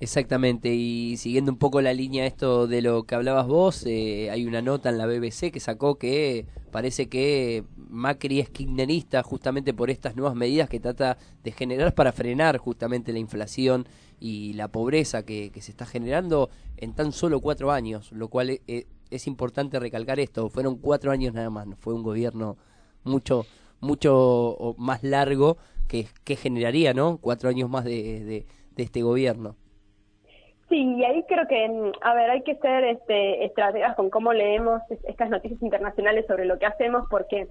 Exactamente, 0.00 0.72
y 0.74 1.16
siguiendo 1.16 1.50
un 1.50 1.58
poco 1.58 1.80
la 1.80 1.92
línea 1.92 2.24
esto 2.24 2.68
de 2.68 2.82
lo 2.82 3.02
que 3.02 3.16
hablabas 3.16 3.48
vos, 3.48 3.82
eh, 3.84 4.30
hay 4.30 4.46
una 4.46 4.62
nota 4.62 4.90
en 4.90 4.98
la 4.98 5.06
BBC 5.06 5.50
que 5.50 5.58
sacó 5.58 5.98
que 5.98 6.46
parece 6.70 7.08
que 7.08 7.64
Macri 7.76 8.38
es 8.38 8.48
kirchnerista 8.48 9.24
justamente 9.24 9.74
por 9.74 9.90
estas 9.90 10.14
nuevas 10.14 10.36
medidas 10.36 10.68
que 10.68 10.78
trata 10.78 11.18
de 11.42 11.50
generar 11.50 11.94
para 11.96 12.12
frenar 12.12 12.58
justamente 12.58 13.12
la 13.12 13.18
inflación 13.18 13.88
y 14.20 14.52
la 14.52 14.68
pobreza 14.68 15.24
que, 15.24 15.50
se 15.60 15.72
está 15.72 15.84
generando 15.84 16.48
en 16.76 16.92
tan 16.94 17.10
solo 17.10 17.40
cuatro 17.40 17.72
años, 17.72 18.12
lo 18.12 18.28
cual 18.28 18.50
e- 18.50 18.62
e- 18.68 18.86
es 19.10 19.26
importante 19.26 19.80
recalcar 19.80 20.20
esto, 20.20 20.48
fueron 20.48 20.76
cuatro 20.76 21.10
años 21.10 21.34
nada 21.34 21.50
más, 21.50 21.66
fue 21.80 21.94
un 21.94 22.04
gobierno 22.04 22.56
mucho 23.02 23.46
mucho 23.80 24.74
más 24.78 25.02
largo 25.02 25.56
que, 25.88 26.06
que 26.24 26.36
generaría, 26.36 26.94
¿no? 26.94 27.18
Cuatro 27.18 27.48
años 27.48 27.68
más 27.70 27.84
de- 27.84 28.46
de 28.76 28.82
este 28.82 29.02
gobierno. 29.02 29.56
Sí, 30.68 30.96
y 30.96 31.04
ahí 31.04 31.24
creo 31.26 31.46
que, 31.46 31.68
mm, 31.68 31.92
a 32.02 32.14
ver, 32.14 32.30
hay 32.30 32.42
que 32.42 32.56
ser 32.56 32.84
este, 32.84 33.44
estrategas 33.44 33.96
con 33.96 34.10
cómo 34.10 34.32
leemos 34.32 34.82
es- 34.90 35.02
estas 35.04 35.30
noticias 35.30 35.62
internacionales 35.62 36.26
sobre 36.26 36.44
lo 36.44 36.58
que 36.58 36.66
hacemos, 36.66 37.06
porque, 37.10 37.48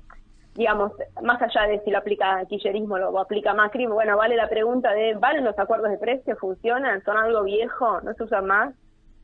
digamos, 0.54 0.92
más 1.24 1.42
allá 1.42 1.64
de 1.68 1.80
si 1.80 1.90
lo 1.90 1.98
aplica 1.98 2.44
Kirchnerismo 2.48 2.96
o 2.96 3.00
lo 3.00 3.20
aplica 3.20 3.54
Macri, 3.56 3.88
bueno, 3.88 4.18
vale 4.18 4.36
la 4.36 4.48
pregunta 4.50 4.92
de, 4.92 5.16
¿valen 5.16 5.46
los 5.46 5.58
acuerdos 5.58 5.90
de 5.90 5.98
precio? 5.98 6.36
¿Funcionan? 6.38 7.02
¿Son 7.04 7.18
algo 7.18 7.44
viejo? 7.44 8.02
¿No 8.02 8.14
se 8.14 8.24
usan 8.24 8.46
más? 8.46 8.76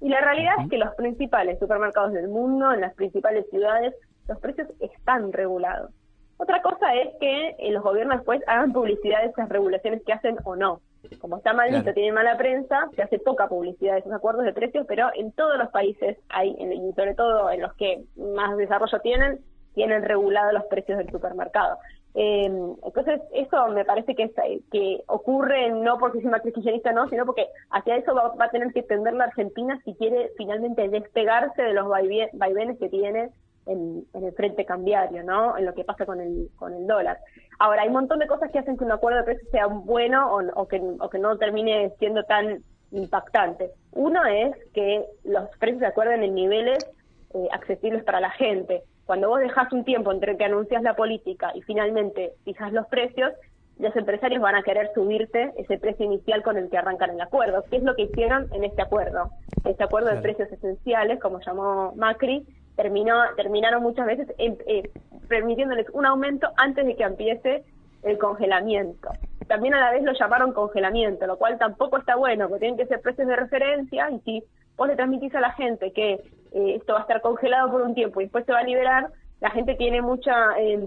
Y 0.01 0.09
la 0.09 0.21
realidad 0.21 0.55
es 0.63 0.69
que 0.69 0.77
los 0.77 0.93
principales 0.95 1.59
supermercados 1.59 2.13
del 2.13 2.27
mundo, 2.27 2.73
en 2.73 2.81
las 2.81 2.93
principales 2.95 3.47
ciudades, 3.51 3.93
los 4.27 4.39
precios 4.39 4.67
están 4.79 5.31
regulados. 5.31 5.91
Otra 6.37 6.61
cosa 6.61 6.93
es 6.95 7.09
que 7.21 7.55
eh, 7.59 7.71
los 7.71 7.83
gobiernos 7.83 8.17
después 8.17 8.41
hagan 8.47 8.73
publicidad 8.73 9.21
de 9.21 9.27
esas 9.27 9.47
regulaciones 9.49 10.01
que 10.03 10.13
hacen 10.13 10.37
o 10.45 10.55
no. 10.55 10.81
Como 11.19 11.37
está 11.37 11.53
mal 11.53 11.69
visto, 11.69 11.83
Claro. 11.83 11.95
tiene 11.95 12.11
mala 12.11 12.37
prensa, 12.37 12.89
se 12.95 13.01
hace 13.01 13.19
poca 13.19 13.47
publicidad 13.47 13.93
de 13.93 13.99
esos 13.99 14.13
acuerdos 14.13 14.45
de 14.45 14.53
precios, 14.53 14.85
pero 14.87 15.09
en 15.15 15.31
todos 15.31 15.57
los 15.57 15.69
países 15.69 16.17
hay, 16.29 16.51
y 16.51 16.93
sobre 16.93 17.15
todo 17.15 17.49
en 17.49 17.61
los 17.61 17.73
que 17.73 18.03
más 18.17 18.55
desarrollo 18.57 18.99
tienen, 18.99 19.39
tienen 19.73 20.03
regulados 20.03 20.53
los 20.53 20.65
precios 20.65 20.97
del 20.97 21.09
supermercado. 21.09 21.77
Eh, 22.15 22.45
entonces, 22.45 23.21
eso 23.33 23.67
me 23.69 23.85
parece 23.85 24.13
que, 24.13 24.23
es, 24.23 24.31
que 24.71 25.03
ocurre 25.07 25.71
no 25.71 25.97
porque 25.97 26.21
sea 26.21 26.29
Macri 26.29 26.51
kirchnerista, 26.51 26.91
no, 26.91 27.09
sino 27.09 27.25
porque 27.25 27.47
hacia 27.71 27.95
eso 27.95 28.13
va, 28.13 28.35
va 28.35 28.45
a 28.45 28.51
tener 28.51 28.71
que 28.71 28.83
tender 28.83 29.13
la 29.13 29.25
Argentina 29.25 29.81
si 29.83 29.95
quiere 29.95 30.31
finalmente 30.37 30.87
despegarse 30.89 31.61
de 31.61 31.73
los 31.73 31.87
vaivenes 31.87 32.77
que 32.77 32.89
tiene 32.89 33.31
en, 33.65 34.05
en 34.13 34.23
el 34.23 34.33
frente 34.33 34.65
cambiario, 34.65 35.23
¿no? 35.23 35.57
En 35.57 35.65
lo 35.65 35.73
que 35.73 35.83
pasa 35.83 36.05
con 36.05 36.19
el, 36.19 36.49
con 36.57 36.73
el 36.73 36.85
dólar. 36.87 37.19
Ahora, 37.59 37.83
hay 37.83 37.87
un 37.87 37.93
montón 37.93 38.19
de 38.19 38.27
cosas 38.27 38.51
que 38.51 38.59
hacen 38.59 38.77
que 38.77 38.83
un 38.83 38.91
acuerdo 38.91 39.19
de 39.19 39.25
precios 39.25 39.49
sea 39.51 39.67
bueno 39.67 40.33
o, 40.33 40.41
o 40.61 40.67
que, 40.67 40.81
o 40.99 41.09
que 41.09 41.19
no 41.19 41.37
termine 41.37 41.91
siendo 41.99 42.23
tan 42.23 42.63
impactante. 42.91 43.71
Uno 43.93 44.25
es 44.25 44.55
que 44.73 45.05
los 45.23 45.49
precios 45.57 45.79
se 45.81 45.87
acuerden 45.87 46.23
en 46.23 46.35
niveles 46.35 46.85
eh, 47.33 47.47
accesibles 47.51 48.03
para 48.03 48.19
la 48.19 48.31
gente. 48.31 48.83
cuando 49.05 49.29
vos 49.29 49.39
dejas 49.39 49.71
un 49.73 49.83
tiempo 49.83 50.11
entre 50.11 50.37
que 50.37 50.45
anuncias 50.45 50.81
la 50.81 50.95
política 50.95 51.51
y 51.55 51.61
finalmente 51.61 52.33
fijas 52.45 52.71
los 52.71 52.87
precios, 52.87 53.33
los 53.79 53.95
empresarios 53.95 54.41
van 54.41 54.55
a 54.55 54.63
querer 54.63 54.91
subirte 54.93 55.51
ese 55.57 55.77
precio 55.77 56.05
inicial 56.05 56.43
con 56.43 56.57
el 56.57 56.69
que 56.69 56.77
arrancan 56.77 57.09
el 57.09 57.21
acuerdo. 57.21 57.63
¿Qué 57.69 57.77
es 57.77 57.83
lo 57.83 57.95
que 57.95 58.03
hicieron 58.03 58.47
en 58.53 58.63
este 58.63 58.81
acuerdo? 58.81 59.31
Este 59.65 59.83
acuerdo 59.83 60.09
de 60.09 60.21
precios 60.21 60.51
esenciales, 60.51 61.19
como 61.19 61.39
llamó 61.41 61.93
Macri, 61.95 62.45
terminó, 62.75 63.15
terminaron 63.35 63.83
muchas 63.83 64.05
veces 64.05 64.27
em- 64.37 64.57
eh, 64.67 64.89
permitiéndoles 65.27 65.87
un 65.93 66.05
aumento 66.05 66.47
antes 66.57 66.85
de 66.85 66.95
que 66.95 67.03
empiece 67.03 67.63
el 68.03 68.17
congelamiento. 68.17 69.09
También 69.47 69.73
a 69.73 69.79
la 69.79 69.91
vez 69.91 70.03
lo 70.03 70.13
llamaron 70.13 70.53
congelamiento, 70.53 71.25
lo 71.27 71.37
cual 71.37 71.57
tampoco 71.57 71.97
está 71.97 72.15
bueno, 72.15 72.47
porque 72.47 72.61
tienen 72.61 72.77
que 72.77 72.87
ser 72.87 73.01
precios 73.01 73.27
de 73.27 73.35
referencia 73.35 74.09
y 74.11 74.19
si 74.19 74.43
vos 74.77 74.87
le 74.87 74.95
transmitís 74.95 75.33
a 75.35 75.41
la 75.41 75.51
gente 75.51 75.91
que 75.91 76.13
eh, 76.13 76.75
esto 76.75 76.93
va 76.93 76.99
a 76.99 77.01
estar 77.03 77.21
congelado 77.21 77.71
por 77.71 77.81
un 77.81 77.93
tiempo 77.93 78.21
y 78.21 78.25
después 78.25 78.45
se 78.45 78.51
va 78.51 78.59
a 78.59 78.63
liberar, 78.63 79.09
la 79.41 79.49
gente 79.49 79.75
tiene 79.75 80.01
mucha 80.01 80.57
eh, 80.57 80.79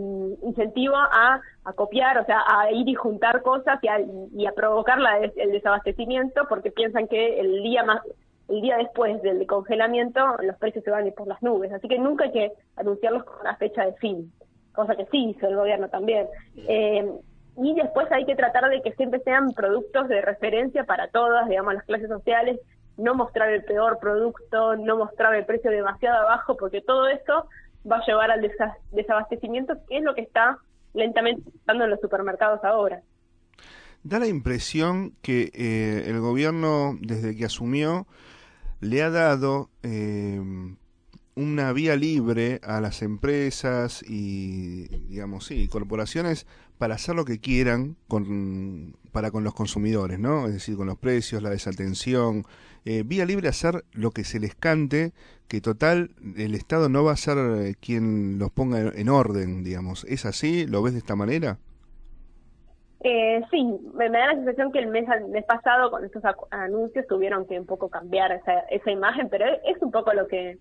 incentivo 0.42 0.96
a, 0.96 1.40
a 1.64 1.72
copiar, 1.74 2.18
o 2.18 2.24
sea, 2.24 2.42
a 2.46 2.70
ir 2.72 2.88
y 2.88 2.94
juntar 2.94 3.42
cosas 3.42 3.78
y 3.82 3.88
a, 3.88 4.00
y 4.00 4.46
a 4.46 4.52
provocar 4.52 4.98
la 4.98 5.18
el 5.18 5.52
desabastecimiento 5.52 6.46
porque 6.48 6.70
piensan 6.70 7.06
que 7.06 7.38
el 7.38 7.62
día 7.62 7.84
más 7.84 8.00
el 8.48 8.60
día 8.60 8.76
después 8.76 9.20
del 9.22 9.46
congelamiento 9.46 10.20
los 10.42 10.56
precios 10.56 10.84
se 10.84 10.90
van 10.90 11.10
por 11.16 11.26
las 11.26 11.42
nubes. 11.42 11.72
Así 11.72 11.88
que 11.88 11.98
nunca 11.98 12.24
hay 12.24 12.32
que 12.32 12.52
anunciarlos 12.76 13.24
con 13.24 13.40
una 13.40 13.56
fecha 13.56 13.84
de 13.84 13.92
fin, 13.94 14.32
cosa 14.72 14.94
que 14.96 15.06
sí 15.06 15.30
hizo 15.30 15.48
el 15.48 15.56
gobierno 15.56 15.88
también. 15.88 16.26
Eh, 16.56 17.10
y 17.58 17.74
después 17.74 18.06
hay 18.12 18.26
que 18.26 18.36
tratar 18.36 18.68
de 18.70 18.82
que 18.82 18.92
siempre 18.92 19.20
sean 19.20 19.52
productos 19.52 20.08
de 20.08 20.20
referencia 20.20 20.84
para 20.84 21.08
todas, 21.08 21.48
digamos, 21.48 21.74
las 21.74 21.84
clases 21.84 22.08
sociales, 22.08 22.60
no 22.98 23.14
mostrar 23.14 23.50
el 23.50 23.64
peor 23.64 23.98
producto, 23.98 24.76
no 24.76 24.96
mostrar 24.96 25.34
el 25.34 25.44
precio 25.44 25.70
demasiado 25.70 26.18
abajo, 26.26 26.56
porque 26.56 26.80
todo 26.82 27.08
eso 27.08 27.48
va 27.90 27.96
a 27.96 28.06
llevar 28.06 28.30
al 28.30 28.42
desa- 28.42 28.76
desabastecimiento, 28.92 29.74
que 29.88 29.98
es 29.98 30.04
lo 30.04 30.14
que 30.14 30.22
está 30.22 30.58
lentamente 30.94 31.50
pasando 31.60 31.84
en 31.84 31.90
los 31.90 32.00
supermercados 32.00 32.62
ahora. 32.64 33.00
Da 34.02 34.18
la 34.18 34.26
impresión 34.28 35.12
que 35.22 35.50
eh, 35.54 36.04
el 36.08 36.20
gobierno, 36.20 36.96
desde 37.00 37.36
que 37.36 37.44
asumió, 37.44 38.06
le 38.80 39.02
ha 39.02 39.10
dado 39.10 39.70
eh, 39.82 40.40
una 41.34 41.72
vía 41.72 41.96
libre 41.96 42.60
a 42.62 42.80
las 42.80 43.02
empresas 43.02 44.02
y, 44.02 44.88
digamos, 45.08 45.46
sí, 45.46 45.68
corporaciones 45.68 46.46
para 46.78 46.94
hacer 46.94 47.14
lo 47.14 47.24
que 47.24 47.38
quieran 47.38 47.96
con, 48.08 48.96
para 49.12 49.30
con 49.30 49.44
los 49.44 49.54
consumidores, 49.54 50.18
¿no? 50.18 50.46
Es 50.46 50.54
decir, 50.54 50.76
con 50.76 50.86
los 50.86 50.98
precios, 50.98 51.42
la 51.42 51.50
desatención. 51.50 52.46
Eh, 52.84 53.02
vía 53.04 53.26
libre 53.26 53.48
a 53.48 53.50
hacer 53.50 53.84
lo 53.92 54.12
que 54.12 54.24
se 54.24 54.40
les 54.40 54.54
cante, 54.54 55.12
que 55.48 55.60
total, 55.60 56.14
el 56.36 56.54
Estado 56.54 56.88
no 56.88 57.04
va 57.04 57.12
a 57.12 57.16
ser 57.16 57.38
eh, 57.38 57.74
quien 57.80 58.38
los 58.38 58.50
ponga 58.50 58.92
en 58.94 59.08
orden, 59.08 59.62
digamos. 59.64 60.06
¿Es 60.08 60.24
así? 60.24 60.66
¿Lo 60.66 60.82
ves 60.82 60.92
de 60.92 61.00
esta 61.00 61.16
manera? 61.16 61.58
Eh, 63.00 63.42
sí, 63.50 63.62
me, 63.94 64.08
da 64.08 64.26
la 64.26 64.34
sensación 64.34 64.72
que 64.72 64.78
el 64.78 64.88
mes, 64.88 65.08
el 65.08 65.28
mes 65.28 65.44
pasado 65.44 65.90
con 65.90 66.04
estos 66.04 66.22
anuncios 66.50 67.06
tuvieron 67.06 67.46
que 67.46 67.58
un 67.60 67.66
poco 67.66 67.88
cambiar 67.88 68.32
esa, 68.32 68.60
esa 68.70 68.90
imagen, 68.90 69.28
pero 69.28 69.44
es, 69.46 69.76
es 69.76 69.82
un 69.82 69.90
poco 69.90 70.12
lo 70.12 70.26
que 70.26 70.58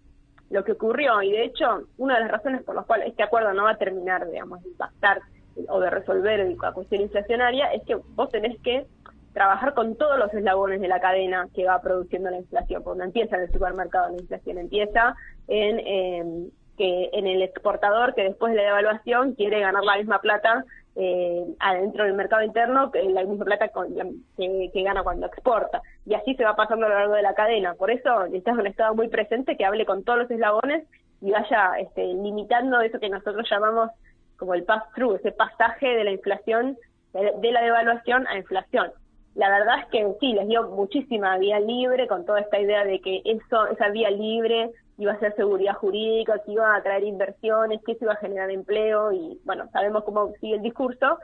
lo 0.50 0.64
que 0.64 0.74
ocurrió. 0.74 1.22
Y 1.22 1.32
de 1.32 1.46
hecho 1.46 1.88
una 1.98 2.16
de 2.16 2.22
las 2.22 2.32
razones 2.32 2.64
por 2.64 2.76
las 2.76 2.86
cuales 2.86 3.08
este 3.08 3.24
acuerdo 3.24 3.54
no 3.54 3.64
va 3.64 3.72
a 3.72 3.78
terminar, 3.78 4.30
digamos, 4.30 4.62
de 4.64 4.70
impactar 4.70 5.22
o 5.70 5.80
de 5.80 5.90
resolver 5.90 6.56
la 6.62 6.74
cuestión 6.74 7.02
inflacionaria 7.02 7.68
es 7.72 7.84
que 7.84 7.96
vos 7.96 8.30
tenés 8.30 8.60
que 8.62 8.86
trabajar 9.34 9.74
con 9.74 9.96
todos 9.96 10.18
los 10.18 10.34
eslabones 10.34 10.80
de 10.82 10.88
la 10.88 11.00
cadena 11.00 11.48
que 11.54 11.66
va 11.66 11.82
produciendo 11.82 12.30
la 12.30 12.38
inflación, 12.38 12.84
porque 12.84 13.00
no 13.00 13.06
empieza 13.06 13.36
en 13.36 13.44
el 13.44 13.52
supermercado 13.52 14.10
la 14.10 14.22
inflación, 14.22 14.58
empieza 14.58 15.16
en 15.48 15.80
eh, 15.80 16.50
que 16.78 17.10
en 17.14 17.28
el 17.28 17.42
exportador 17.42 18.16
que 18.16 18.24
después 18.24 18.52
de 18.52 18.58
la 18.58 18.64
devaluación 18.64 19.34
quiere 19.36 19.62
ganar 19.62 19.84
la 19.84 19.98
misma 19.98 20.20
plata 20.20 20.66
eh, 20.96 21.46
adentro 21.60 22.06
del 22.06 22.14
mercado 22.14 22.44
interno 22.44 22.92
que 22.92 23.04
la 23.04 23.24
misma 23.24 23.46
plata 23.46 23.68
con 23.70 23.94
que, 24.38 24.70
que 24.74 24.84
gana 24.84 25.04
cuando 25.04 25.28
exporta. 25.28 25.82
Y 26.06 26.14
así 26.14 26.36
se 26.36 26.46
va 26.46 26.56
pasando 26.56 26.86
a 26.86 26.90
lo 26.90 26.96
largo 26.96 27.14
de 27.16 27.22
la 27.22 27.36
cadena. 27.36 27.74
Por 27.76 27.92
eso 27.92 28.24
necesitas 28.26 28.58
un 28.58 28.68
Estado 28.68 28.96
muy 28.96 29.10
presente 29.10 29.58
que 29.58 29.66
hable 29.66 29.86
con 29.86 30.04
todos 30.04 30.20
los 30.20 30.32
eslabones 30.32 30.88
y 31.22 31.32
vaya 31.32 31.74
este, 31.80 32.06
limitando 32.06 32.80
eso 32.82 33.00
que 33.00 33.10
nosotros 33.10 33.48
llamamos 33.50 33.92
como 34.38 34.54
el 34.54 34.64
pass-through, 34.64 35.16
ese 35.16 35.32
pasaje 35.32 35.88
de 35.88 36.04
la 36.04 36.12
inflación, 36.12 36.78
de 37.14 37.52
la 37.52 37.62
devaluación 37.62 38.28
a 38.28 38.38
inflación. 38.38 38.92
La 39.36 39.50
verdad 39.50 39.80
es 39.80 39.86
que 39.88 40.08
sí, 40.20 40.34
les 40.34 40.48
dio 40.48 40.70
muchísima 40.70 41.38
vía 41.38 41.60
libre 41.60 42.08
con 42.08 42.26
toda 42.26 42.40
esta 42.40 42.60
idea 42.60 42.86
de 42.86 43.02
que 43.02 43.22
eso, 43.26 43.68
esa 43.68 43.90
vía 43.90 44.10
libre 44.10 44.72
iba 44.98 45.14
a 45.14 45.20
ser 45.20 45.36
seguridad 45.36 45.74
jurídica, 45.74 46.42
que 46.46 46.54
iba 46.54 46.76
a 46.76 46.82
traer 46.82 47.04
inversiones, 47.04 47.82
que 47.84 47.94
eso 47.94 48.06
iba 48.06 48.14
a 48.14 48.18
generar 48.18 48.50
empleo 48.50 49.12
y 49.12 49.40
bueno, 49.44 49.70
sabemos 49.72 50.04
cómo 50.04 50.34
sigue 50.40 50.56
el 50.56 50.62
discurso. 50.62 51.20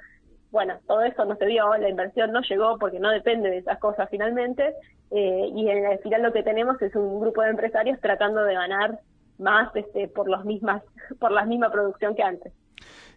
Bueno, 0.51 0.79
todo 0.85 1.01
eso 1.03 1.23
no 1.23 1.35
se 1.37 1.45
dio, 1.45 1.75
la 1.77 1.89
inversión 1.89 2.31
no 2.33 2.41
llegó 2.41 2.77
porque 2.77 2.99
no 2.99 3.09
depende 3.09 3.49
de 3.49 3.59
esas 3.59 3.79
cosas 3.79 4.09
finalmente 4.09 4.73
eh, 5.09 5.49
y 5.53 5.69
en 5.69 5.85
al 5.85 5.99
final 5.99 6.23
lo 6.23 6.33
que 6.33 6.43
tenemos 6.43 6.81
es 6.81 6.95
un 6.95 7.19
grupo 7.21 7.41
de 7.41 7.49
empresarios 7.49 7.99
tratando 8.01 8.43
de 8.43 8.53
ganar 8.53 8.99
más 9.37 9.73
este, 9.75 10.07
por 10.07 10.29
los 10.29 10.45
mismas 10.45 10.83
por 11.19 11.31
la 11.31 11.45
misma 11.45 11.71
producción 11.71 12.15
que 12.15 12.23
antes. 12.23 12.53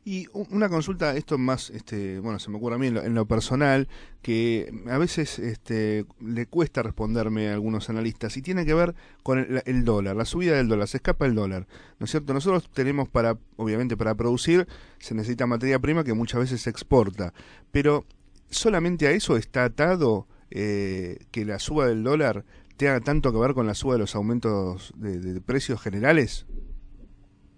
Y 0.06 0.26
una 0.32 0.68
consulta, 0.68 1.16
esto 1.16 1.38
más, 1.38 1.70
este, 1.70 2.20
bueno, 2.20 2.38
se 2.38 2.50
me 2.50 2.58
ocurre 2.58 2.74
a 2.74 2.78
mí 2.78 2.88
en 2.88 2.94
lo, 2.94 3.02
en 3.02 3.14
lo 3.14 3.24
personal, 3.24 3.88
que 4.20 4.70
a 4.86 4.98
veces 4.98 5.38
este, 5.38 6.04
le 6.20 6.44
cuesta 6.44 6.82
responderme 6.82 7.48
a 7.48 7.54
algunos 7.54 7.88
analistas, 7.88 8.36
y 8.36 8.42
tiene 8.42 8.66
que 8.66 8.74
ver 8.74 8.94
con 9.22 9.38
el, 9.38 9.62
el 9.64 9.84
dólar, 9.86 10.14
la 10.14 10.26
subida 10.26 10.56
del 10.56 10.68
dólar, 10.68 10.88
se 10.88 10.98
escapa 10.98 11.24
el 11.24 11.34
dólar, 11.34 11.66
¿no 11.98 12.04
es 12.04 12.10
cierto? 12.10 12.34
Nosotros 12.34 12.70
tenemos 12.74 13.08
para, 13.08 13.38
obviamente 13.56 13.96
para 13.96 14.14
producir, 14.14 14.68
se 14.98 15.14
necesita 15.14 15.46
materia 15.46 15.78
prima 15.78 16.04
que 16.04 16.12
muchas 16.12 16.40
veces 16.40 16.60
se 16.60 16.68
exporta, 16.68 17.32
pero 17.72 18.04
solamente 18.50 19.06
a 19.06 19.10
eso 19.12 19.38
está 19.38 19.64
atado 19.64 20.28
eh, 20.50 21.16
que 21.30 21.46
la 21.46 21.58
suba 21.58 21.86
del 21.86 22.04
dólar 22.04 22.44
tenga 22.76 23.00
tanto 23.00 23.32
que 23.32 23.38
ver 23.38 23.54
con 23.54 23.66
la 23.66 23.74
suba 23.74 23.94
de 23.94 24.00
los 24.00 24.14
aumentos 24.14 24.92
de, 24.96 25.18
de 25.18 25.40
precios 25.40 25.80
generales. 25.80 26.44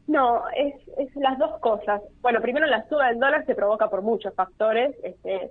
No, 0.06 0.42
es, 0.56 0.85
es 0.96 1.14
las 1.16 1.38
dos 1.38 1.58
cosas. 1.60 2.02
Bueno, 2.20 2.40
primero 2.40 2.66
la 2.66 2.86
suba 2.88 3.08
del 3.08 3.18
dólar 3.18 3.44
se 3.46 3.54
provoca 3.54 3.88
por 3.90 4.02
muchos 4.02 4.34
factores. 4.34 4.94
Este, 5.02 5.50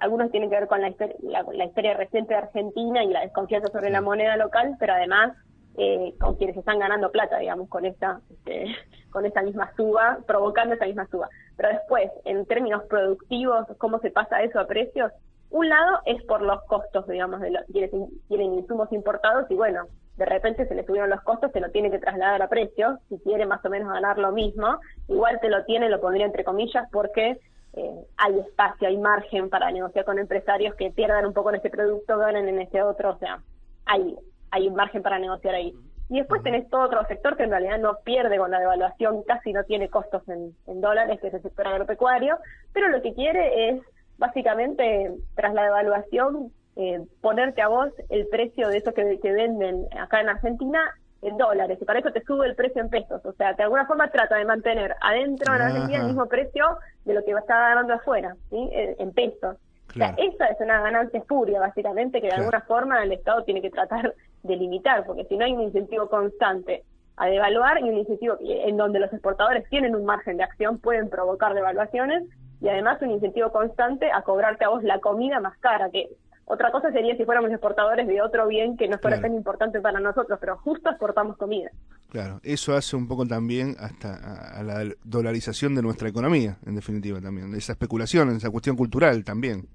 algunos 0.00 0.30
tienen 0.30 0.50
que 0.50 0.56
ver 0.56 0.68
con 0.68 0.80
la, 0.80 0.88
histo- 0.90 1.14
la, 1.22 1.44
la 1.52 1.64
historia 1.64 1.94
reciente 1.94 2.34
de 2.34 2.40
Argentina 2.40 3.04
y 3.04 3.08
la 3.08 3.20
desconfianza 3.20 3.68
sobre 3.70 3.90
la 3.90 4.00
moneda 4.00 4.36
local, 4.36 4.76
pero 4.80 4.94
además 4.94 5.36
eh, 5.76 6.14
con 6.20 6.34
quienes 6.36 6.56
están 6.56 6.78
ganando 6.80 7.10
plata, 7.12 7.38
digamos, 7.38 7.68
con 7.68 7.84
esta, 7.84 8.20
este, 8.30 8.74
con 9.10 9.24
esta 9.26 9.42
misma 9.42 9.72
suba, 9.76 10.18
provocando 10.26 10.74
esa 10.74 10.86
misma 10.86 11.06
suba. 11.10 11.28
Pero 11.56 11.68
después, 11.70 12.10
en 12.24 12.44
términos 12.46 12.82
productivos, 12.88 13.66
cómo 13.78 13.98
se 14.00 14.10
pasa 14.10 14.42
eso 14.42 14.58
a 14.58 14.66
precios, 14.66 15.12
un 15.50 15.68
lado 15.68 16.00
es 16.04 16.22
por 16.24 16.42
los 16.42 16.62
costos, 16.64 17.06
digamos, 17.08 17.40
de 17.40 17.50
los, 17.50 17.64
quienes 17.72 17.92
in- 17.92 18.08
tienen 18.28 18.54
insumos 18.54 18.90
importados 18.92 19.50
y 19.50 19.54
bueno, 19.54 19.86
de 20.16 20.24
repente 20.26 20.66
se 20.66 20.74
le 20.74 20.84
subieron 20.84 21.10
los 21.10 21.22
costos, 21.22 21.50
se 21.52 21.60
lo 21.60 21.70
tiene 21.70 21.90
que 21.90 21.98
trasladar 21.98 22.42
a 22.42 22.48
precio, 22.48 22.98
si 23.08 23.18
quiere 23.20 23.46
más 23.46 23.64
o 23.64 23.70
menos 23.70 23.92
ganar 23.92 24.18
lo 24.18 24.32
mismo, 24.32 24.78
igual 25.08 25.38
te 25.40 25.48
lo 25.48 25.64
tiene, 25.64 25.88
lo 25.88 26.00
pondría 26.00 26.26
entre 26.26 26.44
comillas, 26.44 26.88
porque 26.92 27.38
eh, 27.72 28.04
hay 28.18 28.38
espacio, 28.40 28.88
hay 28.88 28.98
margen 28.98 29.48
para 29.48 29.70
negociar 29.70 30.04
con 30.04 30.18
empresarios 30.18 30.74
que 30.74 30.90
pierdan 30.90 31.26
un 31.26 31.32
poco 31.32 31.50
en 31.50 31.56
este 31.56 31.70
producto, 31.70 32.18
ganen 32.18 32.48
en 32.48 32.60
este 32.60 32.82
otro, 32.82 33.12
o 33.12 33.18
sea, 33.18 33.38
hay, 33.86 34.16
hay 34.50 34.68
un 34.68 34.74
margen 34.74 35.02
para 35.02 35.18
negociar 35.18 35.54
ahí. 35.54 35.74
Y 36.10 36.18
después 36.18 36.42
tenés 36.42 36.68
todo 36.68 36.82
otro 36.82 37.04
sector 37.06 37.36
que 37.36 37.44
en 37.44 37.50
realidad 37.50 37.78
no 37.78 37.98
pierde 38.04 38.36
con 38.36 38.50
la 38.50 38.58
devaluación, 38.58 39.22
casi 39.22 39.52
no 39.52 39.62
tiene 39.64 39.88
costos 39.88 40.28
en, 40.28 40.54
en 40.66 40.80
dólares, 40.80 41.20
que 41.20 41.28
es 41.28 41.34
el 41.34 41.42
sector 41.42 41.68
agropecuario, 41.68 42.36
pero 42.72 42.88
lo 42.88 43.00
que 43.00 43.14
quiere 43.14 43.70
es 43.70 43.82
básicamente, 44.20 45.10
tras 45.34 45.52
la 45.54 45.64
devaluación, 45.64 46.52
eh, 46.76 47.00
ponerte 47.20 47.60
a 47.62 47.68
vos 47.68 47.88
el 48.10 48.28
precio 48.28 48.68
de 48.68 48.76
eso 48.76 48.94
que, 48.94 49.18
que 49.20 49.32
venden 49.32 49.86
acá 49.98 50.20
en 50.20 50.28
Argentina 50.28 50.80
en 51.22 51.36
dólares, 51.36 51.78
y 51.80 51.84
para 51.84 51.98
eso 51.98 52.12
te 52.12 52.22
sube 52.22 52.46
el 52.46 52.54
precio 52.54 52.80
en 52.80 52.88
pesos. 52.88 53.20
O 53.26 53.32
sea, 53.32 53.52
de 53.54 53.62
alguna 53.64 53.84
forma 53.86 54.08
trata 54.10 54.36
de 54.36 54.44
mantener 54.44 54.94
adentro 55.02 55.52
de 55.52 55.58
la 55.58 55.66
Argentina 55.66 55.98
el 55.98 56.06
mismo 56.06 56.26
precio 56.26 56.64
de 57.04 57.14
lo 57.14 57.24
que 57.24 57.32
está 57.32 57.58
ganando 57.58 57.92
afuera, 57.94 58.36
¿sí? 58.48 58.70
en, 58.72 58.94
en 58.98 59.12
pesos. 59.12 59.56
Claro. 59.88 60.14
O 60.14 60.16
sea, 60.16 60.26
esa 60.28 60.46
es 60.46 60.60
una 60.60 60.80
ganancia 60.80 61.18
espuria, 61.18 61.60
básicamente, 61.60 62.20
que 62.20 62.28
de 62.28 62.30
Claro. 62.34 62.44
alguna 62.44 62.60
forma 62.62 63.02
el 63.02 63.12
Estado 63.12 63.42
tiene 63.44 63.60
que 63.60 63.70
tratar 63.70 64.14
de 64.44 64.56
limitar, 64.56 65.04
porque 65.04 65.24
si 65.24 65.36
no 65.36 65.44
hay 65.44 65.52
un 65.52 65.62
incentivo 65.62 66.08
constante 66.08 66.84
a 67.16 67.26
devaluar 67.26 67.80
y 67.80 67.90
un 67.90 67.98
incentivo 67.98 68.36
en 68.40 68.76
donde 68.78 68.98
los 69.00 69.12
exportadores 69.12 69.68
tienen 69.68 69.94
un 69.94 70.06
margen 70.06 70.38
de 70.38 70.44
acción, 70.44 70.78
pueden 70.78 71.10
provocar 71.10 71.52
devaluaciones, 71.52 72.22
y 72.60 72.68
además 72.68 73.00
un 73.02 73.10
incentivo 73.10 73.50
constante 73.52 74.10
a 74.12 74.22
cobrarte 74.22 74.64
a 74.64 74.68
vos 74.68 74.82
la 74.82 75.00
comida 75.00 75.40
más 75.40 75.56
cara, 75.58 75.90
que 75.90 76.08
otra 76.44 76.72
cosa 76.72 76.90
sería 76.90 77.16
si 77.16 77.24
fuéramos 77.24 77.50
exportadores 77.50 78.06
de 78.08 78.20
otro 78.20 78.48
bien 78.48 78.76
que 78.76 78.88
no 78.88 78.98
fuera 78.98 79.18
Claro. 79.18 79.28
tan 79.28 79.36
importante 79.36 79.80
para 79.80 80.00
nosotros, 80.00 80.36
pero 80.40 80.56
justo 80.58 80.90
exportamos 80.90 81.36
comida. 81.36 81.70
Claro, 82.08 82.40
eso 82.42 82.74
hace 82.74 82.96
un 82.96 83.06
poco 83.06 83.24
también 83.24 83.76
hasta 83.78 84.14
a, 84.16 84.58
a 84.58 84.62
la 84.64 84.84
dolarización 85.04 85.76
de 85.76 85.82
nuestra 85.82 86.08
economía, 86.08 86.56
en 86.66 86.74
definitiva 86.74 87.20
también, 87.20 87.54
esa 87.54 87.72
especulación, 87.72 88.30
esa 88.30 88.50
cuestión 88.50 88.76
cultural 88.76 89.22
también. 89.24 89.68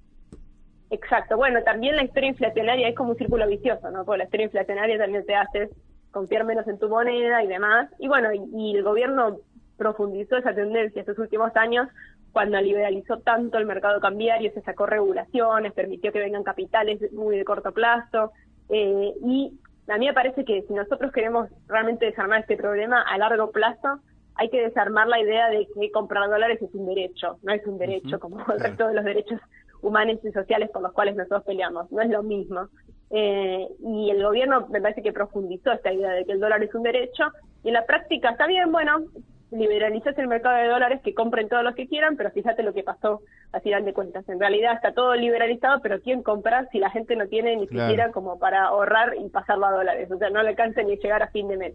Exacto. 0.89 1.37
Bueno, 1.37 1.63
también 1.63 1.95
la 1.95 2.03
historia 2.03 2.29
inflacionaria 2.29 2.89
es 2.89 2.95
como 2.95 3.11
un 3.11 3.17
círculo 3.17 3.47
vicioso, 3.47 3.89
¿no? 3.91 4.05
Porque 4.05 4.19
la 4.19 4.23
historia 4.25 4.45
inflacionaria 4.45 4.97
también 4.97 5.25
te 5.25 5.35
hace 5.35 5.69
confiar 6.11 6.45
menos 6.45 6.67
en 6.67 6.77
tu 6.77 6.87
moneda 6.89 7.43
y 7.43 7.47
demás. 7.47 7.89
Y 7.99 8.07
bueno, 8.07 8.29
y, 8.33 8.41
y 8.53 8.75
el 8.77 8.83
gobierno 8.83 9.37
profundizó 9.77 10.37
esa 10.37 10.53
tendencia 10.53 11.01
estos 11.01 11.19
últimos 11.19 11.55
años 11.55 11.87
cuando 12.31 12.59
liberalizó 12.59 13.19
tanto 13.19 13.57
el 13.57 13.65
mercado 13.65 14.01
cambiario, 14.01 14.51
se 14.53 14.61
sacó 14.61 14.85
regulaciones, 14.85 15.71
permitió 15.71 16.11
que 16.11 16.19
vengan 16.19 16.43
capitales 16.43 16.99
muy 17.13 17.37
de 17.37 17.45
corto 17.45 17.71
plazo, 17.71 18.33
eh, 18.67 19.13
y 19.23 19.57
a 19.87 19.97
mí 19.97 20.07
me 20.07 20.13
parece 20.13 20.43
que 20.43 20.63
si 20.63 20.73
nosotros 20.73 21.11
queremos 21.13 21.49
realmente 21.67 22.05
desarmar 22.05 22.41
este 22.41 22.57
problema 22.57 23.01
a 23.03 23.17
largo 23.17 23.51
plazo, 23.51 23.99
hay 24.35 24.49
que 24.49 24.61
desarmar 24.61 25.07
la 25.07 25.19
idea 25.19 25.49
de 25.49 25.67
que 25.79 25.91
comprar 25.91 26.29
dólares 26.29 26.61
es 26.61 26.73
un 26.73 26.85
derecho, 26.87 27.37
no 27.41 27.53
es 27.53 27.65
un 27.65 27.77
derecho 27.77 28.19
como 28.19 28.39
el 28.51 28.59
resto 28.59 28.87
de 28.87 28.95
los 28.95 29.05
derechos 29.05 29.39
humanos 29.81 30.17
y 30.23 30.31
sociales 30.31 30.69
por 30.71 30.81
los 30.81 30.91
cuales 30.91 31.15
nosotros 31.15 31.43
peleamos, 31.43 31.89
no 31.91 32.01
es 32.01 32.09
lo 32.09 32.23
mismo. 32.23 32.67
Eh, 33.11 33.67
y 33.79 34.09
el 34.09 34.21
gobierno 34.23 34.67
me 34.67 34.81
parece 34.81 35.03
que 35.03 35.13
profundizó 35.13 35.71
esta 35.71 35.93
idea 35.93 36.11
de 36.11 36.25
que 36.25 36.33
el 36.33 36.39
dólar 36.39 36.61
es 36.63 36.73
un 36.73 36.83
derecho 36.83 37.31
y 37.63 37.69
en 37.69 37.75
la 37.75 37.85
práctica 37.85 38.31
está 38.31 38.47
bien, 38.47 38.71
bueno, 38.71 39.05
liberalizas 39.51 40.17
el 40.17 40.27
mercado 40.27 40.57
de 40.57 40.67
dólares, 40.67 41.01
que 41.03 41.13
compren 41.13 41.47
todos 41.49 41.63
los 41.63 41.75
que 41.75 41.87
quieran, 41.87 42.17
pero 42.17 42.31
fíjate 42.31 42.63
lo 42.63 42.73
que 42.73 42.83
pasó 42.83 43.21
a 43.51 43.59
final 43.59 43.85
de 43.85 43.93
cuentas. 43.93 44.27
En 44.27 44.39
realidad 44.39 44.73
está 44.73 44.93
todo 44.93 45.15
liberalizado, 45.15 45.81
pero 45.81 46.01
¿quién 46.01 46.23
compra 46.23 46.67
si 46.71 46.79
la 46.79 46.89
gente 46.89 47.15
no 47.15 47.27
tiene 47.27 47.55
ni 47.55 47.67
Claro. 47.67 47.89
siquiera 47.89 48.11
como 48.11 48.37
para 48.39 48.65
ahorrar 48.65 49.13
y 49.17 49.29
pasarlo 49.29 49.65
a 49.67 49.71
dólares? 49.71 50.09
O 50.11 50.17
sea, 50.17 50.29
no 50.29 50.41
le 50.43 50.49
alcanza 50.49 50.81
ni 50.83 50.97
llegar 50.97 51.21
a 51.23 51.29
fin 51.29 51.47
de 51.47 51.57
mes. 51.57 51.73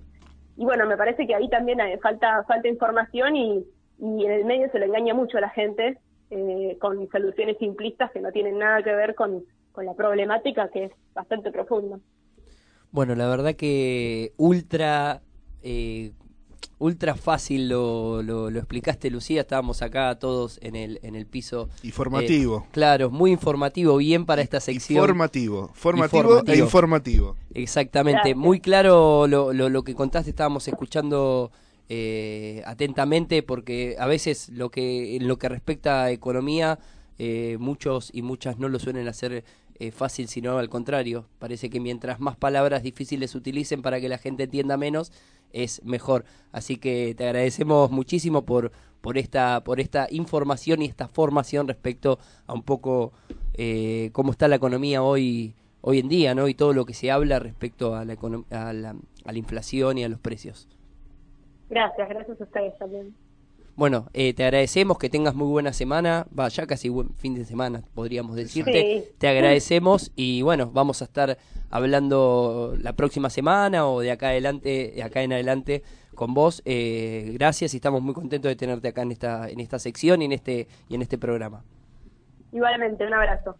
Y 0.57 0.65
bueno, 0.65 0.85
me 0.87 0.97
parece 0.97 1.27
que 1.27 1.35
ahí 1.35 1.49
también 1.49 1.81
hay- 1.81 1.97
falta, 1.99 2.45
falta 2.45 2.69
información 2.69 3.37
y, 3.37 3.65
y 3.99 4.25
en 4.25 4.31
el 4.31 4.45
medio 4.45 4.69
se 4.71 4.79
le 4.79 4.87
engaña 4.87 5.15
mucho 5.15 5.39
a 5.39 5.41
la 5.43 5.51
gente 5.51 5.97
eh, 6.31 6.77
con 6.81 7.09
soluciones 7.11 7.57
simplistas 7.59 8.11
que 8.11 8.21
no 8.21 8.31
tienen 8.31 8.59
nada 8.59 8.83
que 8.83 8.95
ver 8.95 9.15
con, 9.15 9.43
con 9.73 9.87
la 9.87 9.95
problemática 9.95 10.69
que 10.69 10.85
es 10.85 10.93
bastante 11.15 11.51
profunda. 11.51 11.99
Bueno, 12.93 13.15
la 13.15 13.29
verdad 13.29 13.55
que 13.55 14.33
ultra 14.37 15.21
eh, 15.63 16.13
ultra 16.79 17.15
fácil 17.15 17.69
lo, 17.69 18.23
lo, 18.23 18.51
lo 18.51 18.59
explicaste, 18.59 19.11
Lucía. 19.11 19.43
Estábamos 19.43 19.83
acá 19.83 20.19
todos 20.19 20.59
en 20.63 20.77
el, 20.77 20.99
en 21.03 21.15
el 21.15 21.27
piso. 21.27 21.69
Informativo. 21.83 22.65
Eh, 22.67 22.71
claro, 22.73 23.11
muy 23.11 23.31
informativo, 23.31 23.97
bien 23.97 24.27
para 24.27 24.43
esta 24.43 24.61
sección. 24.61 25.01
Formativo. 25.01 25.71
Formativo 25.75 26.43
e 26.47 26.59
informativo. 26.59 27.37
Exactamente, 27.55 28.21
Gracias. 28.21 28.37
muy 28.37 28.61
claro 28.61 29.27
lo, 29.27 29.53
lo, 29.53 29.69
lo 29.69 29.83
que 29.85 29.95
contaste, 29.95 30.31
estábamos 30.31 30.67
escuchando 30.69 31.51
eh, 31.89 32.63
atentamente 32.67 33.43
porque 33.43 33.97
a 33.99 34.07
veces 34.07 34.49
lo 34.51 34.71
que 34.71 35.17
en 35.17 35.27
lo 35.27 35.39
que 35.39 35.49
respecta 35.49 36.05
a 36.05 36.11
economía 36.13 36.79
eh, 37.19 37.57
muchos 37.59 38.11
y 38.15 38.23
muchas 38.23 38.59
no 38.59 38.69
lo 38.69 38.79
suelen 38.79 39.09
hacer 39.09 39.45
eh, 39.81 39.91
fácil, 39.91 40.29
sino 40.29 40.59
al 40.59 40.69
contrario. 40.69 41.27
Parece 41.39 41.69
que 41.69 41.81
mientras 41.81 42.21
más 42.21 42.37
palabras 42.37 42.83
difíciles 42.83 43.35
utilicen 43.35 43.83
para 43.83 44.01
que 44.01 44.09
la 44.09 44.19
gente 44.19 44.45
entienda 44.45 44.77
menos, 44.77 45.11
es 45.53 45.85
mejor. 45.85 46.25
Así 46.53 46.77
que 46.77 47.15
te 47.17 47.25
agradecemos 47.25 47.91
muchísimo 47.91 48.45
por, 48.45 48.73
por, 49.01 49.19
esta, 49.19 49.63
por 49.65 49.81
esta 49.81 50.07
información 50.11 50.83
y 50.83 50.87
esta 50.87 51.09
formación 51.09 51.69
respecto 51.69 52.19
a 52.47 52.55
un 52.55 52.63
poco 52.63 53.13
eh, 53.55 54.11
cómo 54.13 54.33
está 54.33 54.49
la 54.49 54.57
economía 54.57 55.03
hoy, 55.03 55.55
hoy 55.81 55.99
en 55.99 56.09
día, 56.09 56.35
¿no? 56.35 56.49
Y 56.49 56.55
todo 56.55 56.73
lo 56.73 56.85
que 56.85 56.95
se 56.95 57.11
habla 57.11 57.39
respecto 57.39 57.95
a 57.95 58.05
la, 58.05 58.17
a 58.51 58.73
la, 58.73 58.97
a 59.25 59.33
la 59.33 59.39
inflación 59.39 59.99
y 59.99 60.05
a 60.05 60.09
los 60.09 60.21
precios. 60.21 60.69
Gracias, 61.69 62.09
gracias 62.09 62.41
a 62.41 62.45
ustedes 62.45 62.79
también. 62.79 63.15
Bueno, 63.77 64.09
eh, 64.13 64.35
te 64.35 64.45
agradecemos 64.45 64.99
que 64.99 65.09
tengas 65.09 65.35
muy 65.35 65.49
buena 65.49 65.73
semana, 65.73 66.27
va 66.39 66.49
ya 66.49 66.67
casi 66.67 66.89
buen 66.89 67.15
fin 67.15 67.35
de 67.35 67.45
semana, 67.45 67.83
podríamos 67.95 68.37
decirte. 68.37 69.05
Sí. 69.05 69.13
Te 69.19 69.29
agradecemos 69.29 70.13
y 70.17 70.43
bueno, 70.43 70.71
vamos 70.73 71.01
a 71.03 71.05
estar 71.05 71.39
hablando 71.71 72.77
la 72.81 72.93
próxima 72.95 73.31
semana 73.31 73.87
o 73.87 74.01
de 74.01 74.11
acá 74.11 74.29
adelante, 74.29 74.93
de 74.95 75.03
acá 75.03 75.23
en 75.23 75.33
adelante 75.33 75.83
con 76.15 76.35
vos. 76.35 76.63
Eh, 76.65 77.31
gracias 77.35 77.73
y 77.73 77.79
estamos 77.79 78.03
muy 78.03 78.13
contentos 78.13 78.51
de 78.51 78.57
tenerte 78.57 78.89
acá 78.89 79.03
en 79.03 79.13
esta 79.13 79.49
en 79.49 79.61
esta 79.61 79.79
sección 79.79 80.21
y 80.21 80.27
en 80.27 80.33
este 80.33 80.69
y 80.89 80.95
en 80.97 81.03
este 81.03 81.17
programa. 81.17 81.65
Igualmente, 82.53 83.07
un 83.07 83.15
abrazo. 83.15 83.57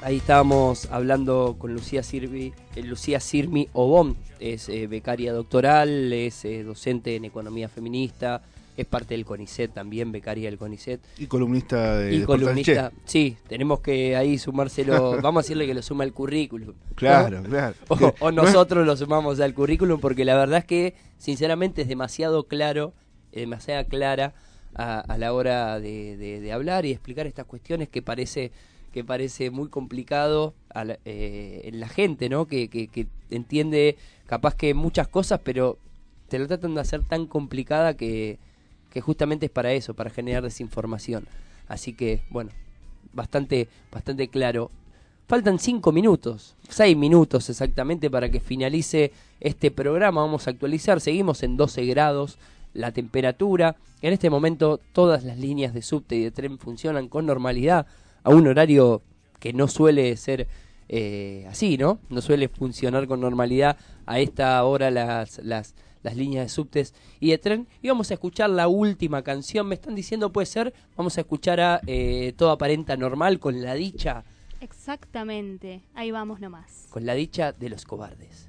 Ahí 0.00 0.18
estábamos 0.18 0.86
hablando 0.92 1.56
con 1.58 1.72
Lucía 1.74 2.02
Sirvi, 2.04 2.52
eh, 2.76 2.82
Lucía 2.82 3.18
Sirmi 3.18 3.68
Obón, 3.72 4.16
es 4.38 4.68
eh, 4.68 4.86
becaria 4.86 5.32
doctoral, 5.32 6.12
es 6.12 6.44
eh, 6.44 6.62
docente 6.62 7.16
en 7.16 7.24
economía 7.24 7.68
feminista, 7.68 8.40
es 8.76 8.86
parte 8.86 9.14
del 9.14 9.24
CONICET 9.24 9.72
también, 9.74 10.12
becaria 10.12 10.48
del 10.48 10.56
CONICET. 10.56 11.00
Y 11.18 11.26
columnista 11.26 11.96
de 11.98 12.14
y 12.14 12.22
columnista, 12.22 12.92
sí, 13.06 13.36
tenemos 13.48 13.80
que 13.80 14.14
ahí 14.14 14.38
sumárselo, 14.38 15.16
vamos 15.22 15.40
a 15.40 15.42
decirle 15.42 15.66
que 15.66 15.74
lo 15.74 15.82
suma 15.82 16.04
al 16.04 16.12
currículum. 16.12 16.68
¿no? 16.68 16.94
Claro, 16.94 17.42
claro. 17.42 17.74
O, 17.88 18.14
o 18.20 18.30
nosotros 18.30 18.86
lo 18.86 18.96
sumamos 18.96 19.40
al 19.40 19.52
currículum 19.52 19.98
porque 19.98 20.24
la 20.24 20.36
verdad 20.36 20.58
es 20.60 20.64
que 20.64 20.94
sinceramente 21.16 21.82
es 21.82 21.88
demasiado 21.88 22.44
claro, 22.46 22.92
es 23.32 23.40
demasiado 23.40 23.84
clara 23.88 24.32
a, 24.76 25.00
a 25.00 25.18
la 25.18 25.32
hora 25.32 25.80
de, 25.80 26.16
de- 26.16 26.38
de 26.40 26.52
hablar 26.52 26.86
y 26.86 26.92
explicar 26.92 27.26
estas 27.26 27.46
cuestiones 27.46 27.88
que 27.88 28.00
parece 28.00 28.52
que 28.92 29.04
parece 29.04 29.50
muy 29.50 29.68
complicado 29.68 30.54
a 30.70 30.84
la, 30.84 30.98
eh, 31.04 31.62
en 31.64 31.80
la 31.80 31.88
gente, 31.88 32.28
¿no? 32.28 32.46
Que, 32.46 32.68
que, 32.68 32.88
que 32.88 33.06
entiende 33.30 33.96
capaz 34.26 34.54
que 34.54 34.74
muchas 34.74 35.08
cosas, 35.08 35.40
pero 35.42 35.78
te 36.28 36.38
lo 36.38 36.46
tratan 36.46 36.74
de 36.74 36.80
hacer 36.80 37.02
tan 37.02 37.26
complicada 37.26 37.96
que, 37.96 38.38
que 38.90 39.00
justamente 39.00 39.46
es 39.46 39.52
para 39.52 39.72
eso, 39.72 39.94
para 39.94 40.10
generar 40.10 40.42
desinformación. 40.42 41.26
Así 41.68 41.92
que, 41.92 42.22
bueno, 42.30 42.50
bastante, 43.12 43.68
bastante 43.92 44.28
claro. 44.28 44.70
Faltan 45.26 45.58
cinco 45.58 45.92
minutos, 45.92 46.56
seis 46.70 46.96
minutos 46.96 47.50
exactamente 47.50 48.10
para 48.10 48.30
que 48.30 48.40
finalice 48.40 49.12
este 49.40 49.70
programa. 49.70 50.22
Vamos 50.22 50.46
a 50.46 50.50
actualizar, 50.50 51.00
seguimos 51.00 51.42
en 51.42 51.56
12 51.58 51.84
grados 51.84 52.38
la 52.72 52.92
temperatura. 52.92 53.76
En 54.00 54.12
este 54.12 54.30
momento 54.30 54.80
todas 54.92 55.24
las 55.24 55.38
líneas 55.38 55.74
de 55.74 55.82
subte 55.82 56.16
y 56.16 56.22
de 56.24 56.30
tren 56.30 56.58
funcionan 56.58 57.08
con 57.08 57.26
normalidad 57.26 57.86
a 58.22 58.30
un 58.30 58.46
horario 58.46 59.02
que 59.40 59.52
no 59.52 59.68
suele 59.68 60.16
ser 60.16 60.48
eh, 60.88 61.46
así, 61.48 61.76
¿no? 61.78 61.98
No 62.08 62.20
suele 62.20 62.48
funcionar 62.48 63.06
con 63.06 63.20
normalidad 63.20 63.76
a 64.06 64.18
esta 64.20 64.62
hora 64.64 64.90
las, 64.90 65.38
las, 65.44 65.74
las 66.02 66.16
líneas 66.16 66.46
de 66.46 66.48
subtes 66.48 66.94
y 67.20 67.30
de 67.30 67.38
tren. 67.38 67.68
Y 67.82 67.88
vamos 67.88 68.10
a 68.10 68.14
escuchar 68.14 68.50
la 68.50 68.68
última 68.68 69.22
canción. 69.22 69.66
Me 69.68 69.74
están 69.74 69.94
diciendo, 69.94 70.32
puede 70.32 70.46
ser, 70.46 70.72
vamos 70.96 71.16
a 71.18 71.20
escuchar 71.20 71.60
a 71.60 71.80
eh, 71.86 72.32
Todo 72.36 72.50
Aparenta 72.50 72.96
Normal 72.96 73.38
con 73.38 73.60
la 73.62 73.74
dicha, 73.74 74.24
Exactamente, 74.60 75.82
ahí 75.94 76.10
vamos 76.10 76.40
nomás. 76.40 76.88
con 76.90 77.06
la 77.06 77.14
dicha 77.14 77.52
de 77.52 77.68
los 77.68 77.84
cobardes. 77.84 78.47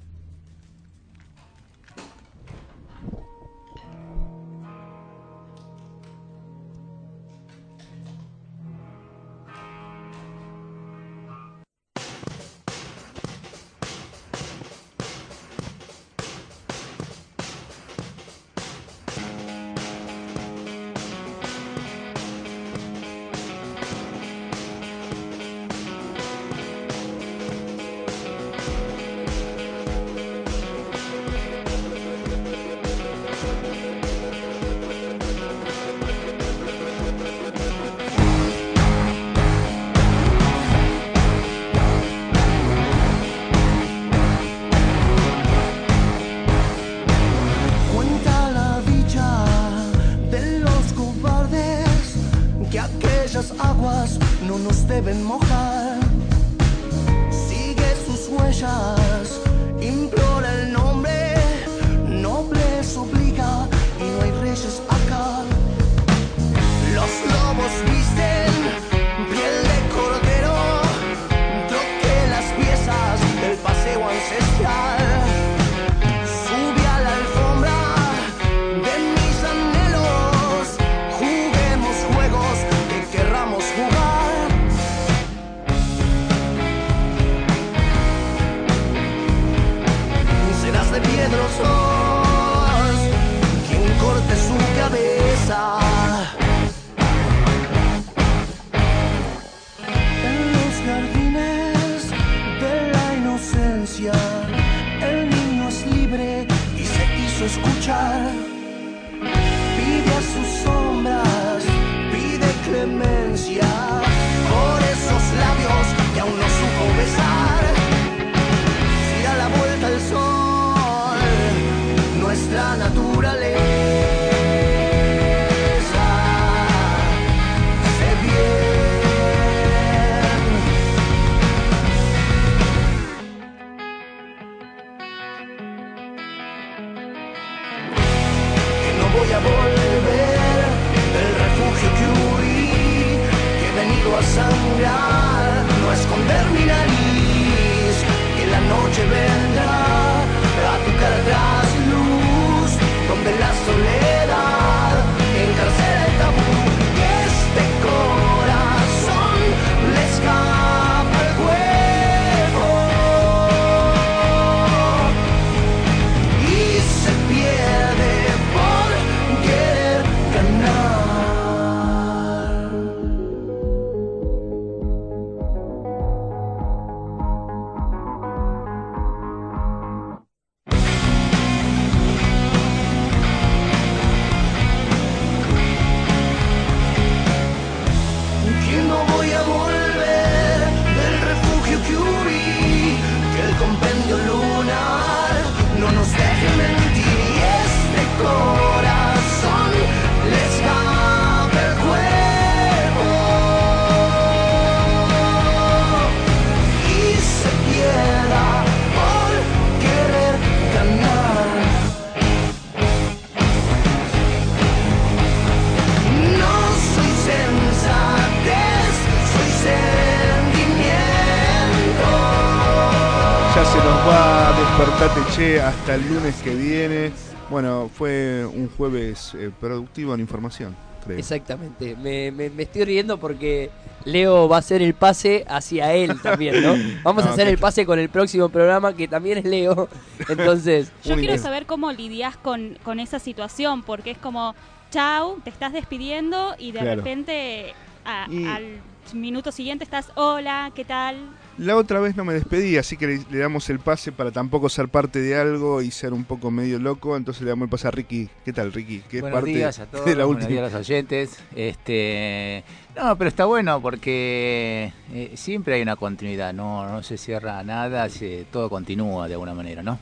Hasta 225.90 225.94
el 226.06 226.14
lunes 226.14 226.36
que 226.42 226.54
viene. 226.54 227.12
Bueno, 227.50 227.90
fue 227.92 228.46
un 228.46 228.68
jueves 228.76 229.32
eh, 229.34 229.50
productivo 229.60 230.14
en 230.14 230.20
información, 230.20 230.76
creo. 231.04 231.18
Exactamente. 231.18 231.96
Me, 231.96 232.30
me- 232.30 232.48
me 232.50 232.62
estoy 232.62 232.84
riendo 232.84 233.18
porque 233.18 233.70
Leo 234.04 234.48
va 234.48 234.56
a 234.56 234.58
hacer 234.60 234.82
el 234.82 234.94
pase 234.94 235.44
hacia 235.48 235.92
él 235.94 236.20
también, 236.20 236.62
¿no? 236.62 236.76
Vamos 237.02 237.24
a 237.24 237.30
hacer 237.30 237.48
el 237.48 237.58
pase 237.58 237.84
con 237.84 237.98
el 237.98 238.08
próximo 238.08 238.48
programa 238.48 238.94
que 238.94 239.08
también 239.08 239.38
es 239.38 239.44
Leo. 239.44 239.88
Entonces, 240.28 240.92
Yo 241.04 241.16
quiero 241.16 241.36
saber 241.38 241.66
cómo 241.66 241.90
lidias 241.90 242.36
con, 242.36 242.78
con 242.84 243.00
esa 243.00 243.18
situación, 243.18 243.82
porque 243.82 244.12
es 244.12 244.18
como, 244.18 244.54
chau, 244.92 245.40
te 245.42 245.50
estás 245.50 245.72
despidiendo 245.72 246.54
y 246.58 246.70
de 246.70 246.80
Claro. 246.80 246.96
repente 246.98 247.74
a- 248.04 248.26
Y- 248.30 248.46
al 248.46 248.64
minuto 249.12 249.50
siguiente 249.50 249.82
estás, 249.82 250.06
hola, 250.14 250.70
¿qué 250.72 250.84
tal? 250.84 251.16
La 251.60 251.76
otra 251.76 252.00
vez 252.00 252.16
no 252.16 252.24
me 252.24 252.32
despedí, 252.32 252.78
así 252.78 252.96
que 252.96 253.06
le, 253.06 253.20
le 253.30 253.38
damos 253.38 253.68
el 253.68 253.80
pase 253.80 254.12
para 254.12 254.30
tampoco 254.30 254.70
ser 254.70 254.88
parte 254.88 255.20
de 255.20 255.36
algo 255.36 255.82
y 255.82 255.90
ser 255.90 256.14
un 256.14 256.24
poco 256.24 256.50
medio 256.50 256.78
loco. 256.78 257.18
Entonces 257.18 257.42
le 257.42 257.50
damos 257.50 257.66
el 257.66 257.68
pase 257.70 257.86
a 257.86 257.90
Ricky. 257.90 258.30
¿Qué 258.46 258.54
tal, 258.54 258.72
Ricky? 258.72 259.02
¿Qué 259.10 259.18
es 259.18 259.20
Buenos 259.20 259.40
parte 259.40 259.50
días 259.50 259.78
a 259.78 259.84
todos, 259.84 260.06
de 260.06 260.16
la 260.16 260.24
buenos 260.24 260.44
última? 260.44 260.62
días 260.62 260.72
a 260.74 260.78
los 260.78 260.88
oyentes. 260.88 261.38
Este, 261.54 262.64
no, 262.96 263.14
pero 263.18 263.28
está 263.28 263.44
bueno 263.44 263.82
porque 263.82 264.92
eh, 265.12 265.32
siempre 265.34 265.74
hay 265.74 265.82
una 265.82 265.96
continuidad, 265.96 266.54
no, 266.54 266.88
no 266.88 267.02
se 267.02 267.18
cierra 267.18 267.62
nada, 267.62 268.08
se- 268.08 268.46
todo 268.50 268.70
continúa 268.70 269.28
de 269.28 269.34
alguna 269.34 269.52
manera, 269.52 269.82
¿no? 269.82 269.98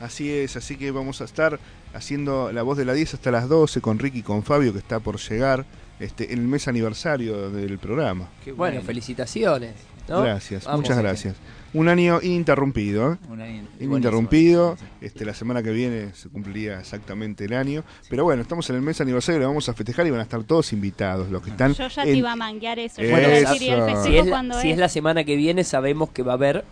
Así 0.00 0.30
es, 0.32 0.56
así 0.56 0.76
que 0.76 0.90
vamos 0.92 1.20
a 1.20 1.24
estar 1.24 1.60
haciendo 1.92 2.52
la 2.52 2.62
voz 2.62 2.78
de 2.78 2.86
la 2.86 2.94
10 2.94 3.14
hasta 3.14 3.30
las 3.30 3.48
12 3.50 3.82
con 3.82 3.98
Ricky 3.98 4.20
y 4.20 4.22
con 4.22 4.42
Fabio, 4.42 4.72
que 4.72 4.78
está 4.78 4.98
por 5.00 5.18
llegar 5.18 5.66
este, 6.00 6.32
en 6.32 6.38
el 6.38 6.46
mes 6.48 6.68
aniversario 6.68 7.50
del 7.50 7.78
programa. 7.78 8.28
bueno, 8.56 8.80
felicitaciones. 8.80 9.72
¿No? 10.08 10.22
Gracias, 10.22 10.64
Vamos. 10.64 10.80
muchas 10.82 10.98
gracias. 10.98 11.34
Un 11.74 11.88
año 11.88 12.20
ininterrumpido, 12.22 13.12
¿eh? 13.12 13.16
Un 13.28 13.40
año- 13.42 13.64
Ininterrumpido. 13.80 14.78
Este, 15.00 15.24
la 15.26 15.34
semana 15.34 15.62
que 15.62 15.70
viene 15.72 16.14
se 16.14 16.28
cumpliría 16.30 16.80
exactamente 16.80 17.44
el 17.44 17.52
año. 17.52 17.84
Pero 18.08 18.24
bueno, 18.24 18.40
estamos 18.40 18.68
en 18.70 18.76
el 18.76 18.82
mes 18.82 19.00
aniversario, 19.00 19.40
le 19.40 19.46
vamos 19.46 19.68
a 19.68 19.74
festejar 19.74 20.06
y 20.06 20.10
van 20.10 20.20
a 20.20 20.22
estar 20.22 20.42
todos 20.44 20.72
invitados, 20.72 21.30
los 21.30 21.42
que 21.42 21.50
están. 21.50 21.74
Yo 21.74 21.88
ya 21.88 22.02
te 22.04 22.12
iba 22.14 22.32
a 22.32 22.36
manguear 22.36 22.78
eso. 22.78 23.02
Yo 23.02 23.10
Bueno, 23.10 23.28
te 23.28 23.40
iba 23.40 23.50
a 23.50 23.52
decir, 23.52 23.68
¿y 23.68 23.70
el 23.72 23.88
eso. 23.88 24.04
Si 24.04 24.16
es, 24.16 24.24
la, 24.24 24.30
cuándo 24.30 24.60
si 24.60 24.68
es? 24.68 24.74
es 24.74 24.78
la 24.78 24.88
semana 24.88 25.24
que 25.24 25.36
viene, 25.36 25.64
sabemos 25.64 26.10
que 26.10 26.22
va 26.22 26.32
a 26.32 26.36
haber 26.36 26.64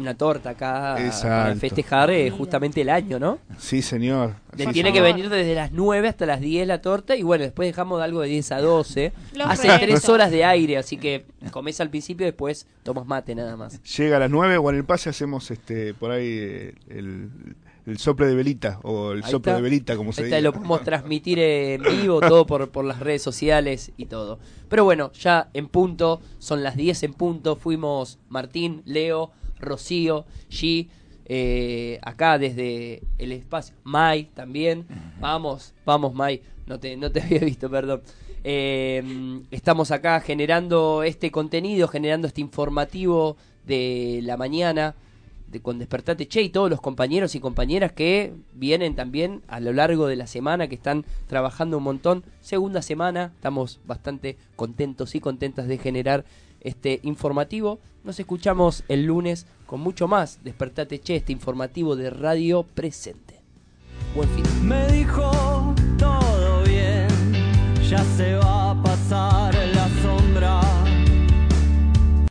una 0.00 0.16
torta 0.16 0.50
acá 0.50 0.96
para 1.22 1.54
festejar 1.56 2.10
eh, 2.10 2.30
justamente 2.30 2.80
el 2.80 2.88
año, 2.90 3.18
¿no? 3.18 3.38
Sí, 3.58 3.82
señor. 3.82 4.34
Sí, 4.56 4.64
tiene 4.66 4.72
señor. 4.72 4.92
que 4.92 5.00
venir 5.00 5.28
desde 5.28 5.54
las 5.54 5.72
9 5.72 6.08
hasta 6.08 6.26
las 6.26 6.40
10 6.40 6.66
la 6.66 6.80
torta 6.80 7.16
y 7.16 7.22
bueno, 7.22 7.44
después 7.44 7.68
dejamos 7.68 8.00
algo 8.02 8.20
de 8.22 8.28
10 8.28 8.52
a 8.52 8.60
12. 8.60 9.12
Los 9.34 9.48
Hace 9.48 9.68
restos. 9.68 9.88
3 9.88 10.08
horas 10.08 10.30
de 10.30 10.44
aire, 10.44 10.76
así 10.78 10.96
que 10.96 11.24
comés 11.50 11.80
al 11.80 11.90
principio 11.90 12.24
y 12.26 12.30
después 12.30 12.66
tomas 12.82 13.06
mate 13.06 13.34
nada 13.34 13.56
más. 13.56 13.82
Llega 13.82 14.16
a 14.16 14.20
las 14.20 14.30
9 14.30 14.56
o 14.56 14.70
en 14.70 14.76
el 14.76 14.84
pase 14.84 15.10
hacemos 15.10 15.50
este 15.50 15.94
por 15.94 16.10
ahí 16.10 16.26
eh, 16.28 16.74
el, 16.88 17.30
el 17.86 17.98
sople 17.98 18.26
de 18.26 18.34
velita 18.34 18.78
o 18.82 19.12
el 19.12 19.24
Ahí 19.24 19.34
está. 19.34 19.54
de 19.56 19.62
velita, 19.62 19.96
como 19.96 20.12
se 20.12 20.24
dice. 20.24 20.40
lo 20.42 20.52
podemos 20.52 20.82
transmitir 20.84 21.38
en 21.38 21.82
vivo, 21.82 22.20
todo 22.20 22.46
por, 22.46 22.68
por 22.70 22.84
las 22.84 23.00
redes 23.00 23.22
sociales 23.22 23.92
y 23.96 24.06
todo. 24.06 24.38
Pero 24.68 24.84
bueno, 24.84 25.10
ya 25.12 25.48
en 25.54 25.66
punto, 25.68 26.20
son 26.38 26.62
las 26.62 26.76
10 26.76 27.02
en 27.04 27.14
punto. 27.14 27.56
Fuimos 27.56 28.18
Martín, 28.28 28.82
Leo, 28.84 29.32
Rocío, 29.60 30.24
G, 30.50 30.88
eh, 31.26 31.98
acá 32.02 32.38
desde 32.38 33.02
el 33.18 33.32
espacio. 33.32 33.74
Mai 33.84 34.24
también. 34.34 34.86
Vamos, 35.20 35.74
vamos, 35.84 36.14
Mai. 36.14 36.42
No 36.66 36.80
te, 36.80 36.96
no 36.96 37.10
te 37.12 37.20
había 37.22 37.40
visto, 37.40 37.70
perdón. 37.70 38.02
Eh, 38.42 39.40
estamos 39.50 39.90
acá 39.90 40.20
generando 40.20 41.02
este 41.02 41.30
contenido, 41.30 41.88
generando 41.88 42.26
este 42.26 42.40
informativo 42.40 43.36
de 43.66 44.20
la 44.22 44.36
mañana 44.36 44.94
de 45.50 45.60
con 45.60 45.78
Despertate 45.78 46.28
Che 46.28 46.42
y 46.42 46.48
todos 46.48 46.70
los 46.70 46.80
compañeros 46.80 47.34
y 47.34 47.40
compañeras 47.40 47.92
que 47.92 48.32
vienen 48.54 48.94
también 48.94 49.42
a 49.48 49.60
lo 49.60 49.72
largo 49.72 50.06
de 50.06 50.16
la 50.16 50.26
semana, 50.26 50.68
que 50.68 50.76
están 50.76 51.04
trabajando 51.26 51.78
un 51.78 51.84
montón. 51.84 52.24
Segunda 52.40 52.82
semana, 52.82 53.32
estamos 53.34 53.80
bastante 53.84 54.36
contentos 54.56 55.14
y 55.14 55.20
contentas 55.20 55.66
de 55.66 55.78
generar 55.78 56.24
este 56.60 57.00
informativo. 57.02 57.80
Nos 58.04 58.18
escuchamos 58.18 58.84
el 58.88 59.04
lunes 59.04 59.46
con 59.66 59.80
mucho 59.80 60.08
más 60.08 60.40
Despertate 60.42 61.00
Che, 61.00 61.16
este 61.16 61.32
informativo 61.32 61.96
de 61.96 62.10
Radio 62.10 62.62
Presente. 62.62 63.40
Buen 64.14 64.28
fin. 64.30 64.44
Me 64.66 64.86
dijo 64.88 65.74
todo 65.98 66.62
bien, 66.64 67.08
ya 67.88 68.02
se 68.16 68.34